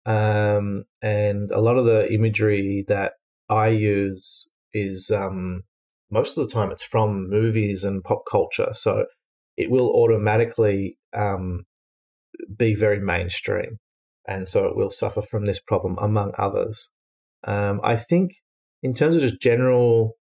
um, 0.07 0.85
and 1.03 1.51
a 1.51 1.61
lot 1.61 1.77
of 1.77 1.85
the 1.85 2.13
imagery 2.13 2.85
that 2.89 3.13
I 3.49 3.69
use 3.69 4.49
is 4.73 5.11
um, 5.11 5.63
most 6.11 6.37
of 6.37 6.47
the 6.47 6.53
time 6.53 6.71
it's 6.71 6.83
from 6.83 7.29
movies 7.29 7.85
and 7.85 8.03
pop 8.03 8.23
culture. 8.31 8.71
So 8.73 9.07
it 9.57 9.71
will 9.71 9.91
automatically 9.91 10.97
um, 11.13 11.65
be 12.57 12.75
very 12.75 13.01
mainstream. 13.01 13.79
And 14.27 14.49
so 14.49 14.67
it 14.67 14.77
will 14.77 14.91
suffer 14.91 15.23
from 15.23 15.47
this 15.47 15.59
problem, 15.59 15.97
among 16.01 16.33
others. 16.39 16.91
Um, 17.47 17.81
I 17.83 17.97
think, 17.97 18.33
in 18.83 18.95
terms 18.95 19.15
of 19.15 19.23
just 19.23 19.41
general 19.41 20.13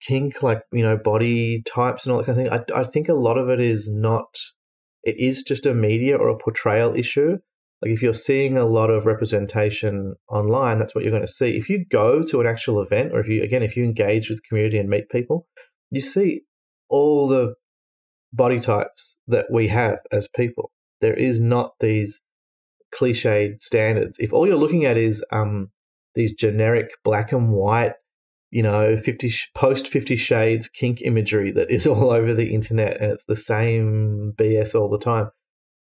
kink, 0.00 0.42
like, 0.42 0.62
you 0.72 0.82
know, 0.82 0.96
body 0.96 1.62
types 1.62 2.06
and 2.06 2.12
all 2.12 2.18
that 2.18 2.26
kind 2.26 2.38
of 2.38 2.44
thing, 2.44 2.64
I, 2.74 2.80
I 2.80 2.84
think 2.84 3.08
a 3.08 3.14
lot 3.14 3.38
of 3.38 3.48
it 3.50 3.60
is 3.60 3.90
not, 3.90 4.26
it 5.04 5.16
is 5.18 5.42
just 5.42 5.66
a 5.66 5.74
media 5.74 6.16
or 6.16 6.28
a 6.28 6.38
portrayal 6.38 6.96
issue 6.96 7.38
like 7.82 7.90
if 7.90 8.00
you're 8.00 8.14
seeing 8.14 8.56
a 8.56 8.64
lot 8.64 8.90
of 8.90 9.06
representation 9.06 10.14
online, 10.28 10.78
that's 10.78 10.94
what 10.94 11.02
you're 11.02 11.10
going 11.10 11.26
to 11.26 11.32
see. 11.32 11.56
If 11.56 11.68
you 11.68 11.84
go 11.90 12.22
to 12.22 12.40
an 12.40 12.46
actual 12.46 12.80
event, 12.80 13.12
or 13.12 13.18
if 13.18 13.28
you 13.28 13.42
again, 13.42 13.62
if 13.62 13.76
you 13.76 13.84
engage 13.84 14.30
with 14.30 14.38
the 14.38 14.48
community 14.48 14.78
and 14.78 14.88
meet 14.88 15.08
people, 15.10 15.46
you 15.90 16.00
see 16.00 16.42
all 16.88 17.26
the 17.26 17.54
body 18.32 18.60
types 18.60 19.16
that 19.26 19.46
we 19.50 19.68
have 19.68 19.98
as 20.12 20.28
people. 20.28 20.70
There 21.00 21.14
is 21.14 21.40
not 21.40 21.72
these 21.80 22.20
cliched 22.94 23.60
standards. 23.60 24.18
If 24.20 24.32
all 24.32 24.46
you're 24.46 24.56
looking 24.56 24.84
at 24.84 24.96
is 24.96 25.24
um, 25.32 25.70
these 26.14 26.32
generic 26.32 26.90
black 27.04 27.32
and 27.32 27.50
white, 27.50 27.94
you 28.50 28.62
know, 28.62 28.96
50 28.96 29.32
post 29.56 29.88
50 29.88 30.16
shades 30.16 30.68
kink 30.68 31.00
imagery 31.02 31.50
that 31.52 31.70
is 31.70 31.86
all 31.88 32.10
over 32.10 32.32
the 32.32 32.54
internet 32.54 33.00
and 33.00 33.12
it's 33.12 33.24
the 33.26 33.36
same 33.36 34.34
BS 34.38 34.78
all 34.78 34.88
the 34.88 34.98
time, 34.98 35.30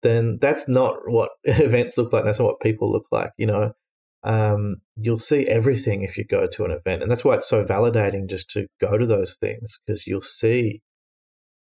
then 0.02 0.38
that's 0.42 0.68
not 0.68 0.96
what 1.06 1.32
events 1.44 1.98
look 1.98 2.14
like. 2.14 2.24
That's 2.24 2.40
not 2.40 2.46
what 2.46 2.60
people 2.62 2.92
look 2.92 3.06
like. 3.12 3.32
You 3.38 3.48
know, 3.48 3.72
um, 4.24 4.78
you'll 4.96 5.20
see 5.20 5.46
everything 5.48 6.04
if 6.04 6.18
you 6.18 6.26
go 6.26 6.48
to 6.48 6.66
an 6.66 6.72
event, 6.72 7.02
and 7.02 7.12
that's 7.12 7.24
why 7.24 7.36
it's 7.36 7.50
so 7.50 7.64
validating 7.64 8.30
just 8.30 8.50
to 8.52 8.68
go 8.82 8.98
to 8.98 9.06
those 9.06 9.36
things 9.40 9.80
because 9.86 10.08
you'll 10.08 10.22
see. 10.22 10.82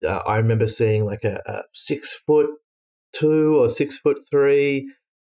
Uh, 0.06 0.22
I 0.26 0.38
remember 0.38 0.68
seeing 0.68 1.06
like 1.06 1.26
a, 1.26 1.42
a, 1.46 1.64
six 1.74 2.14
foot 2.26 2.50
two 3.12 3.60
or 3.60 3.68
six 3.68 3.98
foot 3.98 4.20
three 4.30 4.90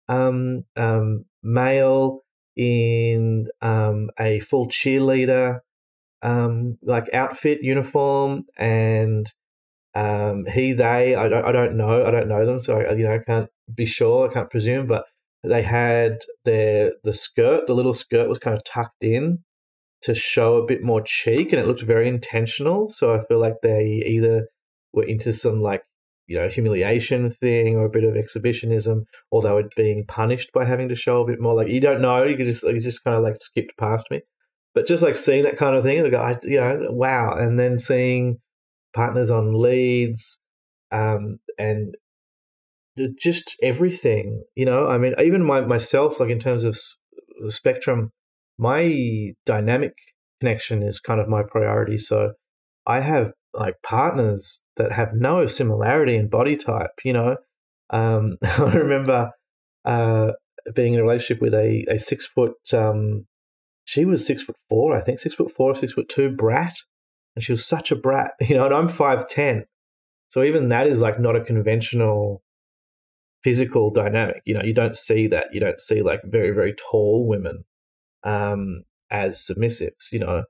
um, 0.08 0.64
um, 0.76 1.24
male 1.42 2.20
in 2.56 3.48
um, 3.60 4.10
a 4.20 4.38
full 4.40 4.68
cheerleader 4.68 5.60
um, 6.22 6.78
like 6.82 7.12
outfit 7.12 7.58
uniform 7.62 8.44
and 8.56 9.26
um, 9.94 10.46
he, 10.46 10.72
they, 10.72 11.14
I 11.14 11.28
don't, 11.28 11.44
I 11.44 11.52
don't 11.52 11.76
know, 11.76 12.06
I 12.06 12.10
don't 12.10 12.28
know 12.28 12.46
them, 12.46 12.58
so 12.58 12.80
I, 12.80 12.94
you 12.94 13.04
know, 13.04 13.14
I 13.14 13.18
can't 13.18 13.48
be 13.74 13.86
sure, 13.86 14.28
I 14.28 14.32
can't 14.32 14.50
presume, 14.50 14.86
but 14.86 15.04
they 15.44 15.62
had 15.62 16.18
their 16.44 16.92
the 17.04 17.12
skirt, 17.12 17.66
the 17.66 17.74
little 17.74 17.94
skirt 17.94 18.28
was 18.28 18.38
kind 18.38 18.56
of 18.56 18.64
tucked 18.64 19.04
in 19.04 19.38
to 20.02 20.14
show 20.14 20.56
a 20.56 20.66
bit 20.66 20.82
more 20.82 21.00
cheek, 21.02 21.52
and 21.52 21.60
it 21.60 21.66
looked 21.66 21.82
very 21.82 22.08
intentional. 22.08 22.88
So 22.88 23.14
I 23.14 23.24
feel 23.26 23.38
like 23.38 23.54
they 23.62 24.02
either 24.06 24.48
were 24.92 25.04
into 25.04 25.32
some 25.32 25.60
like 25.60 25.82
you 26.26 26.38
know 26.38 26.48
humiliation 26.48 27.28
thing 27.30 27.76
or 27.76 27.86
a 27.86 27.90
bit 27.90 28.04
of 28.04 28.16
exhibitionism, 28.16 29.04
or 29.30 29.42
they 29.42 29.50
were 29.50 29.68
being 29.76 30.04
punished 30.06 30.50
by 30.54 30.64
having 30.64 30.88
to 30.88 30.94
show 30.94 31.22
a 31.22 31.26
bit 31.26 31.40
more. 31.40 31.54
Like 31.54 31.68
you 31.68 31.80
don't 31.80 32.00
know, 32.00 32.22
you 32.22 32.36
just 32.36 32.62
you 32.62 32.80
just 32.80 33.04
kind 33.04 33.16
of 33.16 33.22
like 33.22 33.36
skipped 33.40 33.76
past 33.78 34.10
me, 34.10 34.20
but 34.74 34.86
just 34.86 35.02
like 35.02 35.16
seeing 35.16 35.42
that 35.42 35.58
kind 35.58 35.76
of 35.76 35.84
thing, 35.84 36.08
go, 36.10 36.20
I, 36.20 36.38
you 36.44 36.60
know, 36.60 36.86
wow, 36.90 37.34
and 37.34 37.58
then 37.58 37.78
seeing 37.78 38.38
partners 38.94 39.30
on 39.30 39.60
leads, 39.60 40.38
um, 40.90 41.38
and 41.58 41.94
just 43.18 43.56
everything. 43.62 44.42
You 44.54 44.66
know, 44.66 44.88
I 44.88 44.98
mean, 44.98 45.14
even 45.22 45.44
my 45.44 45.60
myself, 45.62 46.20
like 46.20 46.30
in 46.30 46.40
terms 46.40 46.64
of 46.64 46.78
spectrum, 47.48 48.10
my 48.58 49.32
dynamic 49.46 49.94
connection 50.40 50.82
is 50.82 51.00
kind 51.00 51.20
of 51.20 51.28
my 51.28 51.42
priority. 51.42 51.98
So 51.98 52.32
I 52.86 53.00
have 53.00 53.32
like 53.54 53.74
partners 53.82 54.60
that 54.76 54.92
have 54.92 55.10
no 55.14 55.46
similarity 55.46 56.16
in 56.16 56.28
body 56.28 56.56
type. 56.56 56.90
You 57.04 57.12
know, 57.12 57.36
um, 57.90 58.36
I 58.44 58.74
remember 58.74 59.30
uh, 59.84 60.32
being 60.74 60.94
in 60.94 61.00
a 61.00 61.02
relationship 61.02 61.42
with 61.42 61.54
a, 61.54 61.84
a 61.88 61.98
six 61.98 62.26
foot. 62.26 62.54
Um, 62.72 63.26
she 63.84 64.04
was 64.04 64.24
six 64.24 64.42
foot 64.42 64.56
four, 64.68 64.96
I 64.96 65.00
think, 65.00 65.18
six 65.18 65.34
foot 65.34 65.52
four, 65.52 65.74
six 65.74 65.92
foot 65.92 66.08
two 66.08 66.30
brat, 66.30 66.74
and 67.34 67.44
she 67.44 67.52
was 67.52 67.66
such 67.66 67.90
a 67.90 67.96
brat, 67.96 68.32
you 68.40 68.56
know, 68.56 68.66
and 68.66 68.74
I'm 68.74 68.88
5'10. 68.88 69.64
So 70.28 70.42
even 70.42 70.68
that 70.68 70.86
is 70.86 71.00
like 71.00 71.20
not 71.20 71.36
a 71.36 71.44
conventional 71.44 72.42
physical 73.44 73.90
dynamic. 73.90 74.42
You 74.44 74.54
know, 74.54 74.62
you 74.62 74.72
don't 74.72 74.96
see 74.96 75.26
that. 75.28 75.48
You 75.52 75.60
don't 75.60 75.80
see 75.80 76.02
like 76.02 76.20
very, 76.24 76.52
very 76.52 76.74
tall 76.74 77.26
women 77.26 77.64
um, 78.24 78.84
as 79.10 79.38
submissives, 79.38 80.10
you 80.10 80.20
know. 80.20 80.44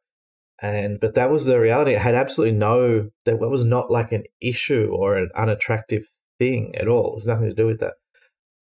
And 0.60 1.00
but 1.00 1.14
that 1.14 1.30
was 1.30 1.44
the 1.44 1.58
reality. 1.58 1.94
It 1.94 2.00
had 2.00 2.14
absolutely 2.14 2.56
no 2.56 3.10
that 3.24 3.38
was 3.38 3.64
not 3.64 3.90
like 3.90 4.12
an 4.12 4.22
issue 4.40 4.92
or 4.94 5.16
an 5.16 5.30
unattractive 5.34 6.04
thing 6.38 6.74
at 6.76 6.86
all. 6.86 7.10
It 7.10 7.14
was 7.16 7.26
nothing 7.26 7.48
to 7.48 7.54
do 7.54 7.66
with 7.66 7.80
that. 7.80 7.94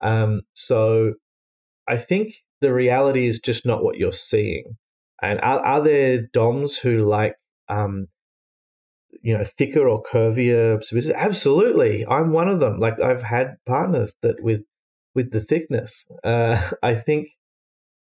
Um, 0.01 0.41
so 0.55 1.13
I 1.87 1.97
think 1.97 2.33
the 2.61 2.73
reality 2.73 3.27
is 3.27 3.39
just 3.39 3.65
not 3.65 3.83
what 3.83 3.97
you're 3.97 4.11
seeing. 4.11 4.77
And 5.21 5.39
are, 5.41 5.59
are 5.59 5.83
there 5.83 6.27
DOMs 6.33 6.77
who 6.77 7.03
like 7.03 7.35
um, 7.71 8.07
you 9.23 9.37
know, 9.37 9.43
thicker 9.43 9.87
or 9.87 10.03
curvier? 10.03 10.79
Absolutely, 11.15 12.05
I'm 12.05 12.31
one 12.31 12.49
of 12.49 12.59
them. 12.59 12.77
Like 12.77 12.99
I've 12.99 13.23
had 13.23 13.55
partners 13.65 14.15
that 14.21 14.43
with 14.43 14.63
with 15.15 15.31
the 15.31 15.41
thickness. 15.41 16.05
Uh, 16.23 16.61
I 16.83 16.95
think 16.95 17.29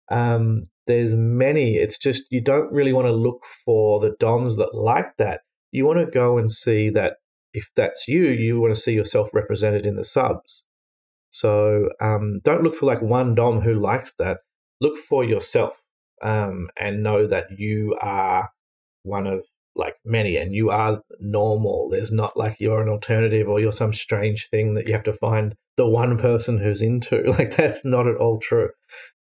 um, 0.10 0.64
there's 0.88 1.14
many. 1.14 1.76
It's 1.76 1.98
just 1.98 2.24
you 2.32 2.42
don't 2.42 2.72
really 2.72 2.94
want 2.94 3.08
to 3.08 3.14
look 3.14 3.44
for 3.66 4.00
the 4.00 4.16
DOMs 4.20 4.56
that 4.58 4.74
like 4.74 5.16
that. 5.18 5.42
You 5.72 5.86
want 5.86 6.00
to 6.00 6.20
go 6.20 6.38
and 6.38 6.52
see 6.52 6.90
that 6.92 7.18
if 7.54 7.70
that's 7.76 8.08
you, 8.08 8.26
you 8.26 8.60
want 8.60 8.74
to 8.76 8.82
see 8.82 8.94
yourself 8.94 9.30
represented 9.34 9.86
in 9.86 9.96
the 9.96 10.04
subs. 10.04 10.66
So 11.30 11.90
um, 12.00 12.40
don't 12.44 12.64
look 12.64 12.76
for 12.76 12.86
like 12.86 13.02
one 13.02 13.36
DOM 13.36 13.62
who 13.62 13.74
likes 13.74 14.14
that. 14.20 14.40
Look 14.80 14.98
for 14.98 15.24
yourself 15.24 15.82
um, 16.24 16.70
and 16.80 17.04
know 17.04 17.28
that 17.28 17.46
you 17.58 17.98
are 18.02 18.50
one 19.04 19.28
of 19.28 19.44
like 19.78 19.96
many 20.04 20.38
and 20.38 20.54
you 20.54 20.70
are 20.70 21.02
normal 21.20 21.90
there's 21.90 22.12
not 22.12 22.36
like 22.36 22.58
you're 22.60 22.82
an 22.82 22.90
alternative 22.90 23.48
or 23.48 23.60
you're 23.60 23.72
some 23.72 23.94
strange 23.94 24.50
thing 24.50 24.74
that 24.74 24.88
you 24.88 24.94
have 24.94 25.04
to 25.04 25.14
find 25.14 25.56
the 25.78 25.88
one 25.88 26.18
person 26.18 26.58
who's 26.58 26.82
into 26.82 27.24
like 27.38 27.56
that's 27.56 27.86
not 27.86 28.08
at 28.08 28.18
all 28.18 28.40
true 28.40 28.70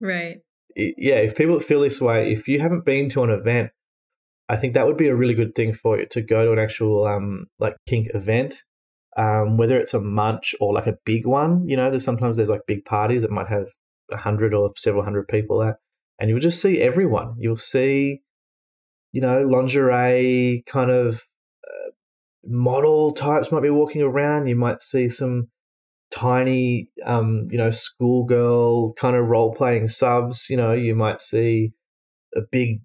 right 0.00 0.38
yeah 0.76 1.16
if 1.16 1.36
people 1.36 1.60
feel 1.60 1.80
this 1.80 2.00
way 2.00 2.32
if 2.32 2.48
you 2.48 2.60
haven't 2.60 2.84
been 2.84 3.08
to 3.08 3.22
an 3.22 3.30
event 3.30 3.70
I 4.50 4.56
think 4.56 4.74
that 4.74 4.84
would 4.84 4.96
be 4.96 5.06
a 5.06 5.14
really 5.14 5.34
good 5.34 5.54
thing 5.54 5.72
for 5.72 5.96
you 5.96 6.06
to 6.10 6.20
go 6.20 6.44
to 6.44 6.52
an 6.52 6.58
actual 6.58 7.06
um, 7.06 7.46
like 7.60 7.76
kink 7.86 8.08
event, 8.14 8.64
um, 9.16 9.56
whether 9.56 9.78
it's 9.78 9.94
a 9.94 10.00
munch 10.00 10.56
or 10.60 10.74
like 10.74 10.88
a 10.88 10.98
big 11.04 11.24
one. 11.24 11.68
You 11.68 11.76
know, 11.76 11.88
there's 11.88 12.04
sometimes 12.04 12.36
there's 12.36 12.48
like 12.48 12.66
big 12.66 12.84
parties 12.84 13.22
that 13.22 13.30
might 13.30 13.46
have 13.46 13.68
a 14.10 14.16
hundred 14.16 14.52
or 14.52 14.72
several 14.76 15.04
hundred 15.04 15.28
people 15.28 15.62
at, 15.62 15.76
and 16.18 16.28
you'll 16.28 16.40
just 16.40 16.60
see 16.60 16.80
everyone. 16.80 17.36
You'll 17.38 17.56
see, 17.56 18.22
you 19.12 19.20
know, 19.20 19.42
lingerie 19.42 20.62
kind 20.66 20.90
of 20.90 21.22
uh, 21.66 21.90
model 22.44 23.12
types 23.12 23.50
might 23.50 23.62
be 23.62 23.70
walking 23.70 24.02
around. 24.02 24.46
You 24.46 24.56
might 24.56 24.82
see 24.82 25.08
some 25.08 25.48
tiny, 26.10 26.90
um, 27.04 27.48
you 27.50 27.58
know, 27.58 27.70
schoolgirl 27.70 28.94
kind 28.94 29.16
of 29.16 29.26
role 29.26 29.54
playing 29.54 29.88
subs. 29.88 30.48
You 30.48 30.56
know, 30.56 30.72
you 30.72 30.94
might 30.94 31.20
see 31.20 31.72
a 32.36 32.40
big 32.40 32.80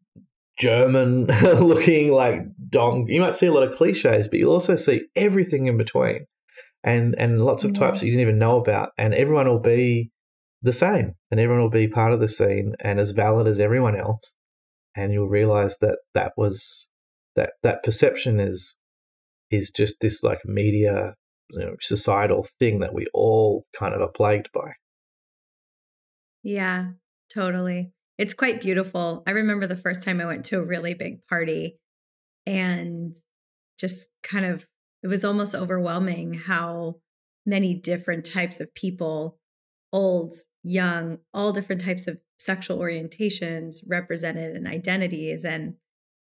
German 0.57 1.25
looking 1.43 2.11
like 2.11 2.41
dong. 2.69 3.07
You 3.07 3.21
might 3.21 3.35
see 3.35 3.47
a 3.47 3.53
lot 3.53 3.67
of 3.67 3.75
cliches, 3.75 4.27
but 4.27 4.39
you'll 4.39 4.53
also 4.53 4.75
see 4.75 5.03
everything 5.15 5.67
in 5.67 5.77
between, 5.77 6.25
and 6.83 7.15
and 7.17 7.41
lots 7.41 7.63
of 7.63 7.73
types 7.73 7.99
that 7.99 8.05
you 8.05 8.11
didn't 8.11 8.27
even 8.27 8.39
know 8.39 8.59
about, 8.59 8.89
and 8.97 9.13
everyone 9.13 9.47
will 9.47 9.59
be 9.59 10.11
the 10.61 10.73
same, 10.73 11.15
and 11.29 11.39
everyone 11.39 11.61
will 11.61 11.69
be 11.69 11.87
part 11.87 12.13
of 12.13 12.19
the 12.19 12.27
scene 12.27 12.73
and 12.79 12.99
as 12.99 13.11
valid 13.11 13.47
as 13.47 13.59
everyone 13.59 13.95
else, 13.97 14.33
and 14.95 15.11
you'll 15.13 15.27
realize 15.27 15.77
that 15.79 15.97
that 16.13 16.33
was 16.37 16.87
that 17.35 17.51
that 17.63 17.83
perception 17.83 18.39
is 18.39 18.75
is 19.51 19.71
just 19.71 19.95
this 20.01 20.23
like 20.23 20.39
media 20.45 21.13
you 21.51 21.59
know, 21.59 21.75
societal 21.81 22.45
thing 22.59 22.79
that 22.79 22.93
we 22.93 23.05
all 23.13 23.65
kind 23.77 23.93
of 23.93 24.01
are 24.01 24.11
plagued 24.11 24.49
by. 24.53 24.73
Yeah, 26.43 26.91
totally. 27.33 27.91
It's 28.17 28.33
quite 28.33 28.61
beautiful. 28.61 29.23
I 29.27 29.31
remember 29.31 29.67
the 29.67 29.75
first 29.75 30.03
time 30.03 30.21
I 30.21 30.25
went 30.25 30.45
to 30.45 30.59
a 30.59 30.63
really 30.63 30.93
big 30.93 31.25
party 31.27 31.77
and 32.45 33.15
just 33.79 34.09
kind 34.23 34.45
of, 34.45 34.65
it 35.03 35.07
was 35.07 35.25
almost 35.25 35.53
overwhelming 35.53 36.33
how 36.33 36.95
many 37.45 37.73
different 37.73 38.25
types 38.25 38.59
of 38.59 38.73
people, 38.73 39.37
old, 39.91 40.35
young, 40.63 41.19
all 41.33 41.51
different 41.51 41.81
types 41.81 42.07
of 42.07 42.17
sexual 42.37 42.77
orientations 42.77 43.77
represented 43.87 44.55
and 44.55 44.67
identities. 44.67 45.45
And 45.45 45.75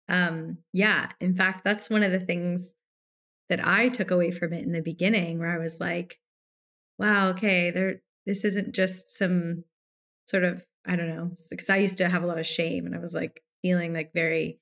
um, 0.09 0.59
yeah, 0.73 1.11
in 1.21 1.35
fact, 1.35 1.65
that's 1.65 1.91
one 1.91 2.03
of 2.03 2.13
the 2.13 2.21
things 2.21 2.75
that 3.49 3.67
I 3.67 3.89
took 3.89 4.11
away 4.11 4.31
from 4.31 4.53
it 4.53 4.65
in 4.65 4.73
the 4.73 4.81
beginning, 4.81 5.39
where 5.39 5.55
I 5.55 5.63
was 5.63 5.81
like, 5.81 6.19
wow, 6.99 7.31
okay, 7.31 7.71
there, 7.71 8.03
this 8.27 8.45
isn't 8.45 8.75
just 8.75 9.17
some 9.17 9.65
sort 10.27 10.45
of 10.45 10.65
I 10.87 10.97
don't 10.97 11.09
know, 11.09 11.31
because 11.51 11.71
I 11.71 11.77
used 11.77 11.99
to 11.99 12.09
have 12.09 12.23
a 12.23 12.27
lot 12.27 12.39
of 12.39 12.47
shame 12.47 12.87
and 12.87 12.95
I 12.95 12.99
was 12.99 13.15
like 13.15 13.43
feeling 13.63 13.93
like 13.93 14.13
very, 14.13 14.59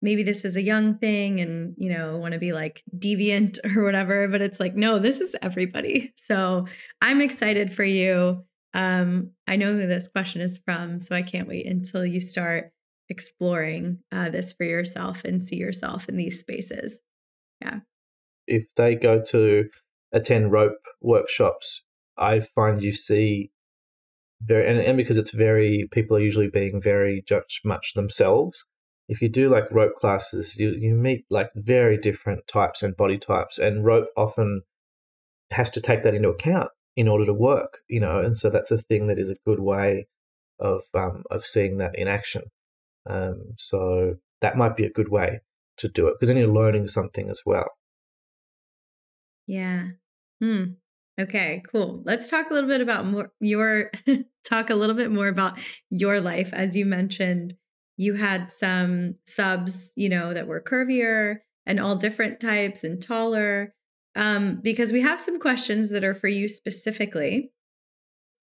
maybe 0.00 0.22
this 0.22 0.44
is 0.44 0.56
a 0.56 0.62
young 0.62 0.96
thing 0.96 1.40
and, 1.40 1.74
you 1.76 1.92
know, 1.92 2.16
want 2.16 2.32
to 2.32 2.38
be 2.38 2.52
like 2.52 2.82
deviant 2.96 3.58
or 3.76 3.84
whatever. 3.84 4.26
But 4.28 4.42
it's 4.42 4.60
like, 4.60 4.74
no, 4.74 4.98
this 4.98 5.20
is 5.20 5.36
everybody. 5.42 6.12
So 6.16 6.66
I'm 7.02 7.20
excited 7.20 7.72
for 7.72 7.84
you. 7.84 8.44
Um, 8.74 9.30
I 9.46 9.56
know 9.56 9.72
who 9.72 9.86
this 9.86 10.08
question 10.08 10.42
is 10.42 10.58
from, 10.64 11.00
so 11.00 11.14
I 11.14 11.22
can't 11.22 11.48
wait 11.48 11.66
until 11.66 12.04
you 12.04 12.20
start 12.20 12.72
exploring 13.08 13.98
uh, 14.12 14.30
this 14.30 14.52
for 14.52 14.64
yourself 14.64 15.24
and 15.24 15.42
see 15.42 15.56
yourself 15.56 16.08
in 16.08 16.16
these 16.16 16.40
spaces. 16.40 17.00
Yeah. 17.60 17.80
If 18.46 18.74
they 18.74 18.94
go 18.96 19.22
to 19.28 19.68
attend 20.12 20.52
rope 20.52 20.82
workshops, 21.00 21.82
I 22.18 22.40
find 22.40 22.82
you 22.82 22.92
see 22.92 23.50
very 24.42 24.68
and, 24.68 24.80
and 24.80 24.96
because 24.96 25.16
it's 25.16 25.30
very 25.30 25.88
people 25.92 26.16
are 26.16 26.20
usually 26.20 26.48
being 26.48 26.80
very 26.80 27.22
judge 27.26 27.60
much 27.64 27.92
themselves 27.94 28.64
if 29.08 29.22
you 29.22 29.28
do 29.28 29.48
like 29.48 29.70
rope 29.70 29.94
classes 30.00 30.56
you, 30.56 30.74
you 30.78 30.94
meet 30.94 31.24
like 31.30 31.48
very 31.54 31.96
different 31.96 32.46
types 32.46 32.82
and 32.82 32.96
body 32.96 33.18
types 33.18 33.58
and 33.58 33.84
rope 33.84 34.08
often 34.16 34.62
has 35.50 35.70
to 35.70 35.80
take 35.80 36.02
that 36.02 36.14
into 36.14 36.28
account 36.28 36.68
in 36.96 37.08
order 37.08 37.26
to 37.26 37.34
work 37.34 37.80
you 37.88 38.00
know 38.00 38.18
and 38.18 38.36
so 38.36 38.50
that's 38.50 38.70
a 38.70 38.78
thing 38.78 39.06
that 39.06 39.18
is 39.18 39.30
a 39.30 39.36
good 39.46 39.60
way 39.60 40.06
of 40.58 40.82
um, 40.94 41.24
of 41.30 41.46
seeing 41.46 41.78
that 41.78 41.96
in 41.98 42.08
action. 42.08 42.42
Um, 43.08 43.54
so 43.58 44.16
that 44.40 44.56
might 44.56 44.76
be 44.76 44.84
a 44.84 44.90
good 44.90 45.08
way 45.08 45.40
to 45.78 45.88
do 45.88 46.08
it 46.08 46.14
because 46.14 46.28
then 46.28 46.36
you're 46.36 46.48
learning 46.48 46.88
something 46.88 47.28
as 47.28 47.42
well. 47.44 47.68
Yeah. 49.46 49.88
Hmm. 50.40 50.64
Okay, 51.20 51.62
cool. 51.70 52.02
Let's 52.04 52.28
talk 52.28 52.50
a 52.50 52.54
little 52.54 52.68
bit 52.68 52.80
about 52.80 53.06
more 53.06 53.32
your 53.40 53.92
talk 54.44 54.70
a 54.70 54.74
little 54.74 54.96
bit 54.96 55.10
more 55.10 55.28
about 55.28 55.58
your 55.90 56.20
life. 56.20 56.50
As 56.52 56.74
you 56.74 56.86
mentioned 56.86 57.54
you 57.96 58.14
had 58.14 58.50
some 58.50 59.14
subs, 59.24 59.92
you 59.94 60.08
know, 60.08 60.34
that 60.34 60.48
were 60.48 60.60
curvier 60.60 61.36
and 61.64 61.78
all 61.78 61.94
different 61.94 62.40
types 62.40 62.82
and 62.82 63.00
taller 63.00 63.72
um 64.16 64.60
because 64.62 64.92
we 64.92 65.00
have 65.02 65.20
some 65.20 65.38
questions 65.38 65.90
that 65.90 66.04
are 66.04 66.14
for 66.14 66.28
you 66.28 66.48
specifically. 66.48 67.50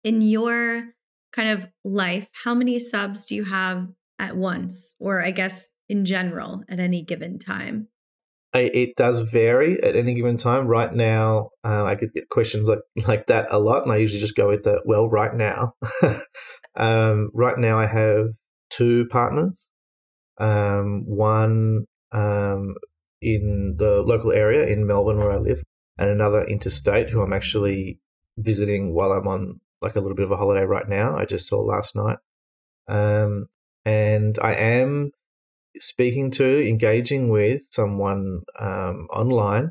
In 0.05 0.23
your 0.23 0.85
kind 1.33 1.51
of 1.51 1.69
life, 1.85 2.29
how 2.33 2.55
many 2.55 2.79
subs 2.79 3.27
do 3.27 3.35
you 3.35 3.45
have 3.45 3.89
at 4.19 4.37
once 4.37 4.95
or 4.99 5.25
I 5.25 5.33
guess 5.33 5.73
in 5.89 6.05
general 6.05 6.62
at 6.69 6.81
any 6.81 7.03
given 7.03 7.39
time? 7.39 7.89
it 8.55 8.97
does 8.97 9.21
vary 9.21 9.83
at 9.83 9.97
any 9.97 10.14
given 10.14 10.37
time. 10.37 10.66
Right 10.66 10.93
now, 10.93 11.51
uh, 11.64 11.85
I 11.85 11.95
get 11.95 12.29
questions 12.31 12.69
like 12.69 12.79
like 13.07 13.27
that 13.27 13.49
a 13.51 13.59
lot, 13.59 13.83
and 13.83 13.93
I 13.93 13.97
usually 13.97 14.21
just 14.21 14.37
go 14.37 14.49
with 14.49 14.64
the 14.64 14.81
well, 14.85 15.09
right 15.09 15.35
now. 15.35 15.75
um, 16.77 17.31
right 17.35 17.59
now, 17.59 17.79
I 17.79 17.87
have 17.87 18.27
two 18.71 19.07
partners. 19.11 19.69
Um, 20.39 21.05
one 21.07 21.85
um, 22.12 22.75
in 23.21 23.77
the 23.79 24.03
local 24.03 24.33
area 24.33 24.66
in 24.66 24.87
Melbourne 24.87 25.19
where 25.19 25.33
I 25.33 25.39
live, 25.39 25.62
and 25.99 26.11
another 26.11 26.45
interstate 26.45 27.11
who 27.11 27.23
I'm 27.23 27.33
actually 27.33 28.01
visiting 28.37 28.95
while 28.95 29.12
I'm 29.12 29.27
on 29.27 29.61
like 29.81 29.97
a 29.97 30.01
little 30.01 30.16
bit 30.16 30.25
of 30.25 30.33
a 30.33 30.37
holiday 30.37 30.64
right 30.64 30.89
now. 30.89 31.16
I 31.16 31.25
just 31.25 31.47
saw 31.47 31.61
last 31.61 31.95
night. 31.95 32.19
Um, 32.89 33.47
and 33.85 34.39
I 34.43 34.55
am 34.55 35.12
speaking 35.79 36.31
to, 36.33 36.69
engaging 36.69 37.29
with 37.29 37.62
someone 37.71 38.43
um, 38.59 39.09
online, 39.12 39.71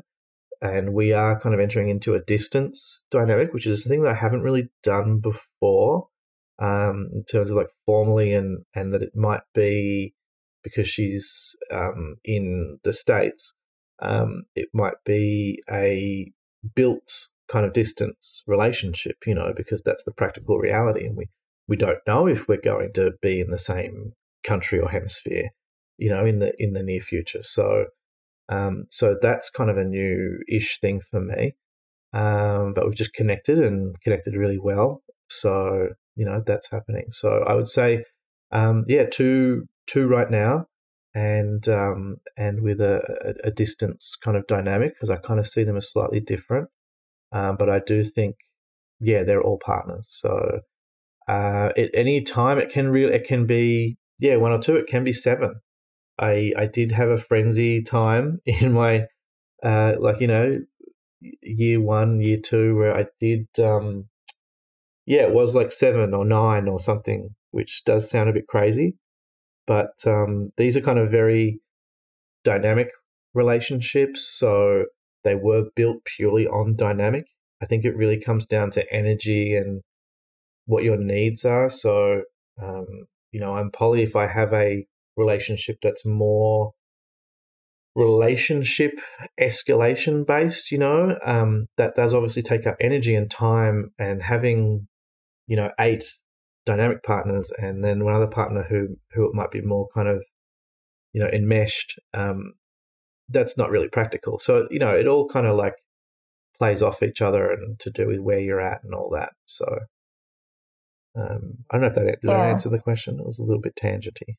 and 0.60 0.92
we 0.92 1.12
are 1.12 1.40
kind 1.40 1.54
of 1.54 1.60
entering 1.60 1.88
into 1.88 2.14
a 2.14 2.20
distance 2.20 3.04
dynamic, 3.10 3.52
which 3.52 3.66
is 3.66 3.84
a 3.84 3.88
thing 3.88 4.02
that 4.02 4.12
I 4.12 4.14
haven't 4.14 4.42
really 4.42 4.70
done 4.82 5.20
before 5.20 6.08
um, 6.58 7.10
in 7.12 7.24
terms 7.24 7.50
of 7.50 7.56
like 7.56 7.68
formally, 7.86 8.32
and 8.32 8.64
and 8.74 8.92
that 8.94 9.02
it 9.02 9.14
might 9.14 9.42
be 9.54 10.14
because 10.68 10.88
she's 10.88 11.56
um, 11.72 12.16
in 12.24 12.78
the 12.84 12.92
states. 12.92 13.54
Um, 14.00 14.44
it 14.54 14.68
might 14.72 14.94
be 15.04 15.60
a 15.70 16.32
built 16.74 17.28
kind 17.50 17.66
of 17.66 17.72
distance 17.72 18.44
relationship, 18.46 19.16
you 19.26 19.34
know, 19.34 19.52
because 19.56 19.82
that's 19.82 20.04
the 20.04 20.12
practical 20.12 20.58
reality, 20.58 21.06
and 21.06 21.16
we 21.16 21.26
we 21.66 21.76
don't 21.76 21.98
know 22.06 22.26
if 22.26 22.48
we're 22.48 22.60
going 22.60 22.92
to 22.94 23.12
be 23.20 23.40
in 23.40 23.50
the 23.50 23.58
same 23.58 24.12
country 24.44 24.78
or 24.78 24.88
hemisphere 24.88 25.50
you 25.98 26.08
know, 26.08 26.24
in 26.24 26.38
the 26.38 26.52
in 26.58 26.72
the 26.72 26.82
near 26.82 27.00
future. 27.00 27.42
So, 27.42 27.86
um, 28.48 28.86
so 28.88 29.16
that's 29.20 29.50
kind 29.50 29.68
of 29.68 29.76
a 29.76 29.84
new-ish 29.84 30.80
thing 30.80 31.00
for 31.10 31.20
me. 31.20 31.54
Um, 32.14 32.72
but 32.74 32.86
we've 32.86 32.94
just 32.94 33.12
connected 33.12 33.58
and 33.58 34.00
connected 34.00 34.34
really 34.34 34.58
well. 34.58 35.02
So, 35.28 35.88
you 36.16 36.24
know, 36.24 36.42
that's 36.46 36.70
happening. 36.70 37.08
So 37.10 37.44
I 37.46 37.54
would 37.54 37.68
say, 37.68 38.04
um, 38.50 38.84
yeah, 38.88 39.04
two 39.04 39.66
two 39.88 40.06
right 40.06 40.30
now, 40.30 40.66
and 41.14 41.66
um, 41.68 42.18
and 42.36 42.62
with 42.62 42.80
a, 42.80 43.00
a, 43.44 43.50
distance 43.50 44.16
kind 44.22 44.36
of 44.36 44.46
dynamic 44.46 44.94
because 44.94 45.10
I 45.10 45.16
kind 45.16 45.40
of 45.40 45.48
see 45.48 45.64
them 45.64 45.76
as 45.76 45.90
slightly 45.90 46.20
different. 46.20 46.68
Um, 47.32 47.56
but 47.58 47.68
I 47.68 47.80
do 47.86 48.04
think, 48.04 48.36
yeah, 49.00 49.24
they're 49.24 49.42
all 49.42 49.58
partners. 49.58 50.06
So 50.08 50.60
uh, 51.28 51.70
at 51.76 51.90
any 51.94 52.22
time, 52.22 52.58
it 52.58 52.70
can 52.70 52.88
really 52.90 53.14
it 53.14 53.24
can 53.26 53.46
be 53.46 53.96
yeah 54.20 54.36
one 54.36 54.52
or 54.52 54.60
two. 54.60 54.76
It 54.76 54.86
can 54.86 55.04
be 55.04 55.12
seven. 55.12 55.56
I 56.18 56.52
I 56.56 56.66
did 56.66 56.92
have 56.92 57.08
a 57.08 57.18
frenzy 57.18 57.82
time 57.82 58.40
in 58.46 58.72
my 58.72 59.06
uh, 59.64 59.94
like 59.98 60.20
you 60.20 60.28
know 60.28 60.58
year 61.42 61.80
one, 61.80 62.20
year 62.20 62.38
two, 62.38 62.76
where 62.76 62.96
I 62.96 63.06
did 63.20 63.46
um, 63.58 64.08
yeah, 65.06 65.22
it 65.22 65.32
was 65.32 65.54
like 65.54 65.72
seven 65.72 66.14
or 66.14 66.24
nine 66.24 66.68
or 66.68 66.78
something, 66.78 67.34
which 67.50 67.82
does 67.84 68.10
sound 68.10 68.28
a 68.28 68.32
bit 68.32 68.46
crazy, 68.46 68.96
but 69.68 69.92
um, 70.06 70.50
these 70.56 70.76
are 70.76 70.80
kind 70.80 70.98
of 70.98 71.10
very 71.10 71.60
dynamic 72.42 72.90
relationships, 73.34 74.26
so 74.32 74.86
they 75.22 75.34
were 75.36 75.66
built 75.76 75.98
purely 76.04 76.46
on 76.46 76.74
dynamic. 76.74 77.26
I 77.62 77.66
think 77.66 77.84
it 77.84 77.96
really 77.96 78.18
comes 78.18 78.46
down 78.46 78.70
to 78.72 78.92
energy 78.92 79.54
and 79.54 79.82
what 80.66 80.84
your 80.84 80.96
needs 80.96 81.44
are. 81.44 81.68
So, 81.68 82.22
um, 82.62 82.86
you 83.30 83.40
know, 83.40 83.54
I'm 83.54 83.70
poly 83.70 84.02
if 84.02 84.16
I 84.16 84.26
have 84.26 84.52
a 84.54 84.86
relationship 85.16 85.78
that's 85.82 86.06
more 86.06 86.72
relationship 87.96 88.92
escalation 89.40 90.24
based 90.24 90.70
you 90.70 90.78
know 90.78 91.18
um, 91.26 91.66
that 91.76 91.96
does 91.96 92.14
obviously 92.14 92.42
take 92.42 92.64
up 92.64 92.76
energy 92.80 93.16
and 93.16 93.28
time 93.28 93.90
and 93.98 94.22
having 94.22 94.86
you 95.48 95.56
know 95.56 95.70
eight 95.80 96.04
dynamic 96.68 97.02
partners 97.02 97.50
and 97.58 97.82
then 97.82 98.04
one 98.04 98.14
other 98.14 98.26
partner 98.26 98.64
who 98.68 98.96
who 99.12 99.26
it 99.26 99.34
might 99.34 99.50
be 99.50 99.60
more 99.60 99.88
kind 99.94 100.08
of 100.08 100.22
you 101.12 101.20
know, 101.20 101.28
enmeshed, 101.28 101.98
um, 102.14 102.52
that's 103.28 103.56
not 103.56 103.70
really 103.70 103.88
practical. 103.88 104.38
So, 104.38 104.66
you 104.70 104.78
know, 104.78 104.90
it 104.90 105.06
all 105.06 105.28
kind 105.28 105.46
of 105.46 105.56
like 105.56 105.74
plays 106.58 106.82
off 106.82 107.02
each 107.02 107.20
other 107.22 107.50
and 107.50 107.78
to 107.80 107.90
do 107.90 108.06
with 108.06 108.20
where 108.20 108.40
you're 108.40 108.60
at 108.60 108.82
and 108.84 108.94
all 108.94 109.10
that. 109.14 109.30
So, 109.46 109.66
um, 111.16 111.54
I 111.70 111.76
don't 111.76 111.80
know 111.80 111.86
if 111.88 111.94
that 111.94 112.04
did 112.04 112.18
yeah. 112.22 112.36
I 112.36 112.50
answer 112.50 112.68
the 112.68 112.78
question. 112.78 113.18
It 113.18 113.26
was 113.26 113.38
a 113.38 113.44
little 113.44 113.60
bit 113.60 113.74
tangenty. 113.74 114.36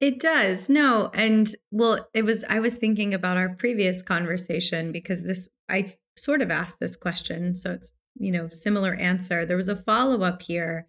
it 0.00 0.18
does. 0.18 0.70
No, 0.70 1.10
and 1.12 1.54
well, 1.70 2.08
it 2.14 2.24
was. 2.24 2.44
I 2.48 2.60
was 2.60 2.76
thinking 2.76 3.12
about 3.12 3.36
our 3.36 3.50
previous 3.50 4.02
conversation 4.02 4.92
because 4.92 5.24
this. 5.24 5.48
I 5.68 5.84
sort 6.16 6.40
of 6.40 6.50
asked 6.50 6.80
this 6.80 6.96
question, 6.96 7.54
so 7.54 7.72
it's 7.72 7.92
you 8.18 8.32
know 8.32 8.48
similar 8.48 8.94
answer. 8.94 9.44
There 9.44 9.56
was 9.56 9.68
a 9.68 9.76
follow 9.76 10.22
up 10.22 10.40
here 10.42 10.86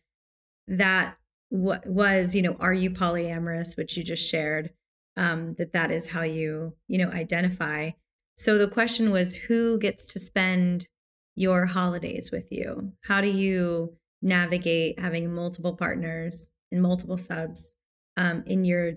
that 0.72 1.18
what 1.50 1.86
was 1.86 2.34
you 2.34 2.42
know 2.42 2.56
are 2.60 2.74
you 2.74 2.90
polyamorous, 2.90 3.78
which 3.78 3.98
you 3.98 4.04
just 4.04 4.28
shared. 4.28 4.72
Um, 5.18 5.56
that 5.58 5.74
that 5.74 5.92
is 5.92 6.08
how 6.08 6.24
you 6.24 6.74
you 6.88 6.98
know 6.98 7.10
identify. 7.12 7.92
So 8.36 8.58
the 8.58 8.68
question 8.68 9.12
was, 9.12 9.36
who 9.36 9.78
gets 9.78 10.08
to 10.08 10.20
spend 10.20 10.88
your 11.36 11.66
holidays 11.66 12.32
with 12.32 12.48
you? 12.50 12.94
How 13.04 13.22
do 13.22 13.28
you 13.28 13.98
navigate 14.22 15.00
having 15.00 15.34
multiple 15.34 15.76
partners 15.76 16.50
and 16.72 16.82
multiple 16.82 17.18
subs 17.18 17.76
um, 18.18 18.44
in 18.48 18.64
your 18.64 18.94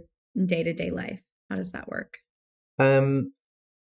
day 0.47 0.63
to 0.63 0.73
day 0.73 0.91
life? 0.91 1.21
How 1.51 1.57
does 1.57 1.73
that 1.73 1.89
work? 1.89 2.19
Um, 2.79 3.33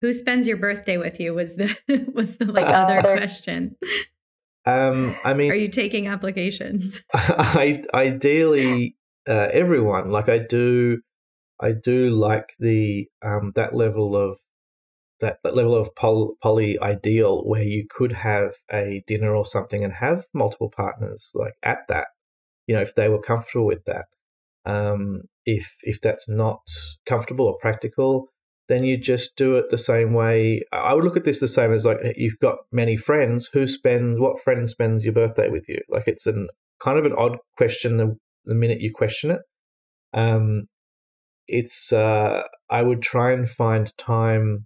Who 0.02 0.14
spends 0.14 0.48
your 0.48 0.58
birthday 0.58 0.98
with 0.98 1.20
you? 1.20 1.34
Was 1.34 1.56
the 1.56 1.76
was 2.14 2.38
the 2.38 2.46
like 2.46 2.68
other 2.68 3.00
uh, 3.00 3.02
question. 3.18 3.76
Um, 4.66 5.16
I 5.24 5.34
mean, 5.34 5.52
are 5.52 5.56
you 5.56 5.70
taking 5.70 6.08
applications? 6.08 7.02
I 7.14 7.84
ideally 7.94 8.96
uh, 9.28 9.48
everyone 9.52 10.12
like 10.12 10.30
I 10.30 10.40
do. 10.40 11.02
I 11.60 11.74
do 11.74 12.10
like 12.10 12.54
the 12.60 13.08
um, 13.24 13.52
that 13.56 13.76
level 13.76 14.16
of 14.16 14.38
that, 15.22 15.38
that 15.44 15.56
level 15.56 15.76
of 15.76 15.94
poly, 15.96 16.34
poly 16.42 16.80
ideal 16.80 17.44
where 17.46 17.64
you 17.64 17.86
could 17.90 18.12
have 18.12 18.56
a 18.72 19.04
dinner 19.08 19.36
or 19.36 19.46
something 19.46 19.84
and 19.84 19.94
have 19.94 20.26
multiple 20.34 20.72
partners 20.76 21.32
like 21.36 21.54
at 21.64 21.80
that 21.88 22.08
you 22.68 22.76
know 22.76 22.82
if 22.82 22.96
they 22.96 23.08
were 23.08 23.22
comfortable 23.22 23.66
with 23.66 23.84
that 23.86 24.06
um, 24.66 25.22
if 25.46 25.76
if 25.84 26.02
that's 26.02 26.28
not 26.28 26.62
comfortable 27.08 27.46
or 27.46 27.58
practical 27.60 28.28
then 28.68 28.84
you 28.84 28.98
just 28.98 29.36
do 29.36 29.56
it 29.56 29.70
the 29.70 29.78
same 29.78 30.14
way 30.14 30.62
i 30.72 30.94
would 30.94 31.04
look 31.04 31.18
at 31.18 31.24
this 31.24 31.40
the 31.40 31.48
same 31.48 31.74
as 31.74 31.86
like 31.86 31.98
you've 32.16 32.40
got 32.40 32.58
many 32.72 32.96
friends 32.96 33.50
who 33.54 33.68
spend 33.68 34.20
what 34.20 34.42
friend 34.44 34.70
spends 34.70 35.04
your 35.04 35.14
birthday 35.14 35.50
with 35.50 35.68
you 35.68 35.80
like 35.90 36.08
it's 36.08 36.26
an 36.26 36.48
kind 36.82 36.98
of 36.98 37.06
an 37.06 37.14
odd 37.18 37.38
question 37.58 37.98
the, 37.98 38.16
the 38.46 38.56
minute 38.56 38.82
you 38.82 38.92
question 38.94 39.32
it 39.32 39.42
um, 40.14 40.64
it's 41.48 41.94
uh, 41.94 42.44
i 42.70 42.82
would 42.82 43.02
try 43.02 43.32
and 43.32 43.50
find 43.50 43.96
time 43.98 44.66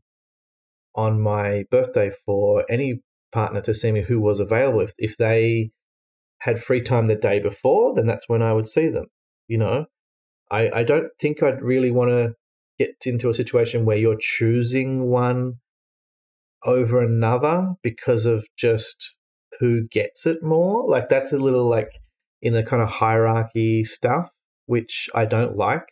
on 0.96 1.22
my 1.22 1.66
birthday 1.70 2.10
for 2.26 2.64
any 2.70 3.02
partner 3.36 3.62
to 3.62 3.74
see 3.74 3.92
me 3.92 4.02
who 4.02 4.20
was 4.20 4.40
available. 4.40 4.80
If, 4.80 4.94
if 4.98 5.18
they 5.18 5.72
had 6.40 6.64
free 6.64 6.82
time 6.82 7.06
the 7.06 7.16
day 7.16 7.40
before, 7.40 7.94
then 7.94 8.08
that's 8.08 8.30
when 8.30 8.42
I 8.42 8.54
would 8.54 8.68
see 8.68 8.88
them. 8.88 9.06
You 9.48 9.60
know, 9.60 9.86
I, 10.50 10.72
I 10.74 10.84
don't 10.84 11.10
think 11.20 11.44
I'd 11.44 11.62
really 11.62 11.92
want 11.92 12.12
to 12.12 12.34
get 12.78 12.96
into 13.06 13.30
a 13.30 13.34
situation 13.34 13.86
where 13.86 13.98
you're 13.98 14.18
choosing 14.20 15.10
one 15.10 15.56
over 16.66 17.02
another 17.02 17.74
because 17.84 18.26
of 18.26 18.46
just 18.58 19.16
who 19.60 19.88
gets 19.88 20.26
it 20.26 20.44
more. 20.44 20.90
Like 20.90 21.10
that's 21.10 21.32
a 21.32 21.38
little 21.38 21.70
like 21.70 22.00
in 22.42 22.56
a 22.56 22.66
kind 22.66 22.82
of 22.82 22.90
hierarchy 22.90 23.84
stuff, 23.84 24.30
which 24.66 25.08
I 25.16 25.26
don't 25.26 25.56
like. 25.56 25.86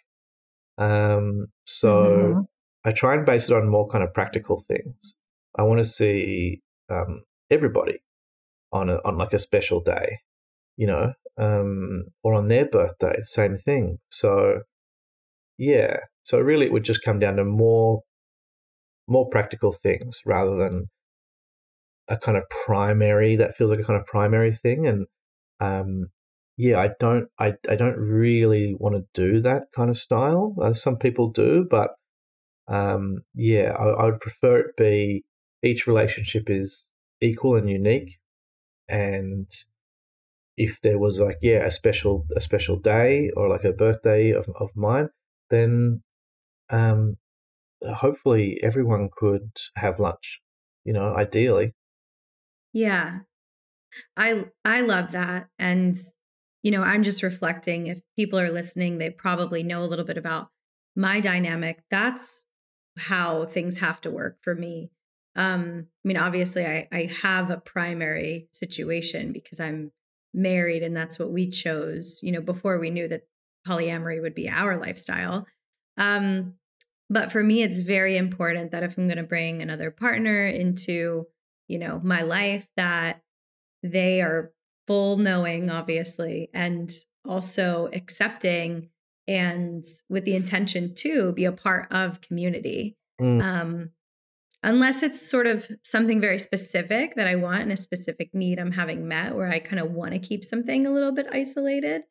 Um, 0.78 1.48
so 1.66 2.04
mm-hmm. 2.04 2.40
I 2.86 2.92
try 2.92 3.14
and 3.14 3.26
base 3.26 3.50
it 3.50 3.56
on 3.56 3.70
more 3.70 3.88
kind 3.88 4.04
of 4.04 4.14
practical 4.14 4.64
things. 4.68 5.16
I 5.58 5.64
want 5.64 5.80
to 5.80 5.86
see 5.86 6.62
um, 6.90 7.22
everybody 7.50 8.00
on 8.72 8.90
a, 8.90 8.98
on 9.06 9.18
like 9.18 9.34
a 9.34 9.40
special 9.40 9.82
day, 9.82 10.20
you 10.78 10.88
know, 10.88 11.14
um, 11.38 12.06
or 12.24 12.34
on 12.34 12.48
their 12.48 12.66
birthday, 12.66 13.16
same 13.24 13.58
thing. 13.58 14.00
So 14.10 14.62
yeah, 15.58 15.98
so 16.24 16.40
really 16.40 16.66
it 16.66 16.72
would 16.72 16.84
just 16.84 17.04
come 17.04 17.20
down 17.20 17.36
to 17.38 17.44
more 17.46 18.02
more 19.08 19.30
practical 19.30 19.74
things 19.74 20.22
rather 20.26 20.56
than 20.58 20.90
a 22.08 22.18
kind 22.18 22.38
of 22.38 22.44
primary 22.66 23.36
that 23.36 23.56
feels 23.56 23.72
like 23.72 23.80
a 23.80 23.84
kind 23.84 24.00
of 24.00 24.06
primary 24.06 24.54
thing. 24.54 24.86
And 24.88 25.08
um, 25.60 26.08
yeah 26.58 26.80
i 26.80 26.90
don't 27.00 27.28
I, 27.40 27.54
I 27.68 27.76
don't 27.76 27.98
really 27.98 28.76
want 28.78 28.96
to 28.96 29.06
do 29.14 29.42
that 29.42 29.64
kind 29.76 29.90
of 29.90 29.98
style. 29.98 30.56
Uh, 30.62 30.74
some 30.74 30.98
people 30.98 31.30
do 31.32 31.66
but 31.70 31.92
um, 32.68 33.24
yeah, 33.36 33.74
I, 33.78 33.86
I 33.90 34.06
would 34.06 34.22
prefer 34.22 34.60
it 34.60 34.78
be 34.78 35.24
each 35.64 35.88
relationship 35.88 36.50
is 36.50 36.88
equal 37.22 37.56
and 37.56 37.70
unique, 37.70 38.20
and 38.88 39.48
if 40.58 40.80
there 40.82 41.00
was 41.00 41.20
like 41.20 41.38
yeah 41.42 41.66
a 41.66 41.72
special 41.72 42.26
a 42.36 42.42
special 42.42 42.78
day 42.78 43.32
or 43.36 43.50
like 43.50 43.64
a 43.64 43.74
birthday 43.74 44.32
of, 44.32 44.48
of 44.60 44.70
mine, 44.76 45.10
then 45.50 46.04
um, 46.74 47.18
hopefully 47.86 48.60
everyone 48.64 49.10
could 49.16 49.50
have 49.76 50.00
lunch. 50.00 50.42
You 50.86 50.94
know, 50.94 51.16
ideally. 51.16 51.74
Yeah, 52.74 53.20
I 54.18 54.46
I 54.66 54.82
love 54.82 55.12
that, 55.12 55.50
and 55.60 55.98
you 56.64 56.72
know, 56.72 56.82
I'm 56.82 57.04
just 57.04 57.24
reflecting. 57.24 57.88
If 57.88 58.02
people 58.16 58.40
are 58.40 58.52
listening, 58.52 58.98
they 58.98 59.10
probably 59.10 59.64
know 59.64 59.84
a 59.84 59.88
little 59.88 60.06
bit 60.06 60.18
about 60.18 60.50
my 60.96 61.20
dynamic. 61.20 61.84
That's 61.92 62.46
how 62.98 63.46
things 63.46 63.80
have 63.80 64.02
to 64.02 64.12
work 64.12 64.38
for 64.42 64.56
me. 64.56 64.92
Um, 65.36 65.88
I 66.06 66.08
mean, 66.08 66.18
obviously, 66.18 66.66
I, 66.66 66.88
I 66.92 67.10
have 67.22 67.50
a 67.50 67.58
primary 67.58 68.48
situation 68.52 69.32
because 69.34 69.60
I'm 69.60 69.92
married 70.34 70.84
and 70.84 70.96
that's 70.96 71.18
what 71.18 71.32
we 71.32 71.50
chose, 71.50 72.20
you 72.22 72.32
know, 72.32 72.42
before 72.42 72.80
we 72.80 72.92
knew 72.92 73.08
that 73.08 73.24
polyamory 73.68 74.22
would 74.22 74.36
be 74.36 74.50
our 74.50 74.78
lifestyle. 74.78 75.48
Um, 75.98 76.56
but 77.14 77.32
for 77.32 77.44
me, 77.44 77.62
it's 77.62 77.80
very 77.80 78.18
important 78.18 78.72
that 78.72 78.84
if 78.84 78.98
I'm 78.98 79.08
going 79.08 79.18
to 79.18 79.24
bring 79.24 79.62
another 79.62 79.92
partner 79.92 80.48
into, 80.48 81.28
you 81.68 81.78
know, 81.78 82.02
my 82.04 82.24
life, 82.24 82.68
that 82.76 83.22
they 83.84 84.22
are 84.22 84.52
full 84.88 85.18
knowing, 85.18 85.70
obviously, 85.70 86.50
and 86.54 86.92
also 87.24 87.90
accepting 87.94 88.90
and 89.28 89.86
with 90.10 90.26
the 90.26 90.36
intention 90.36 90.94
to 90.96 91.32
be 91.34 91.46
a 91.46 91.52
part 91.52 91.88
of 91.92 92.20
community. 92.20 92.98
Mm. 93.22 93.44
Um, 93.44 93.90
unless 94.64 95.04
it's 95.04 95.30
sort 95.30 95.46
of 95.46 95.70
something 95.84 96.20
very 96.20 96.40
specific 96.40 97.16
that 97.16 97.28
I 97.28 97.36
want 97.36 97.62
and 97.62 97.72
a 97.72 97.78
specific 97.78 98.34
need 98.34 98.58
I'm 98.58 98.72
having 98.72 99.08
met 99.08 99.36
where 99.36 99.50
I 99.50 99.60
kind 99.60 99.80
of 99.80 99.92
want 99.92 100.14
to 100.14 100.20
keep 100.20 100.44
something 100.44 100.88
a 100.88 100.92
little 100.92 101.12
bit 101.12 101.28
isolated. 101.32 102.02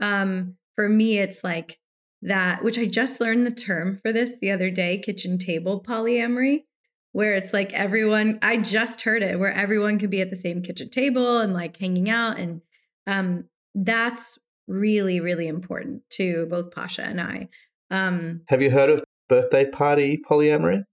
Um, 0.00 0.56
for 0.76 0.88
me, 0.88 1.18
it's 1.18 1.42
like 1.42 1.78
that, 2.22 2.62
which 2.62 2.78
I 2.78 2.86
just 2.86 3.20
learned 3.20 3.46
the 3.46 3.50
term 3.50 3.98
for 4.02 4.12
this 4.12 4.38
the 4.38 4.50
other 4.50 4.70
day 4.70 4.98
kitchen 4.98 5.38
table 5.38 5.82
polyamory, 5.82 6.64
where 7.12 7.34
it's 7.34 7.52
like 7.52 7.72
everyone, 7.72 8.38
I 8.42 8.58
just 8.58 9.02
heard 9.02 9.22
it, 9.22 9.38
where 9.38 9.52
everyone 9.52 9.98
could 9.98 10.10
be 10.10 10.20
at 10.20 10.30
the 10.30 10.36
same 10.36 10.62
kitchen 10.62 10.90
table 10.90 11.38
and 11.38 11.54
like 11.54 11.76
hanging 11.76 12.10
out. 12.10 12.38
And 12.38 12.60
um, 13.06 13.44
that's 13.74 14.38
really, 14.68 15.20
really 15.20 15.48
important 15.48 16.02
to 16.10 16.46
both 16.46 16.70
Pasha 16.70 17.02
and 17.02 17.20
I. 17.20 17.48
Um, 17.90 18.42
Have 18.48 18.62
you 18.62 18.70
heard 18.70 18.90
of 18.90 19.02
birthday 19.28 19.68
party 19.68 20.20
polyamory? 20.28 20.84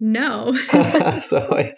No. 0.00 0.56
so 1.20 1.48
I, 1.50 1.74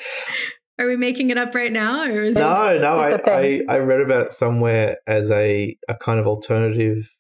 Are 0.79 0.87
we 0.87 0.97
making 0.97 1.31
it 1.31 1.39
up 1.39 1.55
right 1.55 1.73
now? 1.73 2.03
Or 2.05 2.23
is 2.23 2.35
no, 2.35 2.69
it... 2.69 2.81
no. 2.81 2.99
I, 2.99 3.21
I, 3.27 3.61
I 3.69 3.79
read 3.79 4.01
about 4.01 4.27
it 4.27 4.33
somewhere 4.33 4.99
as 5.07 5.31
a, 5.31 5.77
a 5.89 5.95
kind 5.95 6.21
of 6.21 6.27
alternative, 6.27 7.11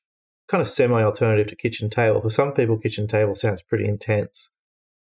kind 0.50 0.60
of 0.60 0.68
semi 0.68 1.02
alternative 1.02 1.46
to 1.48 1.56
kitchen 1.56 1.88
table. 1.88 2.20
For 2.20 2.30
some 2.30 2.52
people, 2.52 2.78
kitchen 2.78 3.06
table 3.06 3.34
sounds 3.34 3.62
pretty 3.62 3.86
intense 3.86 4.50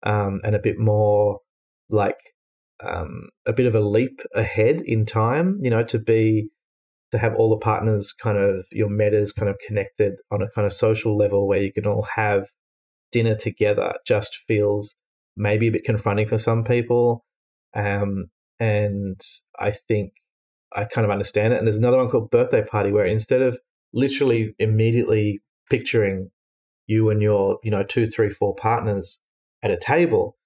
um, 0.03 0.41
and 0.43 0.55
a 0.55 0.59
bit 0.59 0.79
more 0.79 1.39
like 1.89 2.17
um, 2.83 3.29
a 3.45 3.53
bit 3.53 3.67
of 3.67 3.75
a 3.75 3.79
leap 3.79 4.21
ahead 4.33 4.81
in 4.81 5.05
time, 5.05 5.57
you 5.61 5.69
know, 5.69 5.83
to 5.83 5.99
be 5.99 6.49
to 7.11 7.17
have 7.17 7.35
all 7.35 7.49
the 7.49 7.57
partners 7.57 8.11
kind 8.11 8.37
of 8.37 8.65
your 8.71 8.89
metas 8.89 9.31
kind 9.31 9.47
of 9.47 9.57
connected 9.65 10.13
on 10.31 10.41
a 10.41 10.49
kind 10.49 10.65
of 10.65 10.73
social 10.73 11.15
level 11.15 11.47
where 11.47 11.61
you 11.61 11.71
can 11.71 11.85
all 11.85 12.07
have 12.15 12.47
dinner 13.11 13.35
together 13.35 13.93
just 14.05 14.39
feels 14.47 14.95
maybe 15.37 15.67
a 15.67 15.71
bit 15.71 15.83
confronting 15.85 16.27
for 16.27 16.37
some 16.37 16.63
people. 16.63 17.23
Um, 17.75 18.25
and 18.59 19.21
I 19.59 19.71
think 19.71 20.13
I 20.75 20.85
kind 20.85 21.05
of 21.05 21.11
understand 21.11 21.53
it. 21.53 21.57
And 21.57 21.67
there's 21.67 21.77
another 21.77 21.97
one 21.97 22.09
called 22.09 22.31
Birthday 22.31 22.63
Party 22.63 22.91
where 22.91 23.05
instead 23.05 23.41
of 23.41 23.59
literally 23.95 24.53
immediately 24.59 25.41
picturing 25.69 26.29
you 26.85 27.09
and 27.09 27.21
your, 27.21 27.59
you 27.63 27.71
know, 27.71 27.83
two, 27.83 28.05
three, 28.05 28.29
four 28.29 28.53
partners 28.55 29.19
at 29.63 29.71
a 29.71 29.77
table, 29.77 30.37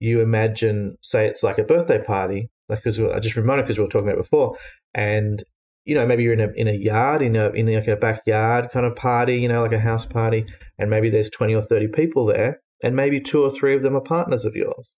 you 0.00 0.20
imagine, 0.20 0.96
say, 1.02 1.28
it's 1.28 1.42
like 1.42 1.58
a 1.58 1.62
birthday 1.62 2.02
party, 2.02 2.50
like 2.68 2.82
because 2.82 2.98
I 2.98 3.20
just 3.20 3.36
reminded 3.36 3.64
because 3.64 3.78
we 3.78 3.84
were 3.84 3.90
talking 3.90 4.08
about 4.08 4.22
before, 4.22 4.56
and 4.94 5.42
you 5.84 5.94
know, 5.94 6.06
maybe 6.06 6.22
you're 6.22 6.32
in 6.32 6.40
a 6.40 6.50
in 6.56 6.66
a 6.66 6.72
yard, 6.72 7.22
in 7.22 7.36
a 7.36 7.50
in 7.50 7.72
like 7.72 7.86
a 7.86 7.96
backyard 7.96 8.70
kind 8.72 8.86
of 8.86 8.96
party, 8.96 9.36
you 9.36 9.48
know, 9.48 9.62
like 9.62 9.72
a 9.72 9.78
house 9.78 10.06
party, 10.06 10.46
and 10.78 10.90
maybe 10.90 11.10
there's 11.10 11.30
twenty 11.30 11.54
or 11.54 11.62
thirty 11.62 11.88
people 11.88 12.26
there, 12.26 12.60
and 12.82 12.96
maybe 12.96 13.20
two 13.20 13.44
or 13.44 13.50
three 13.50 13.76
of 13.76 13.82
them 13.82 13.94
are 13.94 14.00
partners 14.00 14.44
of 14.44 14.56
yours, 14.56 14.92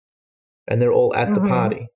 and 0.69 0.81
they're 0.81 0.93
all 0.93 1.15
at 1.15 1.29
mm-hmm. 1.29 1.43
the 1.43 1.49
party. 1.49 1.89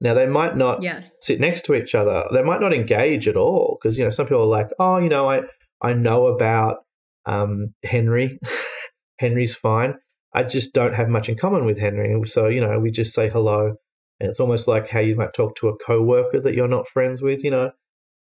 Now 0.00 0.14
they 0.14 0.26
might 0.26 0.56
not 0.56 0.82
yes. 0.82 1.12
sit 1.20 1.40
next 1.40 1.64
to 1.66 1.74
each 1.74 1.94
other. 1.94 2.24
They 2.32 2.42
might 2.42 2.60
not 2.60 2.74
engage 2.74 3.28
at 3.28 3.36
all 3.36 3.78
because 3.80 3.96
you 3.96 4.04
know 4.04 4.10
some 4.10 4.26
people 4.26 4.42
are 4.42 4.46
like, 4.46 4.70
oh, 4.78 4.98
you 4.98 5.08
know, 5.08 5.28
I 5.28 5.42
I 5.80 5.94
know 5.94 6.26
about 6.26 6.78
um, 7.26 7.74
Henry. 7.82 8.38
Henry's 9.18 9.54
fine. 9.54 9.94
I 10.34 10.42
just 10.42 10.74
don't 10.74 10.94
have 10.94 11.08
much 11.08 11.28
in 11.28 11.36
common 11.36 11.64
with 11.64 11.78
Henry, 11.78 12.20
so 12.26 12.48
you 12.48 12.60
know 12.60 12.78
we 12.78 12.90
just 12.90 13.14
say 13.14 13.30
hello, 13.30 13.76
and 14.20 14.30
it's 14.30 14.40
almost 14.40 14.66
like 14.66 14.88
how 14.88 15.00
you 15.00 15.14
might 15.14 15.32
talk 15.32 15.56
to 15.56 15.68
a 15.68 15.78
coworker 15.78 16.40
that 16.40 16.54
you're 16.54 16.68
not 16.68 16.88
friends 16.88 17.22
with. 17.22 17.44
You 17.44 17.50
know, 17.50 17.70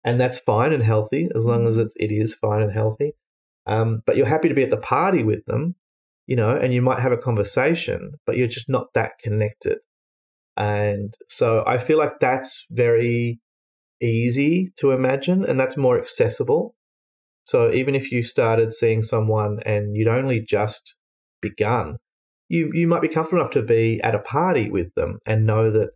and 0.04 0.20
that's 0.20 0.38
fine 0.38 0.72
and 0.72 0.82
healthy 0.82 1.28
as 1.34 1.44
long 1.44 1.66
as 1.66 1.72
mm-hmm. 1.72 1.82
it's, 1.82 1.94
it 1.96 2.12
is 2.12 2.34
fine 2.34 2.62
and 2.62 2.72
healthy. 2.72 3.12
Um, 3.66 4.02
but 4.06 4.16
you're 4.16 4.26
happy 4.26 4.48
to 4.48 4.54
be 4.54 4.62
at 4.62 4.70
the 4.70 4.76
party 4.76 5.24
with 5.24 5.44
them, 5.46 5.74
you 6.26 6.36
know, 6.36 6.56
and 6.56 6.72
you 6.72 6.80
might 6.80 7.00
have 7.00 7.10
a 7.10 7.16
conversation, 7.16 8.12
but 8.24 8.36
you're 8.36 8.46
just 8.46 8.68
not 8.68 8.92
that 8.94 9.18
connected. 9.18 9.78
And 10.56 11.14
so 11.28 11.64
I 11.66 11.78
feel 11.78 11.98
like 11.98 12.14
that's 12.20 12.66
very 12.70 13.40
easy 14.00 14.72
to 14.78 14.92
imagine 14.92 15.44
and 15.44 15.58
that's 15.58 15.76
more 15.76 15.98
accessible. 15.98 16.74
So 17.44 17.70
even 17.72 17.94
if 17.94 18.10
you 18.10 18.22
started 18.22 18.72
seeing 18.72 19.02
someone 19.02 19.58
and 19.64 19.96
you'd 19.96 20.08
only 20.08 20.40
just 20.40 20.94
begun, 21.40 21.96
you, 22.48 22.70
you 22.72 22.86
might 22.86 23.02
be 23.02 23.08
comfortable 23.08 23.42
enough 23.42 23.52
to 23.52 23.62
be 23.62 24.00
at 24.02 24.14
a 24.14 24.20
party 24.20 24.70
with 24.70 24.92
them 24.94 25.18
and 25.26 25.46
know 25.46 25.70
that 25.70 25.90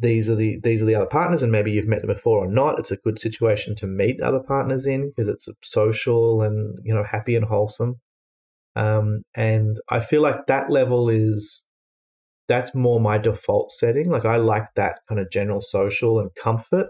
these 0.00 0.28
are 0.28 0.34
the 0.34 0.58
these 0.62 0.82
are 0.82 0.84
the 0.84 0.94
other 0.94 1.06
partners 1.06 1.42
and 1.42 1.52
maybe 1.52 1.70
you've 1.70 1.86
met 1.86 2.00
them 2.00 2.12
before 2.12 2.44
or 2.44 2.48
not 2.48 2.78
it's 2.78 2.90
a 2.90 2.96
good 2.96 3.18
situation 3.18 3.74
to 3.76 3.86
meet 3.86 4.20
other 4.20 4.40
partners 4.40 4.86
in 4.86 5.08
because 5.08 5.28
it's 5.28 5.48
social 5.62 6.42
and 6.42 6.78
you 6.84 6.94
know 6.94 7.04
happy 7.04 7.34
and 7.34 7.46
wholesome 7.46 7.96
um, 8.76 9.22
and 9.34 9.78
i 9.88 10.00
feel 10.00 10.20
like 10.20 10.46
that 10.46 10.70
level 10.70 11.08
is 11.08 11.64
that's 12.48 12.74
more 12.74 13.00
my 13.00 13.18
default 13.18 13.72
setting. 13.72 14.10
Like 14.10 14.24
i 14.24 14.36
like 14.36 14.68
that 14.76 15.00
kind 15.08 15.20
of 15.20 15.30
general 15.30 15.60
social 15.60 16.18
and 16.20 16.30
comfort. 16.34 16.88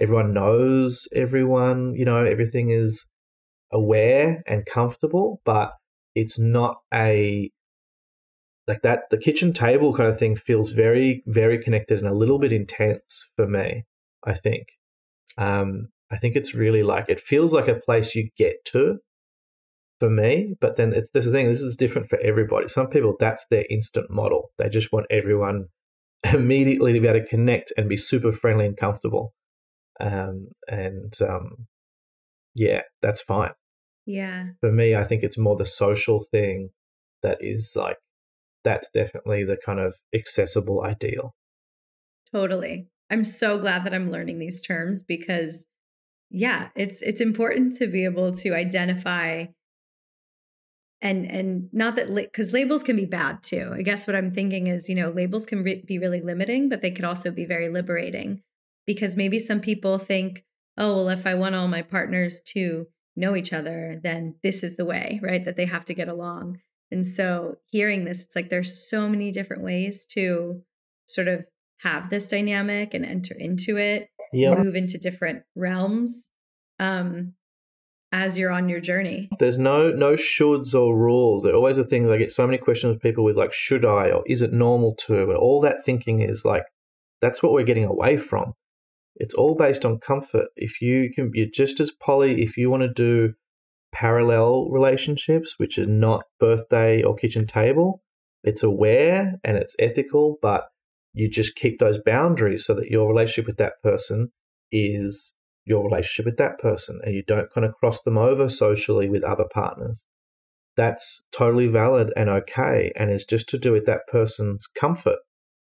Everyone 0.00 0.32
knows 0.32 1.08
everyone 1.14 1.94
you 1.96 2.04
know 2.04 2.24
everything 2.24 2.70
is 2.70 3.06
aware 3.72 4.42
and 4.46 4.64
comfortable 4.66 5.40
but 5.44 5.72
it's 6.14 6.38
not 6.38 6.78
a 6.94 7.50
like 8.66 8.82
that 8.82 9.04
the 9.10 9.16
kitchen 9.18 9.52
table 9.52 9.94
kind 9.94 10.08
of 10.08 10.18
thing 10.18 10.36
feels 10.36 10.70
very 10.70 11.22
very 11.26 11.58
connected 11.62 11.98
and 11.98 12.08
a 12.08 12.14
little 12.14 12.38
bit 12.38 12.52
intense 12.52 13.28
for 13.36 13.46
me 13.46 13.84
i 14.24 14.34
think. 14.34 14.66
Um 15.38 15.88
i 16.10 16.16
think 16.18 16.36
it's 16.36 16.54
really 16.54 16.82
like 16.82 17.06
it 17.08 17.20
feels 17.20 17.52
like 17.52 17.68
a 17.68 17.74
place 17.74 18.14
you 18.14 18.30
get 18.36 18.56
to 18.66 18.98
for 20.00 20.08
me 20.08 20.54
but 20.60 20.76
then 20.76 20.92
it's 20.92 21.10
this 21.10 21.26
thing 21.26 21.46
this 21.46 21.60
is 21.60 21.76
different 21.76 22.08
for 22.08 22.18
everybody. 22.20 22.68
Some 22.68 22.88
people 22.88 23.16
that's 23.18 23.46
their 23.50 23.64
instant 23.68 24.10
model. 24.10 24.50
They 24.58 24.68
just 24.68 24.92
want 24.92 25.06
everyone 25.10 25.66
immediately 26.32 26.92
to 26.92 27.00
be 27.00 27.08
able 27.08 27.20
to 27.20 27.26
connect 27.26 27.72
and 27.76 27.88
be 27.88 27.96
super 27.96 28.32
friendly 28.32 28.66
and 28.66 28.76
comfortable. 28.76 29.34
Um 30.00 30.48
and 30.68 31.12
um 31.22 31.66
yeah 32.54 32.82
that's 33.02 33.20
fine. 33.20 33.52
Yeah. 34.06 34.46
For 34.60 34.72
me 34.72 34.94
i 34.94 35.04
think 35.04 35.22
it's 35.22 35.38
more 35.38 35.56
the 35.56 35.66
social 35.66 36.24
thing 36.30 36.70
that 37.22 37.38
is 37.40 37.72
like 37.76 37.96
that's 38.64 38.88
definitely 38.90 39.44
the 39.44 39.56
kind 39.56 39.80
of 39.80 39.94
accessible 40.14 40.82
ideal. 40.84 41.34
Totally. 42.32 42.88
I'm 43.10 43.24
so 43.24 43.58
glad 43.58 43.84
that 43.84 43.94
I'm 43.94 44.10
learning 44.10 44.38
these 44.38 44.60
terms 44.60 45.02
because 45.02 45.66
yeah, 46.30 46.68
it's 46.76 47.00
it's 47.00 47.22
important 47.22 47.76
to 47.76 47.86
be 47.86 48.04
able 48.04 48.32
to 48.32 48.54
identify 48.54 49.46
and 51.00 51.30
and 51.30 51.68
not 51.72 51.96
that 51.96 52.14
because 52.14 52.52
la- 52.52 52.60
labels 52.60 52.82
can 52.82 52.96
be 52.96 53.04
bad 53.04 53.42
too. 53.42 53.72
I 53.74 53.82
guess 53.82 54.06
what 54.06 54.16
I'm 54.16 54.32
thinking 54.32 54.66
is, 54.66 54.88
you 54.88 54.94
know, 54.94 55.10
labels 55.10 55.46
can 55.46 55.62
re- 55.62 55.84
be 55.86 55.98
really 55.98 56.20
limiting, 56.20 56.68
but 56.68 56.80
they 56.80 56.90
could 56.90 57.04
also 57.04 57.30
be 57.30 57.44
very 57.44 57.68
liberating 57.68 58.42
because 58.86 59.16
maybe 59.16 59.38
some 59.38 59.60
people 59.60 59.98
think, 59.98 60.44
oh, 60.76 60.96
well, 60.96 61.08
if 61.08 61.26
I 61.26 61.34
want 61.34 61.54
all 61.54 61.68
my 61.68 61.82
partners 61.82 62.40
to 62.48 62.86
know 63.16 63.36
each 63.36 63.52
other, 63.52 64.00
then 64.02 64.36
this 64.42 64.62
is 64.62 64.76
the 64.76 64.84
way, 64.84 65.20
right? 65.22 65.44
That 65.44 65.56
they 65.56 65.66
have 65.66 65.84
to 65.86 65.94
get 65.94 66.08
along. 66.08 66.60
And 66.90 67.06
so 67.06 67.56
hearing 67.70 68.04
this, 68.04 68.22
it's 68.22 68.34
like 68.34 68.48
there's 68.48 68.88
so 68.88 69.08
many 69.08 69.30
different 69.30 69.62
ways 69.62 70.06
to 70.12 70.62
sort 71.06 71.28
of 71.28 71.44
have 71.80 72.10
this 72.10 72.30
dynamic 72.30 72.94
and 72.94 73.04
enter 73.04 73.34
into 73.34 73.76
it, 73.76 74.08
yep. 74.32 74.58
move 74.58 74.74
into 74.74 74.98
different 74.98 75.42
realms 75.54 76.30
um, 76.78 77.34
as 78.12 78.38
you're 78.38 78.50
on 78.50 78.68
your 78.68 78.80
journey. 78.80 79.28
There's 79.38 79.58
no 79.58 79.90
no 79.90 80.12
shoulds 80.12 80.74
or 80.74 80.96
rules. 80.96 81.42
There 81.42 81.54
always 81.54 81.78
a 81.78 81.84
thing 81.84 82.10
I 82.10 82.16
get 82.16 82.32
so 82.32 82.46
many 82.46 82.58
questions 82.58 82.94
of 82.94 83.02
people 83.02 83.24
with 83.24 83.36
like 83.36 83.52
should 83.52 83.84
I 83.84 84.10
or 84.10 84.22
is 84.26 84.42
it 84.42 84.52
normal 84.52 84.94
to? 85.06 85.22
And 85.22 85.36
all 85.36 85.60
that 85.62 85.84
thinking 85.84 86.20
is 86.20 86.44
like 86.44 86.64
that's 87.20 87.42
what 87.42 87.52
we're 87.52 87.64
getting 87.64 87.84
away 87.84 88.16
from. 88.16 88.54
It's 89.16 89.34
all 89.34 89.56
based 89.56 89.84
on 89.84 89.98
comfort. 89.98 90.46
If 90.56 90.80
you 90.80 91.10
can, 91.12 91.32
you're 91.34 91.48
just 91.52 91.80
as 91.80 91.90
poly. 91.90 92.42
If 92.42 92.56
you 92.56 92.70
want 92.70 92.84
to 92.84 92.92
do 92.92 93.34
parallel 93.92 94.68
relationships, 94.70 95.54
which 95.58 95.78
are 95.78 95.86
not 95.86 96.24
birthday 96.38 97.02
or 97.02 97.14
kitchen 97.14 97.46
table. 97.46 98.02
It's 98.44 98.62
aware 98.62 99.34
and 99.42 99.56
it's 99.56 99.74
ethical, 99.78 100.36
but 100.40 100.68
you 101.12 101.28
just 101.28 101.56
keep 101.56 101.78
those 101.78 101.98
boundaries 102.04 102.66
so 102.66 102.74
that 102.74 102.88
your 102.88 103.08
relationship 103.08 103.46
with 103.46 103.56
that 103.56 103.82
person 103.82 104.30
is 104.70 105.34
your 105.68 105.84
relationship 105.84 106.26
with 106.26 106.38
that 106.38 106.58
person 106.58 107.00
and 107.04 107.14
you 107.14 107.22
don't 107.26 107.52
kind 107.52 107.66
of 107.66 107.74
cross 107.74 108.02
them 108.02 108.16
over 108.16 108.48
socially 108.48 109.08
with 109.08 109.22
other 109.22 109.44
partners. 109.52 110.04
That's 110.76 111.22
totally 111.32 111.66
valid 111.66 112.12
and 112.16 112.28
okay. 112.30 112.92
And 112.96 113.10
it's 113.10 113.24
just 113.24 113.48
to 113.50 113.58
do 113.58 113.72
with 113.72 113.86
that 113.86 114.02
person's 114.10 114.66
comfort. 114.66 115.18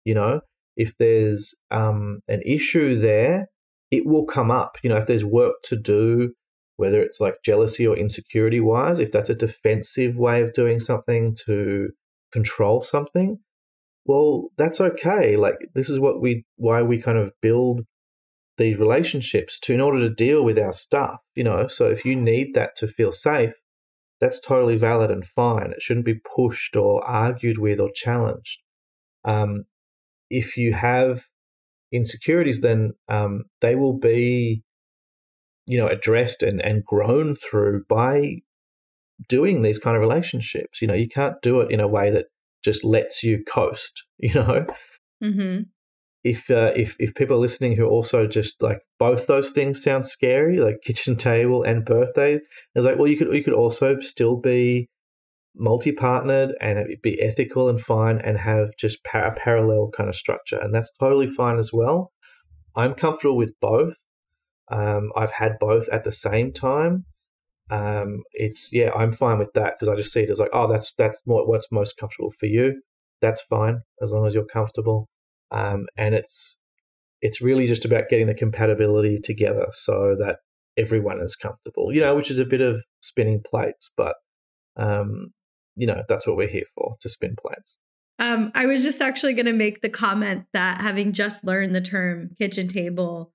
You 0.05 0.13
know, 0.13 0.41
if 0.75 0.93
there's 0.99 1.55
um, 1.71 2.19
an 2.27 2.41
issue 2.45 2.99
there, 2.99 3.47
it 3.89 4.05
will 4.05 4.25
come 4.25 4.51
up. 4.51 4.77
You 4.83 4.89
know, 4.89 4.97
if 4.97 5.07
there's 5.07 5.25
work 5.25 5.55
to 5.63 5.75
do, 5.75 6.33
whether 6.75 7.01
it's 7.01 7.19
like 7.19 7.35
jealousy 7.43 7.87
or 7.87 7.97
insecurity 7.97 8.59
wise, 8.59 8.99
if 8.99 9.11
that's 9.11 9.29
a 9.29 9.35
defensive 9.35 10.15
way 10.15 10.41
of 10.41 10.53
doing 10.53 10.79
something 10.79 11.35
to 11.45 11.89
control 12.31 12.81
something, 12.81 13.39
well, 14.05 14.49
that's 14.57 14.79
okay. 14.79 15.35
Like 15.35 15.55
this 15.73 15.89
is 15.89 15.99
what 15.99 16.21
we 16.21 16.45
why 16.57 16.83
we 16.83 17.01
kind 17.01 17.17
of 17.17 17.31
build 17.41 17.81
these 18.57 18.77
relationships 18.77 19.59
to 19.59 19.73
in 19.73 19.81
order 19.81 19.99
to 19.99 20.13
deal 20.13 20.43
with 20.43 20.57
our 20.57 20.73
stuff, 20.73 21.21
you 21.35 21.43
know. 21.43 21.67
So 21.67 21.89
if 21.89 22.05
you 22.05 22.15
need 22.15 22.53
that 22.55 22.75
to 22.77 22.87
feel 22.87 23.11
safe, 23.11 23.53
that's 24.19 24.39
totally 24.39 24.77
valid 24.77 25.11
and 25.11 25.25
fine. 25.25 25.71
It 25.71 25.81
shouldn't 25.81 26.05
be 26.05 26.19
pushed 26.35 26.75
or 26.75 27.03
argued 27.05 27.59
with 27.59 27.79
or 27.79 27.89
challenged. 27.93 28.61
Um, 29.25 29.65
if 30.29 30.57
you 30.57 30.73
have 30.73 31.25
insecurities, 31.91 32.61
then 32.61 32.93
um, 33.07 33.45
they 33.61 33.75
will 33.75 33.97
be 33.97 34.63
you 35.67 35.77
know 35.77 35.87
addressed 35.87 36.41
and, 36.41 36.61
and 36.61 36.83
grown 36.83 37.35
through 37.35 37.83
by 37.87 38.37
doing 39.27 39.61
these 39.61 39.77
kind 39.77 39.95
of 39.95 40.01
relationships 40.01 40.81
you 40.81 40.87
know 40.87 40.93
you 40.93 41.07
can't 41.07 41.35
do 41.43 41.59
it 41.59 41.71
in 41.71 41.79
a 41.79 41.87
way 41.87 42.09
that 42.09 42.27
just 42.63 42.83
lets 42.83 43.21
you 43.21 43.43
coast 43.43 44.05
you 44.17 44.33
know 44.33 44.65
mm-hmm. 45.23 45.61
If 46.30 46.49
uh, 46.49 46.73
if 46.75 46.95
if 46.99 47.13
people 47.15 47.38
are 47.38 47.39
listening 47.39 47.75
who 47.75 47.86
also 47.86 48.28
just 48.28 48.61
like 48.61 48.80
both 48.99 49.28
those 49.28 49.51
things 49.51 49.82
sound 49.82 50.05
scary 50.05 50.59
like 50.59 50.82
kitchen 50.84 51.15
table 51.15 51.63
and 51.63 51.86
birthday 51.86 52.39
it's 52.75 52.86
like 52.86 52.97
well 52.97 53.07
you 53.07 53.17
could 53.17 53.34
you 53.34 53.43
could 53.43 53.53
also 53.53 53.99
still 53.99 54.36
be 54.36 54.88
multi-partnered 55.55 56.53
and 56.61 56.78
it 56.78 57.01
be 57.01 57.19
ethical 57.21 57.67
and 57.67 57.80
fine 57.80 58.19
and 58.19 58.38
have 58.38 58.69
just 58.78 58.99
a 59.13 59.32
parallel 59.32 59.89
kind 59.95 60.07
of 60.07 60.15
structure 60.15 60.59
and 60.59 60.73
that's 60.73 60.91
totally 60.99 61.28
fine 61.28 61.57
as 61.57 61.71
well 61.73 62.11
i'm 62.75 62.93
comfortable 62.93 63.36
with 63.36 63.53
both 63.59 63.95
um, 64.69 65.11
I've 65.15 65.32
had 65.32 65.59
both 65.59 65.88
at 65.89 66.03
the 66.03 66.11
same 66.11 66.51
time. 66.51 67.05
Um, 67.69 68.23
it's 68.34 68.71
yeah, 68.71 68.91
I'm 68.93 69.11
fine 69.11 69.39
with 69.39 69.53
that 69.53 69.73
because 69.78 69.91
I 69.91 69.95
just 69.95 70.13
see 70.13 70.21
it 70.21 70.30
as 70.30 70.39
like, 70.39 70.49
oh, 70.53 70.71
that's 70.71 70.93
that's 70.97 71.21
more, 71.25 71.47
what's 71.47 71.67
most 71.71 71.97
comfortable 71.97 72.32
for 72.32 72.45
you. 72.45 72.82
That's 73.21 73.41
fine 73.41 73.82
as 74.01 74.11
long 74.11 74.25
as 74.28 74.34
you're 74.34 74.45
comfortable. 74.45 75.07
Um, 75.51 75.85
and 75.97 76.13
it's 76.13 76.57
it's 77.21 77.41
really 77.41 77.65
just 77.65 77.85
about 77.85 78.09
getting 78.09 78.27
the 78.27 78.33
compatibility 78.33 79.17
together 79.19 79.67
so 79.71 80.15
that 80.19 80.37
everyone 80.77 81.19
is 81.21 81.35
comfortable. 81.35 81.91
You 81.91 82.01
know, 82.01 82.15
which 82.15 82.29
is 82.29 82.39
a 82.39 82.45
bit 82.45 82.61
of 82.61 82.83
spinning 83.01 83.41
plates, 83.45 83.91
but 83.97 84.15
um, 84.75 85.33
you 85.75 85.87
know 85.87 86.03
that's 86.07 86.27
what 86.27 86.37
we're 86.37 86.47
here 86.47 86.65
for 86.75 86.95
to 87.01 87.09
spin 87.09 87.35
plates. 87.39 87.79
Um, 88.19 88.51
I 88.55 88.65
was 88.65 88.83
just 88.83 89.01
actually 89.01 89.33
going 89.33 89.45
to 89.45 89.53
make 89.53 89.81
the 89.81 89.89
comment 89.89 90.45
that 90.53 90.81
having 90.81 91.13
just 91.13 91.43
learned 91.43 91.75
the 91.75 91.81
term 91.81 92.31
kitchen 92.37 92.67
table 92.67 93.31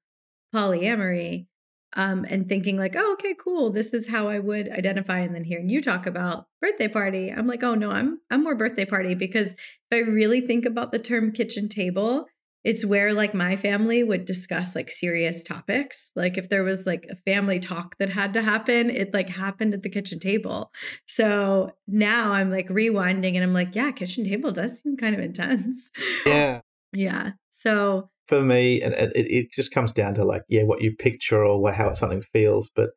polyamory 0.52 1.46
um, 1.94 2.24
and 2.28 2.48
thinking 2.48 2.76
like, 2.76 2.94
oh, 2.96 3.12
okay, 3.14 3.34
cool. 3.38 3.70
This 3.70 3.92
is 3.92 4.08
how 4.08 4.28
I 4.28 4.38
would 4.38 4.70
identify. 4.70 5.20
And 5.20 5.34
then 5.34 5.44
hearing 5.44 5.68
you 5.68 5.80
talk 5.80 6.06
about 6.06 6.46
birthday 6.60 6.88
party, 6.88 7.30
I'm 7.30 7.46
like, 7.46 7.62
oh 7.62 7.74
no, 7.74 7.90
I'm 7.90 8.18
I'm 8.30 8.42
more 8.42 8.56
birthday 8.56 8.84
party 8.84 9.14
because 9.14 9.52
if 9.52 9.58
I 9.92 9.98
really 9.98 10.40
think 10.40 10.64
about 10.64 10.92
the 10.92 10.98
term 10.98 11.32
kitchen 11.32 11.68
table, 11.68 12.26
it's 12.64 12.84
where 12.84 13.12
like 13.12 13.34
my 13.34 13.56
family 13.56 14.04
would 14.04 14.24
discuss 14.24 14.74
like 14.76 14.90
serious 14.90 15.42
topics. 15.42 16.12
Like 16.14 16.38
if 16.38 16.48
there 16.48 16.62
was 16.62 16.86
like 16.86 17.06
a 17.10 17.16
family 17.16 17.58
talk 17.58 17.96
that 17.98 18.08
had 18.08 18.32
to 18.34 18.42
happen, 18.42 18.88
it 18.88 19.12
like 19.12 19.28
happened 19.28 19.74
at 19.74 19.82
the 19.82 19.90
kitchen 19.90 20.20
table. 20.20 20.70
So 21.06 21.72
now 21.88 22.32
I'm 22.32 22.50
like 22.50 22.68
rewinding 22.68 23.34
and 23.34 23.42
I'm 23.42 23.52
like, 23.52 23.74
yeah, 23.74 23.90
kitchen 23.90 24.24
table 24.24 24.52
does 24.52 24.80
seem 24.80 24.96
kind 24.96 25.14
of 25.14 25.20
intense. 25.20 25.90
Yeah. 26.26 26.60
Yeah. 26.94 27.30
So 27.48 28.10
for 28.28 28.42
me, 28.42 28.80
and 28.82 28.94
it, 28.94 29.12
it 29.14 29.52
just 29.52 29.72
comes 29.72 29.92
down 29.92 30.14
to 30.14 30.24
like, 30.24 30.42
yeah, 30.48 30.62
what 30.62 30.82
you 30.82 30.94
picture 30.96 31.44
or 31.44 31.72
how 31.72 31.94
something 31.94 32.22
feels. 32.32 32.70
But 32.74 32.90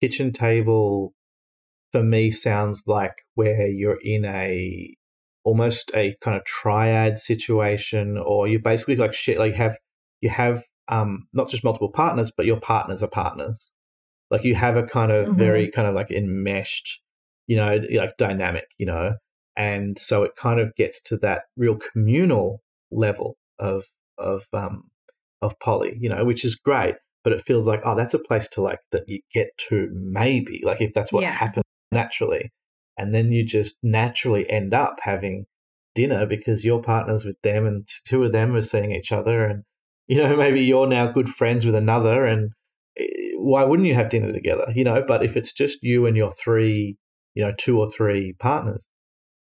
kitchen 0.00 0.32
table 0.32 1.12
for 1.92 2.02
me 2.02 2.30
sounds 2.30 2.84
like 2.86 3.14
where 3.34 3.66
you're 3.66 3.98
in 4.02 4.24
a 4.24 4.94
almost 5.44 5.90
a 5.94 6.16
kind 6.22 6.36
of 6.36 6.44
triad 6.44 7.18
situation, 7.18 8.18
or 8.18 8.48
you 8.48 8.58
basically 8.58 8.96
like 8.96 9.14
shit 9.14 9.38
like 9.38 9.54
have 9.54 9.78
you 10.20 10.30
have 10.30 10.64
um 10.88 11.26
not 11.32 11.48
just 11.48 11.64
multiple 11.64 11.90
partners, 11.90 12.30
but 12.36 12.46
your 12.46 12.60
partners 12.60 13.02
are 13.02 13.08
partners. 13.08 13.72
Like 14.30 14.44
you 14.44 14.54
have 14.54 14.76
a 14.76 14.82
kind 14.82 15.10
of 15.10 15.28
mm-hmm. 15.28 15.38
very 15.38 15.70
kind 15.70 15.88
of 15.88 15.94
like 15.94 16.10
enmeshed, 16.10 17.00
you 17.46 17.56
know, 17.56 17.80
like 17.92 18.16
dynamic, 18.18 18.66
you 18.76 18.84
know, 18.84 19.14
and 19.56 19.98
so 19.98 20.22
it 20.22 20.36
kind 20.36 20.60
of 20.60 20.74
gets 20.76 21.00
to 21.02 21.16
that 21.18 21.42
real 21.56 21.76
communal 21.76 22.62
level 22.90 23.36
of 23.58 23.84
of 24.18 24.44
um 24.52 24.84
of 25.42 25.58
poly, 25.60 25.96
you 26.00 26.08
know, 26.08 26.24
which 26.24 26.44
is 26.44 26.54
great. 26.54 26.96
But 27.24 27.32
it 27.32 27.44
feels 27.44 27.66
like, 27.66 27.80
oh, 27.84 27.96
that's 27.96 28.14
a 28.14 28.18
place 28.18 28.48
to 28.50 28.62
like 28.62 28.78
that 28.92 29.04
you 29.06 29.20
get 29.34 29.48
to 29.68 29.88
maybe, 29.92 30.62
like 30.64 30.80
if 30.80 30.92
that's 30.94 31.12
what 31.12 31.22
yeah. 31.22 31.32
happens 31.32 31.64
naturally. 31.92 32.52
And 32.96 33.14
then 33.14 33.32
you 33.32 33.44
just 33.44 33.76
naturally 33.82 34.48
end 34.48 34.72
up 34.72 34.96
having 35.02 35.44
dinner 35.94 36.26
because 36.26 36.64
your 36.64 36.82
partner's 36.82 37.24
with 37.24 37.36
them 37.42 37.66
and 37.66 37.86
two 38.06 38.24
of 38.24 38.32
them 38.32 38.54
are 38.54 38.62
seeing 38.62 38.92
each 38.92 39.12
other. 39.12 39.44
And, 39.44 39.64
you 40.06 40.18
know, 40.22 40.36
maybe 40.36 40.62
you're 40.62 40.86
now 40.86 41.10
good 41.10 41.28
friends 41.28 41.66
with 41.66 41.74
another. 41.74 42.24
And 42.24 42.50
eh, 42.98 43.04
why 43.36 43.64
wouldn't 43.64 43.88
you 43.88 43.94
have 43.94 44.10
dinner 44.10 44.32
together? 44.32 44.66
You 44.74 44.84
know, 44.84 45.04
but 45.06 45.24
if 45.24 45.36
it's 45.36 45.52
just 45.52 45.78
you 45.82 46.06
and 46.06 46.16
your 46.16 46.32
three, 46.32 46.96
you 47.34 47.44
know, 47.44 47.52
two 47.56 47.78
or 47.78 47.90
three 47.90 48.34
partners, 48.38 48.88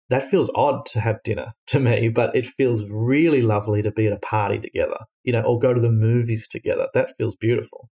that 0.09 0.29
feels 0.29 0.51
odd 0.55 0.85
to 0.87 0.99
have 0.99 1.23
dinner 1.23 1.53
to 1.67 1.79
me, 1.79 2.09
but 2.09 2.35
it 2.35 2.45
feels 2.45 2.83
really 2.89 3.41
lovely 3.41 3.81
to 3.81 3.91
be 3.91 4.07
at 4.07 4.13
a 4.13 4.17
party 4.17 4.59
together, 4.59 4.99
you 5.23 5.33
know, 5.33 5.41
or 5.41 5.59
go 5.59 5.73
to 5.73 5.81
the 5.81 5.91
movies 5.91 6.47
together. 6.47 6.87
That 6.93 7.15
feels 7.17 7.35
beautiful. 7.35 7.89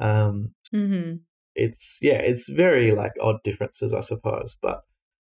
Um, 0.00 0.54
mm-hmm. 0.74 1.16
It's 1.54 1.98
yeah, 2.02 2.18
it's 2.18 2.48
very 2.48 2.92
like 2.92 3.12
odd 3.20 3.36
differences, 3.44 3.92
I 3.92 4.00
suppose, 4.00 4.56
but 4.60 4.80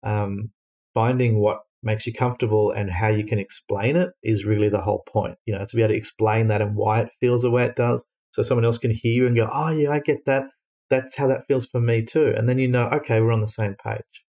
um, 0.03 0.51
finding 0.95 1.39
what 1.41 1.61
makes 1.83 2.07
you 2.07 2.13
comfortable 2.13 2.73
and 2.73 2.91
how 2.91 3.09
you 3.09 3.25
can 3.25 3.39
explain 3.39 3.95
it 3.97 4.11
is 4.25 4.45
really 4.45 4.69
the 4.69 4.81
whole 4.81 5.05
point. 5.09 5.37
You 5.47 5.55
know, 5.55 5.65
to 5.65 5.77
be 5.77 5.83
able 5.83 5.93
to 5.93 5.99
explain 5.99 6.49
that 6.49 6.63
and 6.63 6.75
why 6.75 7.01
it 7.01 7.11
feels 7.21 7.43
the 7.43 7.51
way 7.51 7.65
it 7.65 7.77
does, 7.77 8.05
so 8.33 8.43
someone 8.43 8.65
else 8.65 8.79
can 8.79 8.91
hear 8.91 9.13
you 9.13 9.27
and 9.27 9.37
go, 9.37 9.49
"Oh 9.53 9.69
yeah, 9.69 9.91
I 9.91 10.01
get 10.01 10.25
that. 10.27 10.45
That's 10.91 11.17
how 11.17 11.29
that 11.29 11.47
feels 11.47 11.67
for 11.67 11.81
me 11.81 12.03
too," 12.05 12.33
and 12.37 12.49
then 12.49 12.59
you 12.59 12.69
know, 12.69 12.89
okay, 12.95 13.21
we're 13.21 13.33
on 13.33 13.43
the 13.43 13.49
same 13.49 13.77
page. 13.85 14.25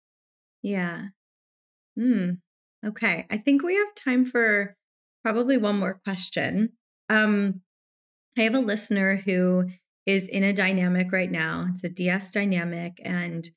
Yeah, 0.62 1.08
Hmm. 2.00 2.32
Okay. 2.86 3.26
I 3.30 3.38
think 3.38 3.62
we 3.62 3.76
have 3.76 3.94
time 3.96 4.26
for 4.26 4.76
probably 5.22 5.58
one 5.58 5.80
more 5.80 6.00
question. 6.06 6.72
Um, 7.10 7.62
I 8.38 8.44
have 8.44 8.56
a 8.56 8.60
listener 8.60 9.18
who 9.18 9.66
is 10.06 10.28
in 10.28 10.44
a 10.44 10.54
dynamic 10.54 11.12
right 11.12 11.30
now. 11.30 11.68
It's 11.72 11.84
a 11.84 11.90
DS 11.90 12.32
dynamic, 12.32 13.02
and 13.04 13.50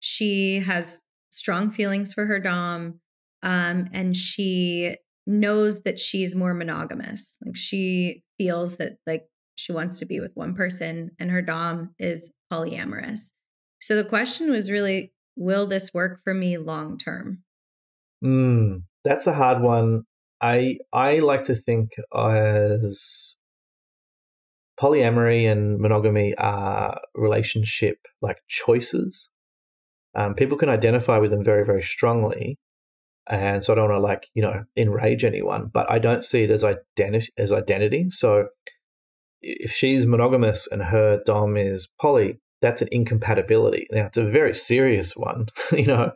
she 0.00 0.60
has 0.60 1.02
strong 1.30 1.70
feelings 1.70 2.12
for 2.12 2.26
her 2.26 2.38
Dom. 2.38 3.00
Um, 3.42 3.88
and 3.92 4.14
she 4.14 4.96
knows 5.26 5.82
that 5.82 5.98
she's 5.98 6.34
more 6.34 6.54
monogamous. 6.54 7.38
Like 7.44 7.56
she 7.56 8.22
feels 8.38 8.76
that 8.76 8.98
like 9.06 9.26
she 9.56 9.72
wants 9.72 9.98
to 9.98 10.06
be 10.06 10.20
with 10.20 10.32
one 10.34 10.54
person 10.54 11.12
and 11.18 11.30
her 11.30 11.42
Dom 11.42 11.94
is 11.98 12.30
polyamorous. 12.52 13.32
So 13.80 13.96
the 13.96 14.08
question 14.08 14.50
was 14.50 14.70
really, 14.70 15.12
will 15.34 15.66
this 15.66 15.92
work 15.92 16.20
for 16.22 16.34
me 16.34 16.58
long 16.58 16.98
term? 16.98 17.42
Mm, 18.24 18.82
that's 19.04 19.26
a 19.26 19.34
hard 19.34 19.62
one. 19.62 20.04
I 20.40 20.78
I 20.92 21.20
like 21.20 21.44
to 21.44 21.54
think 21.54 21.90
as 22.14 23.36
polyamory 24.78 25.50
and 25.50 25.78
monogamy 25.78 26.34
are 26.36 27.00
relationship 27.14 27.98
like 28.20 28.38
choices. 28.48 29.30
Um, 30.14 30.34
people 30.34 30.58
can 30.58 30.68
identify 30.68 31.18
with 31.18 31.30
them 31.30 31.44
very 31.44 31.64
very 31.64 31.82
strongly, 31.82 32.58
and 33.28 33.64
so 33.64 33.72
I 33.72 33.76
don't 33.76 33.90
want 33.90 34.00
to 34.00 34.06
like 34.06 34.26
you 34.34 34.42
know 34.42 34.64
enrage 34.76 35.24
anyone, 35.24 35.70
but 35.72 35.90
I 35.90 35.98
don't 35.98 36.24
see 36.24 36.44
it 36.44 36.50
as 36.50 36.64
identity 36.64 37.32
as 37.38 37.52
identity. 37.52 38.06
So 38.10 38.48
if 39.42 39.72
she's 39.72 40.06
monogamous 40.06 40.66
and 40.70 40.82
her 40.82 41.20
dom 41.24 41.56
is 41.56 41.88
poly, 42.00 42.40
that's 42.62 42.82
an 42.82 42.88
incompatibility. 42.90 43.86
Now 43.92 44.06
it's 44.06 44.18
a 44.18 44.24
very 44.24 44.54
serious 44.54 45.16
one, 45.16 45.46
you 45.72 45.86
know. 45.86 46.12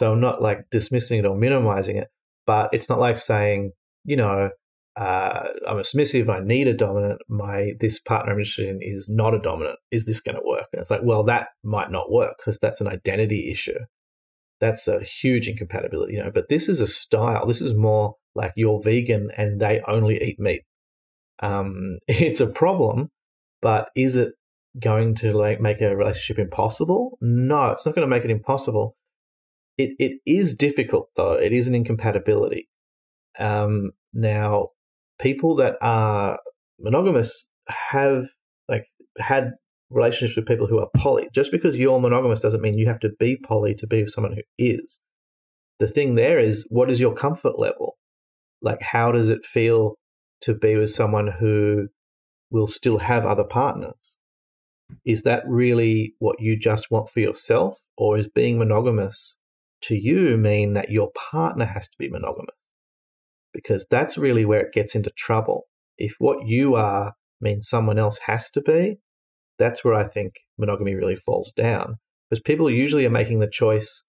So 0.00 0.10
I'm 0.10 0.20
not 0.20 0.40
like 0.40 0.70
dismissing 0.70 1.18
it 1.18 1.26
or 1.26 1.36
minimizing 1.36 1.98
it, 1.98 2.08
but 2.46 2.70
it's 2.72 2.88
not 2.88 3.00
like 3.00 3.18
saying, 3.18 3.72
you 4.06 4.16
know, 4.16 4.48
uh, 4.96 5.48
I'm 5.68 5.78
a 5.78 5.84
submissive, 5.84 6.30
I 6.30 6.40
need 6.40 6.68
a 6.68 6.72
dominant, 6.72 7.20
my 7.28 7.72
this 7.80 7.98
partner 8.00 8.32
I'm 8.32 8.38
interested 8.38 8.70
in 8.70 8.78
is 8.80 9.10
not 9.10 9.34
a 9.34 9.38
dominant. 9.38 9.78
Is 9.90 10.06
this 10.06 10.22
going 10.22 10.36
to 10.36 10.42
work? 10.42 10.68
And 10.72 10.80
it's 10.80 10.90
like, 10.90 11.02
well, 11.04 11.24
that 11.24 11.48
might 11.64 11.90
not 11.90 12.10
work 12.10 12.36
because 12.38 12.58
that's 12.58 12.80
an 12.80 12.88
identity 12.88 13.50
issue. 13.52 13.78
That's 14.58 14.88
a 14.88 15.00
huge 15.00 15.48
incompatibility, 15.48 16.14
you 16.14 16.24
know. 16.24 16.30
But 16.32 16.48
this 16.48 16.70
is 16.70 16.80
a 16.80 16.86
style. 16.86 17.44
This 17.44 17.60
is 17.60 17.74
more 17.74 18.14
like 18.34 18.54
you're 18.56 18.80
vegan 18.82 19.28
and 19.36 19.60
they 19.60 19.82
only 19.86 20.16
eat 20.22 20.40
meat. 20.40 20.62
Um, 21.42 21.98
it's 22.08 22.40
a 22.40 22.46
problem, 22.46 23.10
but 23.60 23.90
is 23.94 24.16
it 24.16 24.32
going 24.82 25.16
to 25.16 25.34
like 25.34 25.60
make 25.60 25.82
a 25.82 25.94
relationship 25.94 26.38
impossible? 26.38 27.18
No, 27.20 27.72
it's 27.72 27.84
not 27.84 27.94
going 27.94 28.08
to 28.08 28.10
make 28.10 28.24
it 28.24 28.30
impossible. 28.30 28.96
It 29.80 29.94
it 29.98 30.20
is 30.26 30.54
difficult 30.54 31.08
though. 31.16 31.32
It 31.32 31.52
is 31.52 31.66
an 31.66 31.74
incompatibility. 31.74 32.68
Um, 33.38 33.92
now, 34.12 34.70
people 35.18 35.56
that 35.56 35.76
are 35.80 36.38
monogamous 36.78 37.46
have 37.68 38.26
like 38.68 38.86
had 39.18 39.52
relationships 39.90 40.36
with 40.36 40.46
people 40.46 40.66
who 40.66 40.78
are 40.80 40.88
poly. 40.96 41.28
Just 41.32 41.50
because 41.50 41.78
you're 41.78 41.98
monogamous 41.98 42.40
doesn't 42.40 42.60
mean 42.60 42.78
you 42.78 42.86
have 42.86 43.00
to 43.00 43.10
be 43.18 43.38
poly 43.42 43.74
to 43.76 43.86
be 43.86 44.02
with 44.02 44.12
someone 44.12 44.34
who 44.34 44.42
is. 44.58 45.00
The 45.78 45.88
thing 45.88 46.14
there 46.14 46.38
is, 46.38 46.66
what 46.68 46.90
is 46.90 47.00
your 47.00 47.14
comfort 47.14 47.58
level? 47.58 47.96
Like, 48.60 48.82
how 48.82 49.12
does 49.12 49.30
it 49.30 49.46
feel 49.46 49.94
to 50.42 50.54
be 50.54 50.76
with 50.76 50.90
someone 50.90 51.26
who 51.26 51.88
will 52.50 52.68
still 52.68 52.98
have 52.98 53.24
other 53.24 53.44
partners? 53.44 54.18
Is 55.04 55.22
that 55.22 55.42
really 55.46 56.14
what 56.18 56.40
you 56.40 56.58
just 56.58 56.90
want 56.90 57.08
for 57.08 57.20
yourself? 57.20 57.78
Or 57.96 58.18
is 58.18 58.28
being 58.28 58.58
monogamous 58.58 59.36
to 59.82 59.94
you 59.94 60.36
mean 60.36 60.74
that 60.74 60.90
your 60.90 61.10
partner 61.12 61.64
has 61.64 61.88
to 61.88 61.96
be 61.98 62.08
monogamous 62.08 62.54
because 63.52 63.86
that's 63.90 64.18
really 64.18 64.44
where 64.44 64.60
it 64.60 64.72
gets 64.72 64.94
into 64.94 65.10
trouble. 65.16 65.66
If 65.98 66.14
what 66.18 66.46
you 66.46 66.74
are 66.74 67.14
means 67.40 67.68
someone 67.68 67.98
else 67.98 68.18
has 68.26 68.50
to 68.50 68.60
be, 68.60 68.98
that's 69.58 69.84
where 69.84 69.94
I 69.94 70.06
think 70.06 70.34
monogamy 70.58 70.94
really 70.94 71.16
falls 71.16 71.52
down 71.52 71.96
because 72.28 72.42
people 72.42 72.70
usually 72.70 73.04
are 73.06 73.10
making 73.10 73.40
the 73.40 73.50
choice 73.50 74.04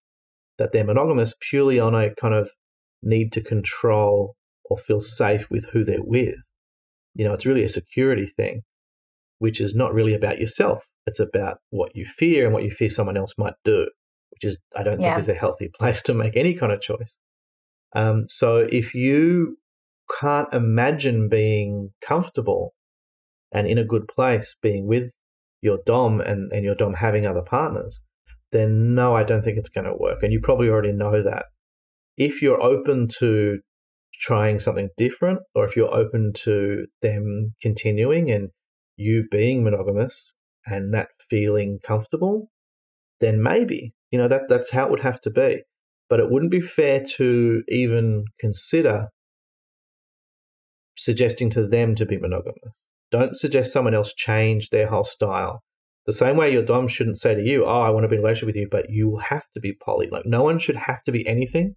that 0.58 0.72
they're 0.72 0.84
monogamous 0.84 1.34
purely 1.40 1.80
on 1.80 1.94
a 1.94 2.14
kind 2.14 2.34
of 2.34 2.50
need 3.02 3.32
to 3.32 3.40
control 3.40 4.36
or 4.64 4.78
feel 4.78 5.00
safe 5.00 5.50
with 5.50 5.66
who 5.70 5.84
they're 5.84 6.02
with. 6.02 6.36
You 7.14 7.24
know, 7.24 7.34
it's 7.34 7.46
really 7.46 7.64
a 7.64 7.68
security 7.68 8.26
thing, 8.26 8.62
which 9.38 9.60
is 9.60 9.74
not 9.74 9.92
really 9.92 10.14
about 10.14 10.38
yourself. 10.38 10.86
It's 11.06 11.20
about 11.20 11.58
what 11.70 11.96
you 11.96 12.06
fear 12.06 12.44
and 12.44 12.54
what 12.54 12.62
you 12.62 12.70
fear 12.70 12.88
someone 12.88 13.16
else 13.16 13.34
might 13.36 13.54
do 13.64 13.88
which 14.32 14.44
is 14.44 14.58
I 14.76 14.82
don't 14.82 15.00
yeah. 15.00 15.14
think 15.14 15.20
is 15.20 15.28
a 15.28 15.34
healthy 15.34 15.70
place 15.78 16.02
to 16.02 16.14
make 16.14 16.36
any 16.36 16.54
kind 16.54 16.72
of 16.72 16.80
choice. 16.80 17.16
Um, 17.94 18.26
so 18.28 18.56
if 18.58 18.94
you 18.94 19.58
can't 20.20 20.52
imagine 20.52 21.28
being 21.28 21.90
comfortable 22.00 22.74
and 23.52 23.66
in 23.66 23.78
a 23.78 23.84
good 23.84 24.08
place 24.08 24.56
being 24.62 24.86
with 24.86 25.12
your 25.60 25.78
dom 25.86 26.20
and, 26.20 26.52
and 26.52 26.64
your 26.64 26.74
dom 26.74 26.94
having 26.94 27.26
other 27.26 27.42
partners, 27.42 28.02
then 28.50 28.94
no, 28.94 29.14
I 29.14 29.22
don't 29.22 29.42
think 29.42 29.58
it's 29.58 29.68
going 29.68 29.86
to 29.86 29.94
work. 29.94 30.22
And 30.22 30.32
you 30.32 30.40
probably 30.42 30.68
already 30.68 30.92
know 30.92 31.22
that. 31.22 31.46
If 32.16 32.42
you're 32.42 32.62
open 32.62 33.08
to 33.18 33.60
trying 34.20 34.60
something 34.60 34.90
different, 34.96 35.40
or 35.54 35.64
if 35.64 35.76
you're 35.76 35.94
open 35.94 36.32
to 36.44 36.86
them 37.00 37.54
continuing 37.60 38.30
and 38.30 38.50
you 38.96 39.24
being 39.30 39.64
monogamous 39.64 40.34
and 40.66 40.92
that 40.94 41.08
feeling 41.30 41.78
comfortable, 41.84 42.50
then 43.22 43.42
maybe 43.42 43.94
you 44.12 44.18
know, 44.18 44.28
that, 44.28 44.42
that's 44.48 44.70
how 44.70 44.84
it 44.84 44.90
would 44.90 45.00
have 45.00 45.20
to 45.22 45.30
be. 45.30 45.62
But 46.08 46.20
it 46.20 46.30
wouldn't 46.30 46.52
be 46.52 46.60
fair 46.60 47.02
to 47.16 47.62
even 47.68 48.26
consider 48.38 49.08
suggesting 50.96 51.48
to 51.50 51.66
them 51.66 51.94
to 51.96 52.04
be 52.04 52.18
monogamous. 52.18 52.74
Don't 53.10 53.34
suggest 53.34 53.72
someone 53.72 53.94
else 53.94 54.12
change 54.14 54.68
their 54.68 54.86
whole 54.86 55.04
style. 55.04 55.62
The 56.04 56.12
same 56.12 56.36
way 56.36 56.52
your 56.52 56.64
dom 56.64 56.88
shouldn't 56.88 57.18
say 57.18 57.34
to 57.34 57.42
you, 57.42 57.64
"Oh, 57.64 57.80
I 57.80 57.90
want 57.90 58.04
to 58.04 58.08
be 58.08 58.16
in 58.16 58.20
a 58.20 58.22
relationship 58.22 58.48
with 58.48 58.56
you," 58.56 58.68
but 58.70 58.90
you 58.90 59.18
have 59.18 59.44
to 59.54 59.60
be 59.60 59.72
poly. 59.72 60.08
Like 60.10 60.26
no 60.26 60.42
one 60.42 60.58
should 60.58 60.76
have 60.76 61.02
to 61.04 61.12
be 61.12 61.26
anything. 61.26 61.76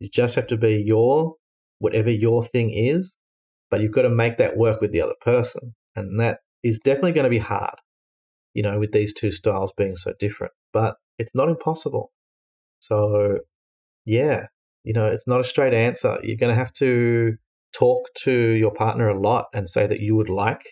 You 0.00 0.08
just 0.08 0.34
have 0.34 0.46
to 0.48 0.56
be 0.56 0.82
your 0.84 1.36
whatever 1.78 2.10
your 2.10 2.42
thing 2.42 2.72
is, 2.72 3.16
but 3.70 3.80
you've 3.80 3.92
got 3.92 4.02
to 4.02 4.10
make 4.10 4.38
that 4.38 4.56
work 4.56 4.80
with 4.80 4.92
the 4.92 5.02
other 5.02 5.14
person. 5.20 5.74
And 5.94 6.18
that 6.18 6.40
is 6.64 6.80
definitely 6.80 7.12
going 7.12 7.24
to 7.24 7.30
be 7.30 7.38
hard, 7.38 7.76
you 8.54 8.62
know, 8.62 8.78
with 8.78 8.92
these 8.92 9.12
two 9.12 9.30
styles 9.30 9.72
being 9.76 9.96
so 9.96 10.12
different, 10.18 10.52
but 10.72 10.96
it's 11.18 11.34
not 11.34 11.48
impossible. 11.48 12.12
So, 12.80 13.38
yeah, 14.04 14.46
you 14.84 14.92
know, 14.92 15.06
it's 15.06 15.26
not 15.26 15.40
a 15.40 15.44
straight 15.44 15.74
answer. 15.74 16.18
You're 16.22 16.38
going 16.38 16.54
to 16.54 16.58
have 16.58 16.72
to 16.74 17.34
talk 17.72 18.08
to 18.22 18.32
your 18.32 18.72
partner 18.72 19.08
a 19.08 19.20
lot 19.20 19.46
and 19.54 19.68
say 19.68 19.86
that 19.86 20.00
you 20.00 20.16
would 20.16 20.30
like 20.30 20.62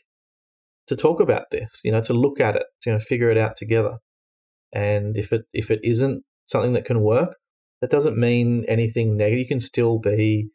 to 0.87 0.97
talk 0.97 1.21
about 1.21 1.45
this, 1.51 1.81
you 1.85 1.93
know, 1.93 2.01
to 2.03 2.15
look 2.15 2.41
at 2.41 2.57
it, 2.57 2.65
to, 2.83 2.91
you 2.91 2.95
know, 2.95 3.01
figure 3.01 3.31
it 3.31 3.39
out 3.39 3.57
together. 3.57 3.99
And 4.73 5.17
if 5.17 5.33
it 5.33 5.43
if 5.53 5.71
it 5.71 5.81
isn't 5.83 6.25
something 6.47 6.73
that 6.73 6.85
can 6.85 7.01
work, 7.01 7.37
that 7.81 7.91
doesn't 7.91 8.19
mean 8.19 8.65
anything 8.69 9.17
negative. 9.17 9.39
You 9.39 9.47
can 9.47 9.61
still 9.61 9.99
be 9.99 10.49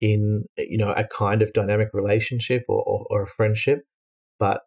in 0.00 0.44
you 0.58 0.78
know 0.78 0.92
a 0.92 1.04
kind 1.04 1.42
of 1.42 1.52
dynamic 1.52 1.88
relationship 1.92 2.64
or, 2.68 2.82
or, 2.82 3.06
or 3.10 3.22
a 3.22 3.26
friendship, 3.26 3.80
but 4.38 4.60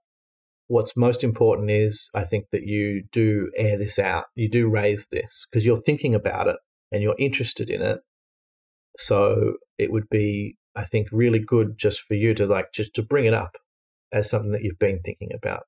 what's 0.68 0.98
most 0.98 1.24
important 1.24 1.70
is 1.70 2.10
I 2.14 2.24
think 2.24 2.46
that 2.52 2.64
you 2.64 3.04
do 3.12 3.52
air 3.56 3.78
this 3.78 4.00
out. 4.00 4.26
You 4.36 4.50
do 4.50 4.68
raise 4.68 5.08
this 5.12 5.48
because 5.50 5.66
you're 5.66 5.82
thinking 5.82 6.16
about 6.16 6.48
it 6.48 6.58
and 6.92 7.02
you're 7.02 7.16
interested 7.20 7.70
in 7.70 7.82
it. 7.82 8.00
So 8.98 9.54
it 9.78 9.92
would 9.92 10.10
be, 10.10 10.58
I 10.76 10.86
think, 10.86 11.08
really 11.12 11.40
good 11.40 11.78
just 11.78 12.02
for 12.02 12.16
you 12.16 12.34
to 12.36 12.46
like 12.46 12.72
just 12.74 12.94
to 12.96 13.04
bring 13.04 13.26
it 13.26 13.34
up 13.34 13.58
as 14.12 14.30
something 14.30 14.52
that 14.52 14.64
you've 14.64 14.80
been 14.80 15.00
thinking 15.04 15.30
about. 15.36 15.64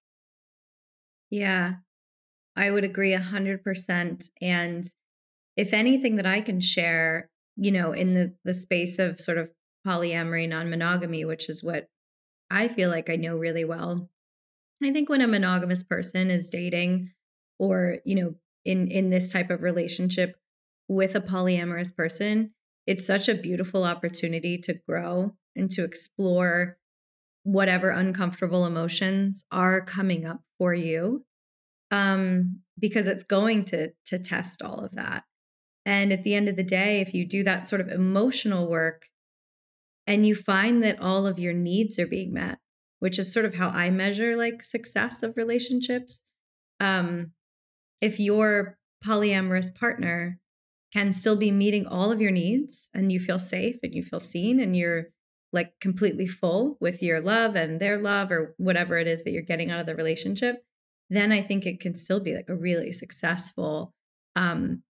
Yeah, 1.30 1.76
I 2.56 2.72
would 2.72 2.84
agree 2.84 3.14
a 3.14 3.20
hundred 3.20 3.64
percent. 3.64 4.26
And 4.42 4.86
if 5.56 5.74
anything 5.74 6.16
that 6.16 6.26
I 6.26 6.42
can 6.42 6.62
share, 6.62 7.30
you 7.56 7.72
know, 7.72 7.92
in 7.92 8.14
the 8.14 8.34
the 8.46 8.54
space 8.54 8.98
of 8.98 9.20
sort 9.20 9.38
of 9.38 9.50
polyamory, 9.86 10.48
non-monogamy, 10.48 11.26
which 11.26 11.50
is 11.50 11.64
what 11.64 11.88
I 12.50 12.68
feel 12.68 12.90
like 12.90 13.10
I 13.10 13.18
know 13.18 13.36
really 13.36 13.66
well. 13.66 14.10
I 14.84 14.92
think 14.92 15.10
when 15.10 15.22
a 15.22 15.28
monogamous 15.28 15.84
person 15.84 16.30
is 16.30 16.50
dating 16.50 17.12
or, 17.60 17.98
you 18.06 18.16
know, 18.16 18.36
in 18.64 18.90
in 18.90 19.10
this 19.10 19.32
type 19.32 19.50
of 19.50 19.64
relationship 19.64 20.36
with 20.88 21.16
a 21.16 21.22
polyamorous 21.22 21.96
person, 21.96 22.52
it's 22.86 23.06
such 23.06 23.28
a 23.28 23.36
beautiful 23.36 23.84
opportunity 23.84 24.58
to 24.60 24.74
grow 24.88 25.34
and 25.56 25.70
to 25.72 25.84
explore 25.84 26.78
whatever 27.44 27.90
uncomfortable 27.90 28.66
emotions 28.66 29.46
are 29.52 29.82
coming 29.82 30.26
up 30.26 30.42
for 30.58 30.74
you 30.74 31.24
um 31.92 32.60
because 32.78 33.08
it's 33.08 33.24
going 33.24 33.64
to 33.64 33.92
to 34.06 34.20
test 34.20 34.62
all 34.62 34.80
of 34.84 34.92
that. 34.96 35.24
And 35.86 36.12
at 36.12 36.24
the 36.26 36.36
end 36.36 36.50
of 36.50 36.58
the 36.58 36.64
day 36.64 37.00
if 37.00 37.14
you 37.14 37.26
do 37.26 37.44
that 37.44 37.68
sort 37.68 37.82
of 37.82 37.88
emotional 37.88 38.68
work 38.70 39.06
and 40.06 40.26
you 40.26 40.36
find 40.36 40.84
that 40.84 41.00
all 41.00 41.26
of 41.26 41.40
your 41.40 41.54
needs 41.54 41.98
are 41.98 42.08
being 42.08 42.34
met 42.34 42.60
which 43.00 43.20
is 43.20 43.32
sort 43.32 43.46
of 43.46 43.56
how 43.56 43.70
i 43.70 43.90
measure 43.90 44.36
like 44.36 44.64
success 44.64 45.24
of 45.24 45.38
relationships 45.38 46.26
um 46.80 47.32
if 48.02 48.20
your 48.20 48.78
polyamorous 49.06 49.74
partner 49.74 50.40
can 50.94 51.12
still 51.12 51.36
be 51.36 51.52
meeting 51.52 51.86
all 51.86 52.12
of 52.12 52.22
your 52.22 52.32
needs 52.32 52.90
and 52.94 53.12
you 53.12 53.20
feel 53.20 53.40
safe 53.40 53.76
and 53.84 53.94
you 53.94 54.04
feel 54.04 54.20
seen 54.20 54.60
and 54.60 54.76
you're 54.76 55.08
like 55.54 55.80
completely 55.80 56.28
full 56.28 56.78
with 56.80 57.02
your 57.02 57.22
love 57.22 57.56
and 57.56 57.80
their 57.80 57.98
love 57.98 58.32
or 58.32 58.54
whatever 58.58 58.98
it 58.98 59.08
is 59.08 59.24
that 59.24 59.32
you're 59.32 59.42
getting 59.42 59.72
out 59.72 59.80
of 59.80 59.86
the 59.86 59.96
relationship, 59.96 60.64
then 61.10 61.32
I 61.32 61.42
think 61.42 61.66
it 61.66 61.80
can 61.80 61.96
still 61.96 62.20
be 62.20 62.36
like 62.36 62.50
a 62.50 62.56
really 62.56 62.92
successful 62.92 63.94
um, 64.36 64.84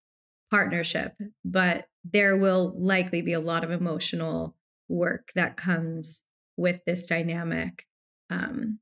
partnership. 0.50 1.14
But 1.44 1.86
there 2.04 2.36
will 2.36 2.74
likely 2.76 3.22
be 3.22 3.32
a 3.32 3.40
lot 3.40 3.64
of 3.64 3.70
emotional 3.70 4.56
work 4.88 5.30
that 5.34 5.56
comes 5.56 6.22
with 6.56 6.80
this 6.86 7.06
dynamic, 7.06 7.84
um, 8.30 8.78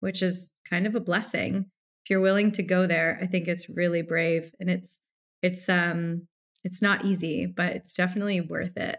which 0.00 0.22
is 0.22 0.52
kind 0.68 0.86
of 0.86 0.94
a 0.94 1.00
blessing. 1.00 1.66
If 2.04 2.10
you're 2.10 2.20
willing 2.20 2.52
to 2.52 2.62
go 2.62 2.86
there, 2.86 3.18
I 3.20 3.26
think 3.26 3.48
it's 3.48 3.68
really 3.68 4.02
brave 4.02 4.52
and 4.60 4.70
it's 4.70 5.00
it's 5.42 5.68
um 5.68 6.28
it's 6.64 6.82
not 6.82 7.04
easy, 7.04 7.46
but 7.46 7.72
it's 7.72 7.94
definitely 7.94 8.40
worth 8.40 8.76
it 8.76 8.98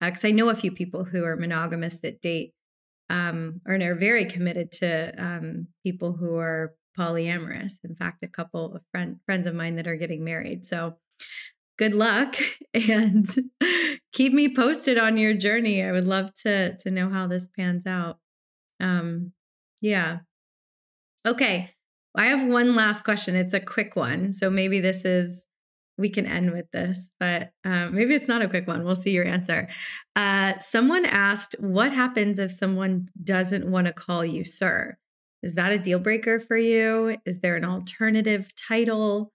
because 0.00 0.24
uh, 0.24 0.28
I 0.28 0.32
know 0.32 0.48
a 0.48 0.56
few 0.56 0.70
people 0.70 1.04
who 1.04 1.24
are 1.24 1.36
monogamous 1.36 1.98
that 1.98 2.20
date 2.20 2.52
um, 3.08 3.60
or 3.66 3.74
are 3.74 3.94
very 3.94 4.24
committed 4.24 4.72
to 4.72 5.14
um, 5.16 5.68
people 5.82 6.12
who 6.12 6.36
are 6.36 6.74
polyamorous. 6.98 7.74
In 7.84 7.94
fact, 7.94 8.22
a 8.22 8.28
couple 8.28 8.74
of 8.74 8.82
friend, 8.92 9.20
friends 9.26 9.46
of 9.46 9.54
mine 9.54 9.76
that 9.76 9.86
are 9.86 9.96
getting 9.96 10.24
married. 10.24 10.66
So 10.66 10.96
good 11.78 11.94
luck 11.94 12.36
and 12.74 13.28
keep 14.12 14.32
me 14.32 14.54
posted 14.54 14.98
on 14.98 15.18
your 15.18 15.34
journey. 15.34 15.82
I 15.82 15.92
would 15.92 16.06
love 16.06 16.34
to 16.42 16.76
to 16.76 16.90
know 16.90 17.10
how 17.10 17.26
this 17.26 17.46
pans 17.46 17.86
out. 17.86 18.18
Um, 18.80 19.32
yeah. 19.80 20.18
Okay. 21.26 21.70
I 22.16 22.26
have 22.26 22.46
one 22.46 22.74
last 22.74 23.04
question. 23.04 23.36
It's 23.36 23.54
a 23.54 23.60
quick 23.60 23.94
one. 23.94 24.32
So 24.32 24.48
maybe 24.48 24.80
this 24.80 25.04
is 25.04 25.46
we 25.98 26.10
can 26.10 26.26
end 26.26 26.52
with 26.52 26.70
this, 26.72 27.10
but 27.18 27.52
um, 27.64 27.94
maybe 27.94 28.14
it's 28.14 28.28
not 28.28 28.42
a 28.42 28.48
quick 28.48 28.66
one. 28.66 28.84
We'll 28.84 28.96
see 28.96 29.12
your 29.12 29.24
answer. 29.24 29.68
Uh, 30.14 30.58
someone 30.58 31.06
asked, 31.06 31.54
What 31.58 31.92
happens 31.92 32.38
if 32.38 32.52
someone 32.52 33.08
doesn't 33.22 33.70
want 33.70 33.86
to 33.86 33.92
call 33.92 34.24
you 34.24 34.44
sir? 34.44 34.98
Is 35.42 35.54
that 35.54 35.72
a 35.72 35.78
deal 35.78 35.98
breaker 35.98 36.40
for 36.40 36.56
you? 36.56 37.16
Is 37.24 37.40
there 37.40 37.56
an 37.56 37.64
alternative 37.64 38.50
title? 38.56 39.32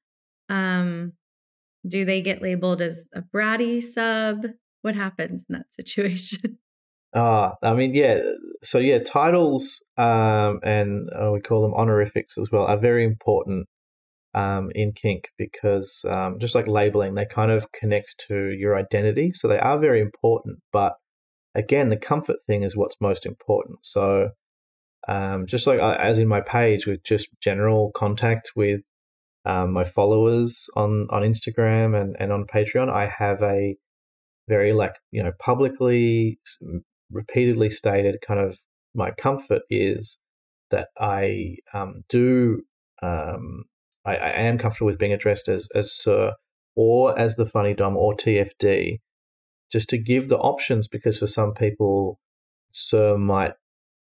Um, 0.50 1.14
do 1.88 2.06
they 2.06 2.22
get 2.22 2.42
labeled 2.42 2.82
as 2.82 3.08
a 3.14 3.22
bratty 3.22 3.82
sub? 3.82 4.46
What 4.82 4.96
happens 4.96 5.46
in 5.50 5.54
that 5.54 5.74
situation? 5.74 6.58
Ah, 7.14 7.56
I 7.62 7.74
mean, 7.74 7.94
yeah. 7.94 8.22
So 8.64 8.80
yeah, 8.80 9.00
titles 9.00 9.84
um, 9.98 10.60
and 10.64 11.10
uh, 11.14 11.32
we 11.32 11.42
call 11.42 11.62
them 11.62 11.74
honorifics 11.74 12.38
as 12.38 12.50
well 12.52 12.66
are 12.66 12.78
very 12.78 13.04
important 13.04 13.68
um, 14.34 14.72
in 14.76 14.94
kink 14.94 15.30
because 15.38 16.06
um, 16.08 16.40
just 16.40 16.56
like 16.56 16.68
labeling, 16.68 17.16
they 17.16 17.26
kind 17.26 17.52
of 17.52 17.72
connect 17.74 18.16
to 18.28 18.52
your 18.52 18.78
identity. 18.78 19.32
So 19.34 19.48
they 19.48 19.60
are 19.60 19.78
very 19.80 20.00
important. 20.02 20.60
But 20.72 20.94
again, 21.56 21.90
the 21.90 21.98
comfort 21.98 22.38
thing 22.48 22.64
is 22.64 22.78
what's 22.78 22.96
most 23.02 23.26
important. 23.26 23.80
So 23.84 24.30
um, 25.08 25.48
just 25.48 25.68
like 25.68 25.80
uh, 25.80 25.98
as 26.00 26.18
in 26.20 26.28
my 26.28 26.42
page 26.42 26.88
with 26.88 27.04
just 27.04 27.28
general 27.42 27.92
contact 27.94 28.52
with 28.56 28.82
um, 29.46 29.74
my 29.74 29.84
followers 29.84 30.70
on, 30.76 31.08
on 31.10 31.24
Instagram 31.24 32.00
and, 32.00 32.16
and 32.20 32.32
on 32.32 32.46
Patreon, 32.46 32.90
I 32.90 33.08
have 33.08 33.42
a 33.42 33.76
very 34.48 34.72
like, 34.72 34.96
you 35.12 35.24
know, 35.24 35.32
publicly, 35.40 36.40
repeatedly 37.12 37.70
stated 37.70 38.18
kind 38.26 38.40
of 38.40 38.58
my 38.94 39.12
comfort 39.12 39.62
is 39.70 40.18
that 40.72 40.90
I 41.00 41.58
um, 41.74 42.04
do 42.10 42.62
um, 43.02 43.66
I, 44.06 44.16
I 44.16 44.30
am 44.42 44.58
comfortable 44.58 44.88
with 44.88 45.00
being 45.00 45.14
addressed 45.14 45.48
as 45.48 45.68
as 45.76 45.94
Sir 45.94 46.34
or 46.76 47.18
as 47.18 47.36
the 47.36 47.46
funny 47.46 47.74
dom 47.74 47.98
or 47.98 48.16
TFD, 48.16 49.00
just 49.72 49.90
to 49.90 49.98
give 49.98 50.30
the 50.30 50.38
options 50.38 50.88
because 50.88 51.20
for 51.20 51.28
some 51.28 51.54
people, 51.54 52.20
Sir 52.72 53.18
might 53.18 53.54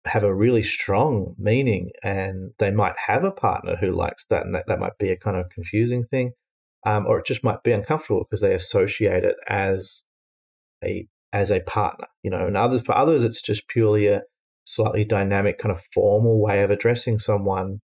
have 0.04 0.24
a 0.24 0.34
really 0.34 0.62
strong 0.62 1.34
meaning 1.38 1.90
and 2.02 2.52
they 2.58 2.70
might 2.70 2.94
have 3.06 3.24
a 3.24 3.30
partner 3.30 3.76
who 3.76 3.92
likes 3.92 4.24
that 4.26 4.44
and 4.44 4.54
that, 4.54 4.64
that 4.66 4.80
might 4.80 4.98
be 4.98 5.10
a 5.10 5.16
kind 5.16 5.36
of 5.36 5.48
confusing 5.50 6.04
thing. 6.04 6.32
Um, 6.84 7.06
or 7.06 7.20
it 7.20 7.26
just 7.26 7.44
might 7.44 7.62
be 7.62 7.70
uncomfortable 7.70 8.24
because 8.24 8.40
they 8.40 8.54
associate 8.54 9.22
it 9.22 9.36
as 9.48 10.02
a 10.82 11.06
as 11.32 11.50
a 11.50 11.60
partner, 11.60 12.06
you 12.22 12.30
know. 12.30 12.46
And 12.46 12.56
others 12.56 12.82
for 12.82 12.96
others, 12.96 13.24
it's 13.24 13.42
just 13.42 13.68
purely 13.68 14.06
a 14.06 14.22
slightly 14.64 15.04
dynamic, 15.04 15.58
kind 15.58 15.74
of 15.74 15.82
formal 15.92 16.40
way 16.40 16.62
of 16.62 16.70
addressing 16.70 17.18
someone 17.18 17.80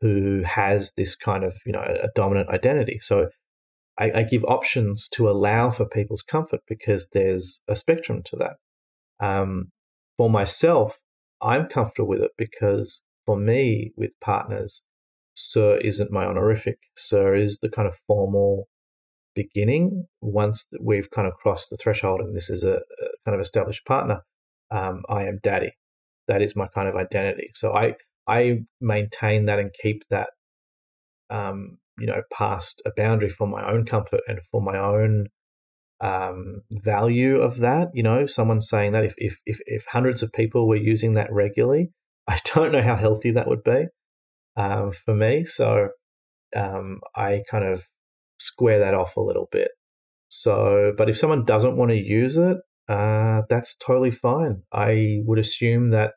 who 0.00 0.42
has 0.44 0.92
this 0.96 1.14
kind 1.14 1.44
of 1.44 1.56
you 1.64 1.72
know 1.72 1.80
a 1.80 2.08
dominant 2.14 2.50
identity. 2.50 2.98
So 3.00 3.28
I, 3.98 4.10
I, 4.12 4.22
give 4.24 4.44
options 4.44 5.08
to 5.12 5.28
allow 5.28 5.70
for 5.70 5.86
people's 5.86 6.22
comfort 6.22 6.60
because 6.66 7.08
there's 7.12 7.60
a 7.68 7.76
spectrum 7.76 8.22
to 8.24 8.36
that. 8.36 9.24
Um, 9.24 9.70
for 10.16 10.30
myself, 10.30 10.98
I'm 11.40 11.66
comfortable 11.66 12.08
with 12.08 12.22
it 12.22 12.32
because 12.36 13.02
for 13.26 13.36
me, 13.36 13.92
with 13.96 14.10
partners, 14.20 14.82
Sir 15.34 15.78
isn't 15.78 16.10
my 16.10 16.24
honorific. 16.24 16.78
Sir 16.96 17.34
is 17.34 17.58
the 17.60 17.70
kind 17.70 17.86
of 17.86 17.94
formal 18.06 18.68
beginning. 19.34 20.06
Once 20.20 20.66
we've 20.80 21.10
kind 21.10 21.26
of 21.28 21.34
crossed 21.34 21.70
the 21.70 21.76
threshold 21.76 22.20
and 22.20 22.36
this 22.36 22.50
is 22.50 22.62
a, 22.62 22.74
a 22.74 23.08
kind 23.24 23.34
of 23.34 23.40
established 23.40 23.84
partner, 23.84 24.22
um, 24.70 25.02
I 25.08 25.24
am 25.24 25.40
daddy. 25.42 25.72
That 26.28 26.42
is 26.42 26.56
my 26.56 26.68
kind 26.68 26.88
of 26.88 26.96
identity. 26.96 27.50
So 27.54 27.74
I 27.74 27.96
I 28.26 28.64
maintain 28.80 29.46
that 29.46 29.58
and 29.58 29.72
keep 29.72 30.04
that, 30.10 30.28
um, 31.30 31.78
you 31.98 32.06
know, 32.06 32.22
past 32.32 32.82
a 32.86 32.90
boundary 32.96 33.28
for 33.28 33.46
my 33.46 33.68
own 33.68 33.84
comfort 33.84 34.20
and 34.28 34.40
for 34.50 34.62
my 34.62 34.78
own 34.78 35.28
um, 36.00 36.62
value 36.70 37.40
of 37.40 37.58
that. 37.58 37.88
You 37.94 38.02
know, 38.02 38.26
someone 38.26 38.62
saying 38.62 38.92
that 38.92 39.04
if, 39.04 39.14
if, 39.16 39.38
if, 39.46 39.60
if, 39.66 39.84
hundreds 39.86 40.22
of 40.22 40.32
people 40.32 40.68
were 40.68 40.76
using 40.76 41.14
that 41.14 41.32
regularly, 41.32 41.90
I 42.28 42.38
don't 42.54 42.72
know 42.72 42.82
how 42.82 42.96
healthy 42.96 43.32
that 43.32 43.48
would 43.48 43.64
be 43.64 43.86
um, 44.56 44.92
for 44.92 45.14
me. 45.14 45.44
So 45.44 45.88
um, 46.54 47.00
I 47.16 47.42
kind 47.50 47.64
of 47.64 47.82
square 48.42 48.80
that 48.80 48.94
off 48.94 49.16
a 49.16 49.20
little 49.20 49.48
bit. 49.50 49.70
So, 50.28 50.92
but 50.96 51.10
if 51.10 51.18
someone 51.18 51.44
doesn't 51.44 51.76
want 51.76 51.90
to 51.90 51.96
use 51.96 52.36
it, 52.36 52.56
uh, 52.88 53.42
that's 53.48 53.76
totally 53.76 54.10
fine. 54.10 54.62
I 54.72 55.20
would 55.24 55.38
assume 55.38 55.90
that 55.90 56.12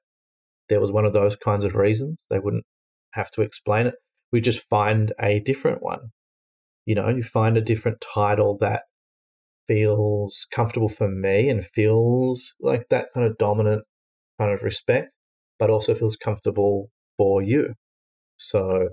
there 0.69 0.79
was 0.79 0.91
one 0.91 1.05
of 1.05 1.13
those 1.13 1.35
kinds 1.35 1.63
of 1.63 1.75
reasons. 1.75 2.25
They 2.29 2.39
wouldn't 2.39 2.65
have 3.11 3.29
to 3.31 3.41
explain 3.41 3.87
it. 3.87 3.95
We 4.31 4.41
just 4.41 4.67
find 4.69 5.13
a 5.21 5.39
different 5.39 5.83
one. 5.83 6.11
You 6.85 6.95
know, 6.95 7.09
you 7.09 7.23
find 7.23 7.57
a 7.57 7.61
different 7.61 8.01
title 8.01 8.57
that 8.61 8.83
feels 9.67 10.47
comfortable 10.51 10.89
for 10.89 11.09
me 11.09 11.49
and 11.49 11.65
feels 11.65 12.53
like 12.59 12.87
that 12.89 13.07
kind 13.13 13.27
of 13.27 13.37
dominant 13.37 13.83
kind 14.39 14.53
of 14.53 14.63
respect, 14.63 15.11
but 15.59 15.69
also 15.69 15.95
feels 15.95 16.15
comfortable 16.15 16.89
for 17.17 17.41
you. 17.41 17.73
So, 18.37 18.89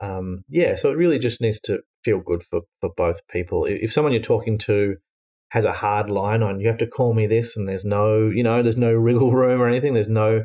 um, 0.00 0.44
yeah, 0.48 0.74
so 0.74 0.90
it 0.90 0.96
really 0.96 1.18
just 1.18 1.40
needs 1.40 1.60
to 1.60 1.80
feel 2.04 2.20
good 2.20 2.42
for, 2.42 2.62
for 2.80 2.90
both 2.96 3.26
people. 3.28 3.66
If 3.66 3.92
someone 3.92 4.12
you're 4.12 4.22
talking 4.22 4.58
to 4.58 4.96
has 5.50 5.64
a 5.64 5.72
hard 5.72 6.08
line 6.08 6.42
on, 6.42 6.60
you 6.60 6.68
have 6.68 6.78
to 6.78 6.86
call 6.86 7.14
me 7.14 7.26
this, 7.26 7.56
and 7.56 7.68
there's 7.68 7.84
no, 7.84 8.28
you 8.28 8.42
know, 8.42 8.62
there's 8.62 8.76
no 8.76 8.92
wriggle 8.92 9.32
room 9.32 9.60
or 9.60 9.68
anything, 9.68 9.94
there's 9.94 10.08
no 10.08 10.44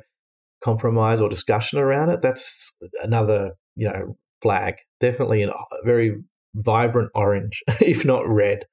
compromise 0.64 1.22
or 1.22 1.30
discussion 1.30 1.80
around 1.80 2.10
it, 2.10 2.22
that's 2.22 2.74
another, 3.04 3.52
you 3.76 3.88
know, 3.88 4.18
flag. 4.42 4.76
Definitely 5.00 5.44
a 5.44 5.52
very 5.84 6.16
vibrant 6.56 7.12
orange, 7.14 7.64
if 7.82 8.06
not 8.06 8.28
red. 8.28 8.66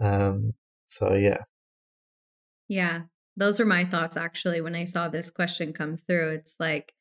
Um, 0.00 0.52
so 0.86 1.14
yeah. 1.14 1.38
Yeah. 2.68 3.02
Those 3.36 3.60
are 3.60 3.66
my 3.66 3.84
thoughts 3.84 4.16
actually 4.16 4.60
when 4.60 4.74
I 4.74 4.84
saw 4.84 5.08
this 5.08 5.30
question 5.30 5.72
come 5.72 5.96
through. 5.96 6.30
It's 6.32 6.56
like, 6.58 6.92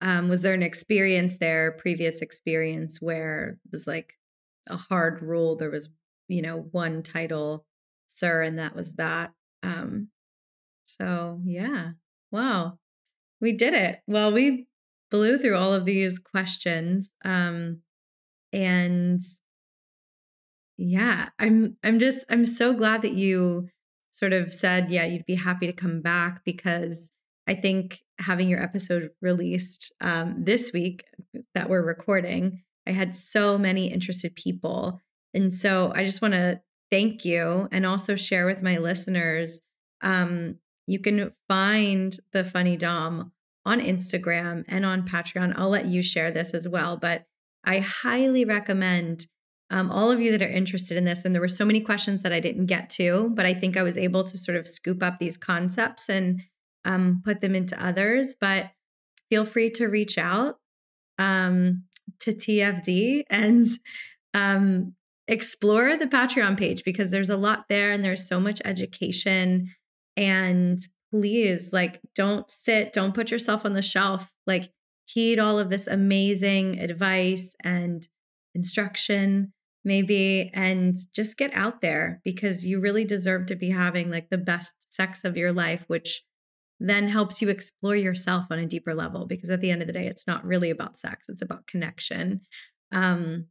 um, 0.00 0.28
was 0.28 0.42
there 0.42 0.54
an 0.54 0.62
experience 0.62 1.36
there, 1.36 1.72
previous 1.72 2.22
experience 2.22 2.98
where 3.00 3.58
it 3.66 3.72
was 3.72 3.86
like 3.86 4.14
a 4.70 4.76
hard 4.76 5.22
rule? 5.22 5.56
There 5.56 5.70
was, 5.70 5.88
you 6.28 6.42
know, 6.42 6.68
one 6.70 7.02
title, 7.02 7.66
sir, 8.06 8.42
and 8.42 8.58
that 8.58 8.74
was 8.74 8.94
that. 8.94 9.32
Um, 9.62 10.08
so 10.84 11.40
yeah. 11.44 11.90
Wow. 12.30 12.78
We 13.40 13.52
did 13.52 13.74
it. 13.74 14.00
Well, 14.06 14.32
we 14.32 14.66
blew 15.10 15.38
through 15.38 15.56
all 15.56 15.72
of 15.72 15.84
these 15.84 16.18
questions. 16.18 17.14
Um, 17.24 17.80
and 18.52 19.20
yeah, 20.76 21.28
I'm 21.38 21.76
I'm 21.82 21.98
just 21.98 22.24
I'm 22.30 22.46
so 22.46 22.72
glad 22.72 23.02
that 23.02 23.12
you 23.12 23.68
sort 24.10 24.32
of 24.32 24.52
said, 24.52 24.90
yeah, 24.90 25.04
you'd 25.04 25.26
be 25.26 25.34
happy 25.34 25.66
to 25.66 25.72
come 25.72 26.00
back 26.00 26.42
because 26.44 27.12
I 27.46 27.54
think 27.54 28.00
having 28.18 28.48
your 28.48 28.62
episode 28.62 29.10
released 29.20 29.92
um, 30.00 30.44
this 30.44 30.72
week 30.72 31.04
that 31.54 31.68
we're 31.68 31.84
recording, 31.84 32.62
I 32.86 32.92
had 32.92 33.14
so 33.14 33.58
many 33.58 33.92
interested 33.92 34.34
people. 34.34 35.00
And 35.34 35.52
so 35.52 35.92
I 35.94 36.04
just 36.04 36.22
want 36.22 36.34
to 36.34 36.60
thank 36.90 37.24
you 37.24 37.68
and 37.70 37.86
also 37.86 38.16
share 38.16 38.46
with 38.46 38.62
my 38.62 38.78
listeners. 38.78 39.60
Um, 40.02 40.56
you 40.86 40.98
can 40.98 41.32
find 41.48 42.18
the 42.32 42.44
Funny 42.44 42.76
Dom 42.76 43.32
on 43.64 43.80
Instagram 43.80 44.64
and 44.68 44.84
on 44.84 45.06
Patreon. 45.06 45.54
I'll 45.56 45.68
let 45.68 45.86
you 45.86 46.02
share 46.02 46.30
this 46.30 46.52
as 46.52 46.66
well, 46.66 46.96
but 46.96 47.26
I 47.64 47.78
highly 47.78 48.44
recommend 48.44 49.26
um, 49.70 49.90
all 49.90 50.10
of 50.10 50.20
you 50.20 50.32
that 50.32 50.42
are 50.42 50.50
interested 50.50 50.96
in 50.96 51.04
this. 51.04 51.24
And 51.24 51.34
there 51.34 51.40
were 51.40 51.48
so 51.48 51.64
many 51.64 51.80
questions 51.80 52.22
that 52.22 52.32
I 52.32 52.40
didn't 52.40 52.66
get 52.66 52.90
to, 52.90 53.30
but 53.34 53.46
I 53.46 53.54
think 53.54 53.76
I 53.76 53.82
was 53.82 53.96
able 53.96 54.24
to 54.24 54.36
sort 54.36 54.56
of 54.56 54.66
scoop 54.66 55.02
up 55.02 55.18
these 55.18 55.36
concepts 55.36 56.08
and 56.08 56.42
um, 56.84 57.22
put 57.24 57.40
them 57.40 57.54
into 57.54 57.80
others. 57.82 58.34
But 58.40 58.70
feel 59.28 59.44
free 59.44 59.70
to 59.70 59.86
reach 59.86 60.18
out 60.18 60.56
um, 61.18 61.84
to 62.20 62.32
TFD 62.32 63.24
and 63.30 63.66
um, 64.34 64.94
explore 65.28 65.96
the 65.96 66.06
Patreon 66.06 66.58
page 66.58 66.84
because 66.84 67.10
there's 67.10 67.30
a 67.30 67.36
lot 67.36 67.66
there 67.68 67.92
and 67.92 68.04
there's 68.04 68.26
so 68.26 68.40
much 68.40 68.60
education. 68.64 69.74
And 70.16 70.78
please, 71.10 71.72
like, 71.72 72.00
don't 72.14 72.50
sit, 72.50 72.92
don't 72.92 73.14
put 73.14 73.30
yourself 73.30 73.64
on 73.64 73.74
the 73.74 73.82
shelf. 73.82 74.28
Like, 74.46 74.70
heed 75.06 75.38
all 75.38 75.58
of 75.58 75.70
this 75.70 75.86
amazing 75.86 76.78
advice 76.78 77.54
and 77.64 78.06
instruction 78.54 79.52
maybe 79.84 80.50
and 80.52 80.96
just 81.14 81.38
get 81.38 81.52
out 81.54 81.80
there 81.80 82.20
because 82.24 82.66
you 82.66 82.80
really 82.80 83.04
deserve 83.04 83.46
to 83.46 83.56
be 83.56 83.70
having 83.70 84.10
like 84.10 84.28
the 84.28 84.38
best 84.38 84.74
sex 84.90 85.24
of 85.24 85.36
your 85.36 85.52
life 85.52 85.84
which 85.86 86.22
then 86.80 87.08
helps 87.08 87.42
you 87.42 87.48
explore 87.48 87.94
yourself 87.96 88.46
on 88.50 88.58
a 88.58 88.66
deeper 88.66 88.94
level 88.94 89.26
because 89.26 89.50
at 89.50 89.60
the 89.60 89.70
end 89.70 89.82
of 89.82 89.86
the 89.86 89.92
day 89.92 90.06
it's 90.06 90.26
not 90.26 90.44
really 90.44 90.70
about 90.70 90.98
sex 90.98 91.26
it's 91.28 91.42
about 91.42 91.66
connection. 91.66 92.40
Um 92.92 93.46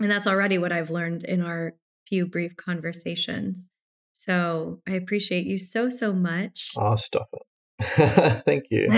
and 0.00 0.10
that's 0.10 0.26
already 0.28 0.58
what 0.58 0.70
i've 0.72 0.90
learned 0.90 1.24
in 1.24 1.42
our 1.42 1.74
few 2.06 2.26
brief 2.26 2.56
conversations. 2.56 3.70
So 4.12 4.82
i 4.86 4.92
appreciate 4.92 5.46
you 5.46 5.58
so 5.58 5.88
so 5.88 6.12
much. 6.12 6.72
Oh 6.76 6.96
stop 6.96 7.28
it. 7.32 8.42
Thank 8.44 8.64
you. 8.70 8.88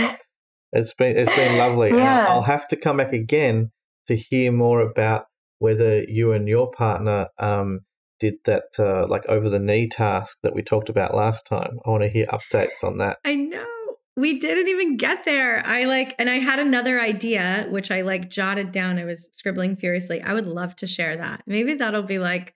It's 0.73 0.95
been 0.95 1.17
it's 1.17 1.31
been 1.31 1.57
lovely. 1.57 1.91
Yeah. 1.97 2.27
i'll 2.29 2.43
have 2.43 2.69
to 2.69 2.77
come 2.77 2.99
back 2.99 3.13
again 3.13 3.71
to 4.09 4.17
hear 4.17 4.51
more 4.51 4.81
about 4.81 5.27
whether 5.61 6.03
you 6.03 6.33
and 6.33 6.49
your 6.49 6.71
partner 6.73 7.29
um, 7.39 7.81
did 8.21 8.35
that 8.45 8.79
uh, 8.79 9.07
like 9.09 9.27
over 9.29 9.49
the 9.49 9.59
knee 9.59 9.89
task 9.89 10.39
that 10.43 10.55
we 10.55 10.63
talked 10.63 10.89
about 10.89 11.17
last 11.17 11.47
time. 11.47 11.79
I 11.85 11.91
want 11.91 12.03
to 12.03 12.09
hear 12.09 12.27
updates 12.27 12.85
on 12.85 12.99
that. 12.99 13.19
I 13.25 13.35
know. 13.35 13.67
We 14.17 14.39
didn't 14.39 14.69
even 14.69 14.97
get 14.97 15.25
there. 15.25 15.65
I 15.65 15.85
like, 15.85 16.15
and 16.19 16.29
I 16.29 16.39
had 16.39 16.59
another 16.59 17.01
idea, 17.01 17.67
which 17.71 17.91
I 17.91 18.03
like 18.03 18.29
jotted 18.29 18.71
down. 18.71 18.99
I 18.99 19.05
was 19.05 19.29
scribbling 19.33 19.77
furiously. 19.77 20.21
I 20.21 20.35
would 20.35 20.47
love 20.47 20.77
to 20.77 20.87
share 20.87 21.17
that. 21.17 21.43
Maybe 21.47 21.75
that'll 21.75 22.03
be 22.03 22.19
like, 22.19 22.55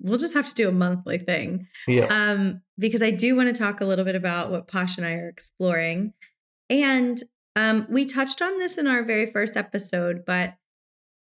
we'll 0.00 0.18
just 0.18 0.34
have 0.34 0.48
to 0.48 0.54
do 0.54 0.68
a 0.68 0.72
monthly 0.72 1.18
thing. 1.18 1.68
Yeah. 1.86 2.06
Um, 2.06 2.62
because 2.78 3.02
I 3.02 3.10
do 3.10 3.36
want 3.36 3.54
to 3.54 3.58
talk 3.58 3.80
a 3.80 3.84
little 3.86 4.04
bit 4.04 4.16
about 4.16 4.50
what 4.50 4.68
Posh 4.68 4.96
and 4.96 5.06
I 5.06 5.12
are 5.12 5.28
exploring. 5.28 6.12
And 6.68 7.22
um, 7.54 7.86
we 7.88 8.04
touched 8.04 8.42
on 8.42 8.58
this 8.58 8.76
in 8.76 8.86
our 8.86 9.02
very 9.02 9.26
first 9.30 9.56
episode, 9.56 10.24
but 10.26 10.54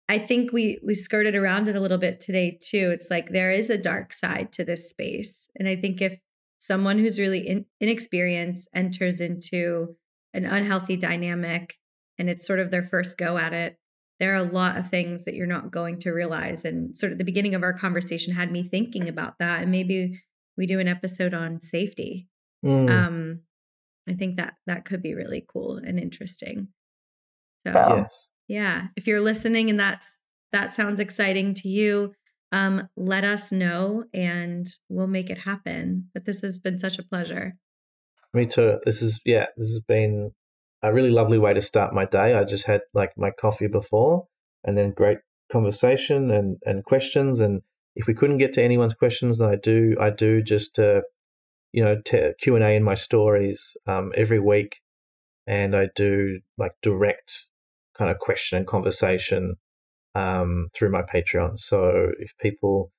I 0.09 0.18
think 0.18 0.52
we 0.52 0.78
we 0.84 0.94
skirted 0.94 1.34
around 1.34 1.68
it 1.68 1.76
a 1.76 1.80
little 1.80 1.98
bit 1.98 2.20
today 2.20 2.59
too. 2.61 2.90
It's 2.92 3.11
like 3.11 3.30
there 3.30 3.50
is 3.50 3.70
a 3.70 3.78
dark 3.78 4.12
side 4.12 4.52
to 4.52 4.64
this 4.64 4.88
space, 4.88 5.50
and 5.57 5.68
I 5.68 5.76
think 5.76 6.00
if 6.00 6.18
someone 6.59 6.98
who's 6.98 7.18
really 7.18 7.46
in, 7.46 7.66
inexperienced 7.80 8.68
enters 8.74 9.20
into 9.20 9.96
an 10.32 10.44
unhealthy 10.44 10.96
dynamic 10.96 11.76
and 12.18 12.30
it's 12.30 12.46
sort 12.46 12.59
of 12.59 12.70
their 12.70 12.82
first 12.82 13.18
go 13.18 13.36
at 13.36 13.52
it, 13.52 13.78
there 14.18 14.32
are 14.32 14.46
a 14.46 14.52
lot 14.52 14.76
of 14.76 14.88
things 14.88 15.24
that 15.24 15.34
you're 15.34 15.46
not 15.46 15.70
going 15.70 15.98
to 16.00 16.11
realize. 16.11 16.64
And 16.64 16.96
sort 16.96 17.12
of 17.12 17.18
the 17.18 17.24
beginning 17.24 17.54
of 17.54 17.62
our 17.62 17.72
conversation 17.72 18.34
had 18.34 18.50
me 18.50 18.62
thinking 18.62 19.09
about 19.09 19.38
that, 19.38 19.62
and 19.62 19.70
maybe 19.70 20.22
we 20.57 20.66
do 20.66 20.78
an 20.80 20.88
episode 20.88 21.34
on 21.34 21.61
safety. 21.61 22.28
Mm. 22.64 22.90
Um, 22.90 23.40
I 24.09 24.14
think 24.14 24.36
that 24.36 24.54
that 24.66 24.84
could 24.84 25.02
be 25.02 25.14
really 25.14 25.44
cool 25.46 25.76
and 25.76 25.98
interesting. 25.98 26.68
So 27.66 27.72
yes. 27.72 28.30
Yeah. 28.49 28.88
If 28.97 29.07
you're 29.07 29.20
listening 29.20 29.70
and 29.70 29.78
that's 29.78 30.20
that 30.53 30.74
sounds 30.74 31.01
exciting 31.01 31.55
to 31.55 31.68
you, 31.68 32.12
um, 32.53 32.88
let 32.97 33.24
us 33.24 33.51
know 33.51 34.05
and 34.14 34.66
we'll 34.88 35.09
make 35.09 35.30
it 35.30 35.38
happen. 35.38 36.08
But 36.14 36.25
this 36.25 36.41
has 36.42 36.58
been 36.58 36.79
such 36.79 36.99
a 36.99 37.03
pleasure. 37.03 37.57
Me 38.33 38.46
too. 38.46 38.79
This 38.84 39.03
is 39.03 39.21
yeah, 39.25 39.46
this 39.57 39.68
has 39.68 39.80
been 39.80 40.33
a 40.83 40.92
really 40.92 41.11
lovely 41.11 41.38
way 41.38 41.54
to 41.54 41.62
start 41.62 41.95
my 41.95 42.04
day. 42.04 42.34
I 42.34 42.45
just 42.45 42.66
had 42.66 42.83
like 42.95 43.12
my 43.16 43.30
coffee 43.30 43.66
before 43.66 44.26
and 44.64 44.76
then 44.76 44.92
great 44.92 45.18
conversation 45.50 46.30
and, 46.30 46.58
and 46.64 46.84
questions 46.84 47.41
and 47.41 47.62
if 47.96 48.07
we 48.07 48.14
couldn't 48.14 48.38
get 48.38 48.53
to 48.53 48.62
anyone's 48.62 48.95
questions, 48.95 49.41
I 49.41 49.57
do 49.57 49.96
I 49.99 50.11
do 50.11 50.42
just 50.42 50.79
uh, 50.79 51.00
you 51.72 51.83
know 51.83 51.96
Q 52.04 52.54
and 52.54 52.64
A 52.64 52.76
in 52.76 52.84
my 52.84 52.95
stories 52.95 53.76
um, 53.87 54.12
every 54.14 54.38
week, 54.38 54.80
and 55.46 55.75
I 55.75 55.88
do 55.96 56.41
like 56.58 56.72
direct 56.83 57.46
kind 57.97 58.11
of 58.11 58.18
question 58.18 58.59
and 58.59 58.67
conversation 58.67 59.57
um, 60.14 60.68
through 60.75 60.91
my 60.91 61.03
Patreon. 61.03 61.59
So 61.59 62.11
if 62.18 62.33
people 62.41 62.91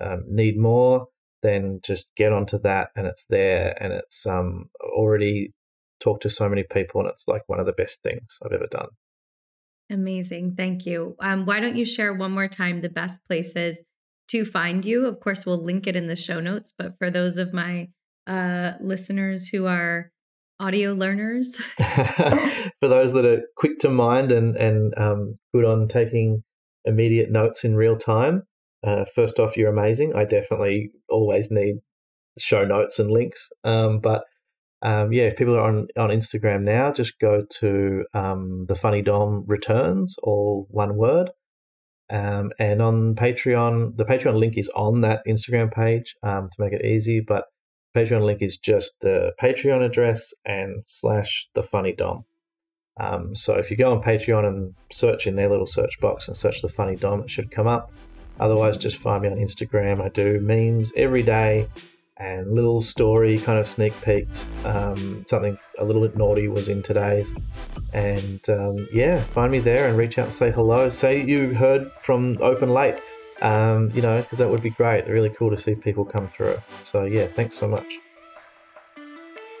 um, 0.00 0.24
need 0.28 0.58
more, 0.58 1.06
then 1.42 1.80
just 1.82 2.06
get 2.16 2.32
onto 2.32 2.58
that, 2.60 2.88
and 2.96 3.06
it's 3.06 3.24
there, 3.28 3.74
and 3.82 3.92
it's 3.92 4.26
um, 4.26 4.66
already 4.82 5.52
talked 6.00 6.22
to 6.22 6.30
so 6.30 6.48
many 6.48 6.64
people, 6.70 7.00
and 7.00 7.10
it's 7.10 7.26
like 7.26 7.42
one 7.46 7.60
of 7.60 7.66
the 7.66 7.72
best 7.72 8.02
things 8.02 8.38
I've 8.44 8.52
ever 8.52 8.66
done. 8.70 8.88
Amazing, 9.90 10.54
thank 10.56 10.86
you. 10.86 11.16
Um, 11.20 11.46
why 11.46 11.60
don't 11.60 11.76
you 11.76 11.84
share 11.84 12.12
one 12.14 12.32
more 12.32 12.48
time 12.48 12.80
the 12.80 12.88
best 12.88 13.24
places 13.26 13.82
to 14.28 14.44
find 14.44 14.84
you? 14.84 15.06
Of 15.06 15.18
course, 15.20 15.44
we'll 15.44 15.64
link 15.64 15.86
it 15.86 15.96
in 15.96 16.06
the 16.06 16.16
show 16.16 16.40
notes, 16.40 16.72
but 16.76 16.96
for 16.98 17.10
those 17.10 17.38
of 17.38 17.52
my 17.52 17.88
uh, 18.26 18.72
listeners 18.80 19.48
who 19.48 19.66
are 19.66 20.12
audio 20.60 20.92
learners? 20.92 21.56
For 21.78 22.88
those 22.88 23.12
that 23.14 23.24
are 23.24 23.42
quick 23.56 23.78
to 23.80 23.88
mind 23.88 24.30
and, 24.30 24.56
and 24.56 24.94
um, 24.96 25.38
good 25.52 25.64
on 25.64 25.88
taking 25.88 26.44
immediate 26.84 27.30
notes 27.30 27.64
in 27.64 27.74
real 27.74 27.96
time, 27.96 28.44
uh, 28.86 29.04
first 29.14 29.38
off, 29.38 29.56
you're 29.56 29.70
amazing. 29.70 30.14
I 30.14 30.24
definitely 30.24 30.90
always 31.08 31.50
need 31.50 31.76
show 32.38 32.64
notes 32.64 32.98
and 32.98 33.10
links. 33.10 33.50
Um, 33.64 34.00
but 34.00 34.22
um, 34.82 35.12
yeah, 35.12 35.24
if 35.24 35.36
people 35.36 35.56
are 35.56 35.68
on, 35.68 35.88
on 35.98 36.10
Instagram 36.10 36.62
now, 36.62 36.92
just 36.92 37.18
go 37.18 37.44
to 37.60 38.04
um, 38.14 38.66
the 38.66 38.76
Funny 38.76 39.02
Dom 39.02 39.44
Returns, 39.46 40.16
all 40.22 40.66
one 40.70 40.96
word. 40.96 41.30
Um, 42.10 42.50
and 42.58 42.82
on 42.82 43.14
Patreon, 43.14 43.96
the 43.96 44.04
Patreon 44.04 44.38
link 44.38 44.56
is 44.56 44.70
on 44.74 45.02
that 45.02 45.22
Instagram 45.28 45.72
page 45.72 46.14
um, 46.22 46.48
to 46.48 46.54
make 46.58 46.72
it 46.72 46.84
easy. 46.84 47.20
But 47.20 47.44
Patreon 47.96 48.24
link 48.24 48.42
is 48.42 48.56
just 48.56 48.92
the 49.00 49.32
Patreon 49.40 49.84
address 49.84 50.32
and 50.44 50.82
slash 50.86 51.48
the 51.54 51.62
funny 51.62 51.92
dom. 51.92 52.24
Um, 52.98 53.34
so 53.34 53.54
if 53.54 53.70
you 53.70 53.76
go 53.76 53.92
on 53.92 54.02
Patreon 54.02 54.46
and 54.46 54.74
search 54.92 55.26
in 55.26 55.36
their 55.36 55.48
little 55.48 55.66
search 55.66 55.98
box 56.00 56.28
and 56.28 56.36
search 56.36 56.62
the 56.62 56.68
funny 56.68 56.96
dom, 56.96 57.22
it 57.22 57.30
should 57.30 57.50
come 57.50 57.66
up. 57.66 57.92
Otherwise, 58.38 58.76
just 58.76 58.96
find 58.96 59.22
me 59.22 59.28
on 59.28 59.36
Instagram. 59.36 60.00
I 60.00 60.08
do 60.08 60.40
memes 60.40 60.92
every 60.96 61.22
day 61.22 61.68
and 62.20 62.52
little 62.52 62.82
story 62.82 63.38
kind 63.38 63.58
of 63.58 63.66
sneak 63.66 63.98
peeks. 64.02 64.46
Um, 64.64 65.24
something 65.28 65.58
a 65.78 65.84
little 65.84 66.02
bit 66.02 66.16
naughty 66.16 66.48
was 66.48 66.68
in 66.68 66.82
today's. 66.82 67.34
And 67.92 68.40
um, 68.50 68.86
yeah, 68.92 69.20
find 69.20 69.50
me 69.50 69.58
there 69.58 69.88
and 69.88 69.96
reach 69.96 70.18
out 70.18 70.26
and 70.26 70.34
say 70.34 70.50
hello. 70.50 70.90
Say 70.90 71.24
you 71.24 71.54
heard 71.54 71.90
from 72.02 72.36
Open 72.40 72.70
Late, 72.70 72.98
um, 73.40 73.90
you 73.92 74.02
know, 74.02 74.20
because 74.20 74.38
that 74.38 74.48
would 74.48 74.62
be 74.62 74.70
great. 74.70 75.06
Really 75.06 75.30
cool 75.30 75.50
to 75.50 75.58
see 75.58 75.74
people 75.74 76.04
come 76.04 76.28
through. 76.28 76.58
So 76.84 77.04
yeah, 77.04 77.26
thanks 77.26 77.56
so 77.56 77.68
much. 77.68 77.98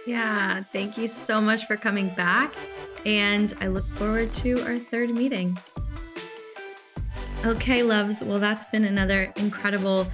Yeah, 0.06 0.62
thank 0.72 0.96
you 0.96 1.08
so 1.08 1.40
much 1.40 1.66
for 1.66 1.76
coming 1.76 2.08
back. 2.10 2.52
And 3.06 3.54
I 3.60 3.68
look 3.68 3.84
forward 3.84 4.32
to 4.34 4.60
our 4.62 4.78
third 4.78 5.10
meeting. 5.10 5.58
Okay, 7.44 7.82
loves. 7.82 8.22
Well, 8.22 8.38
that's 8.38 8.66
been 8.66 8.84
another 8.84 9.32
incredible 9.36 10.06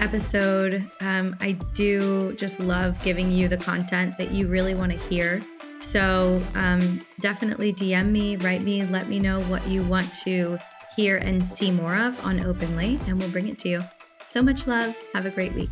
episode. 0.00 0.84
Um, 1.00 1.36
I 1.40 1.52
do 1.72 2.34
just 2.34 2.60
love 2.60 3.02
giving 3.02 3.30
you 3.30 3.48
the 3.48 3.56
content 3.56 4.18
that 4.18 4.32
you 4.32 4.48
really 4.48 4.74
want 4.74 4.92
to 4.92 4.98
hear. 4.98 5.42
So 5.80 6.42
um, 6.54 7.00
definitely 7.20 7.72
DM 7.72 8.10
me, 8.10 8.36
write 8.36 8.62
me, 8.62 8.84
let 8.84 9.08
me 9.08 9.18
know 9.18 9.40
what 9.42 9.66
you 9.66 9.82
want 9.82 10.12
to 10.24 10.58
hear 10.96 11.16
and 11.16 11.44
see 11.44 11.70
more 11.70 11.96
of 11.96 12.24
on 12.24 12.44
Open 12.44 12.76
Late, 12.76 13.00
and 13.06 13.18
we'll 13.18 13.30
bring 13.30 13.48
it 13.48 13.58
to 13.60 13.68
you. 13.68 13.82
So 14.22 14.42
much 14.42 14.66
love. 14.66 14.96
Have 15.12 15.26
a 15.26 15.30
great 15.30 15.52
week. 15.52 15.70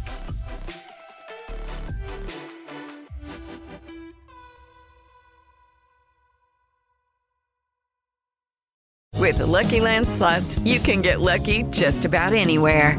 With 9.19 9.39
the 9.39 9.47
Lucky 9.47 9.81
Land 9.81 10.09
slots, 10.09 10.59
you 10.59 10.78
can 10.81 11.01
get 11.01 11.20
lucky 11.20 11.62
just 11.70 12.05
about 12.05 12.35
anywhere. 12.35 12.99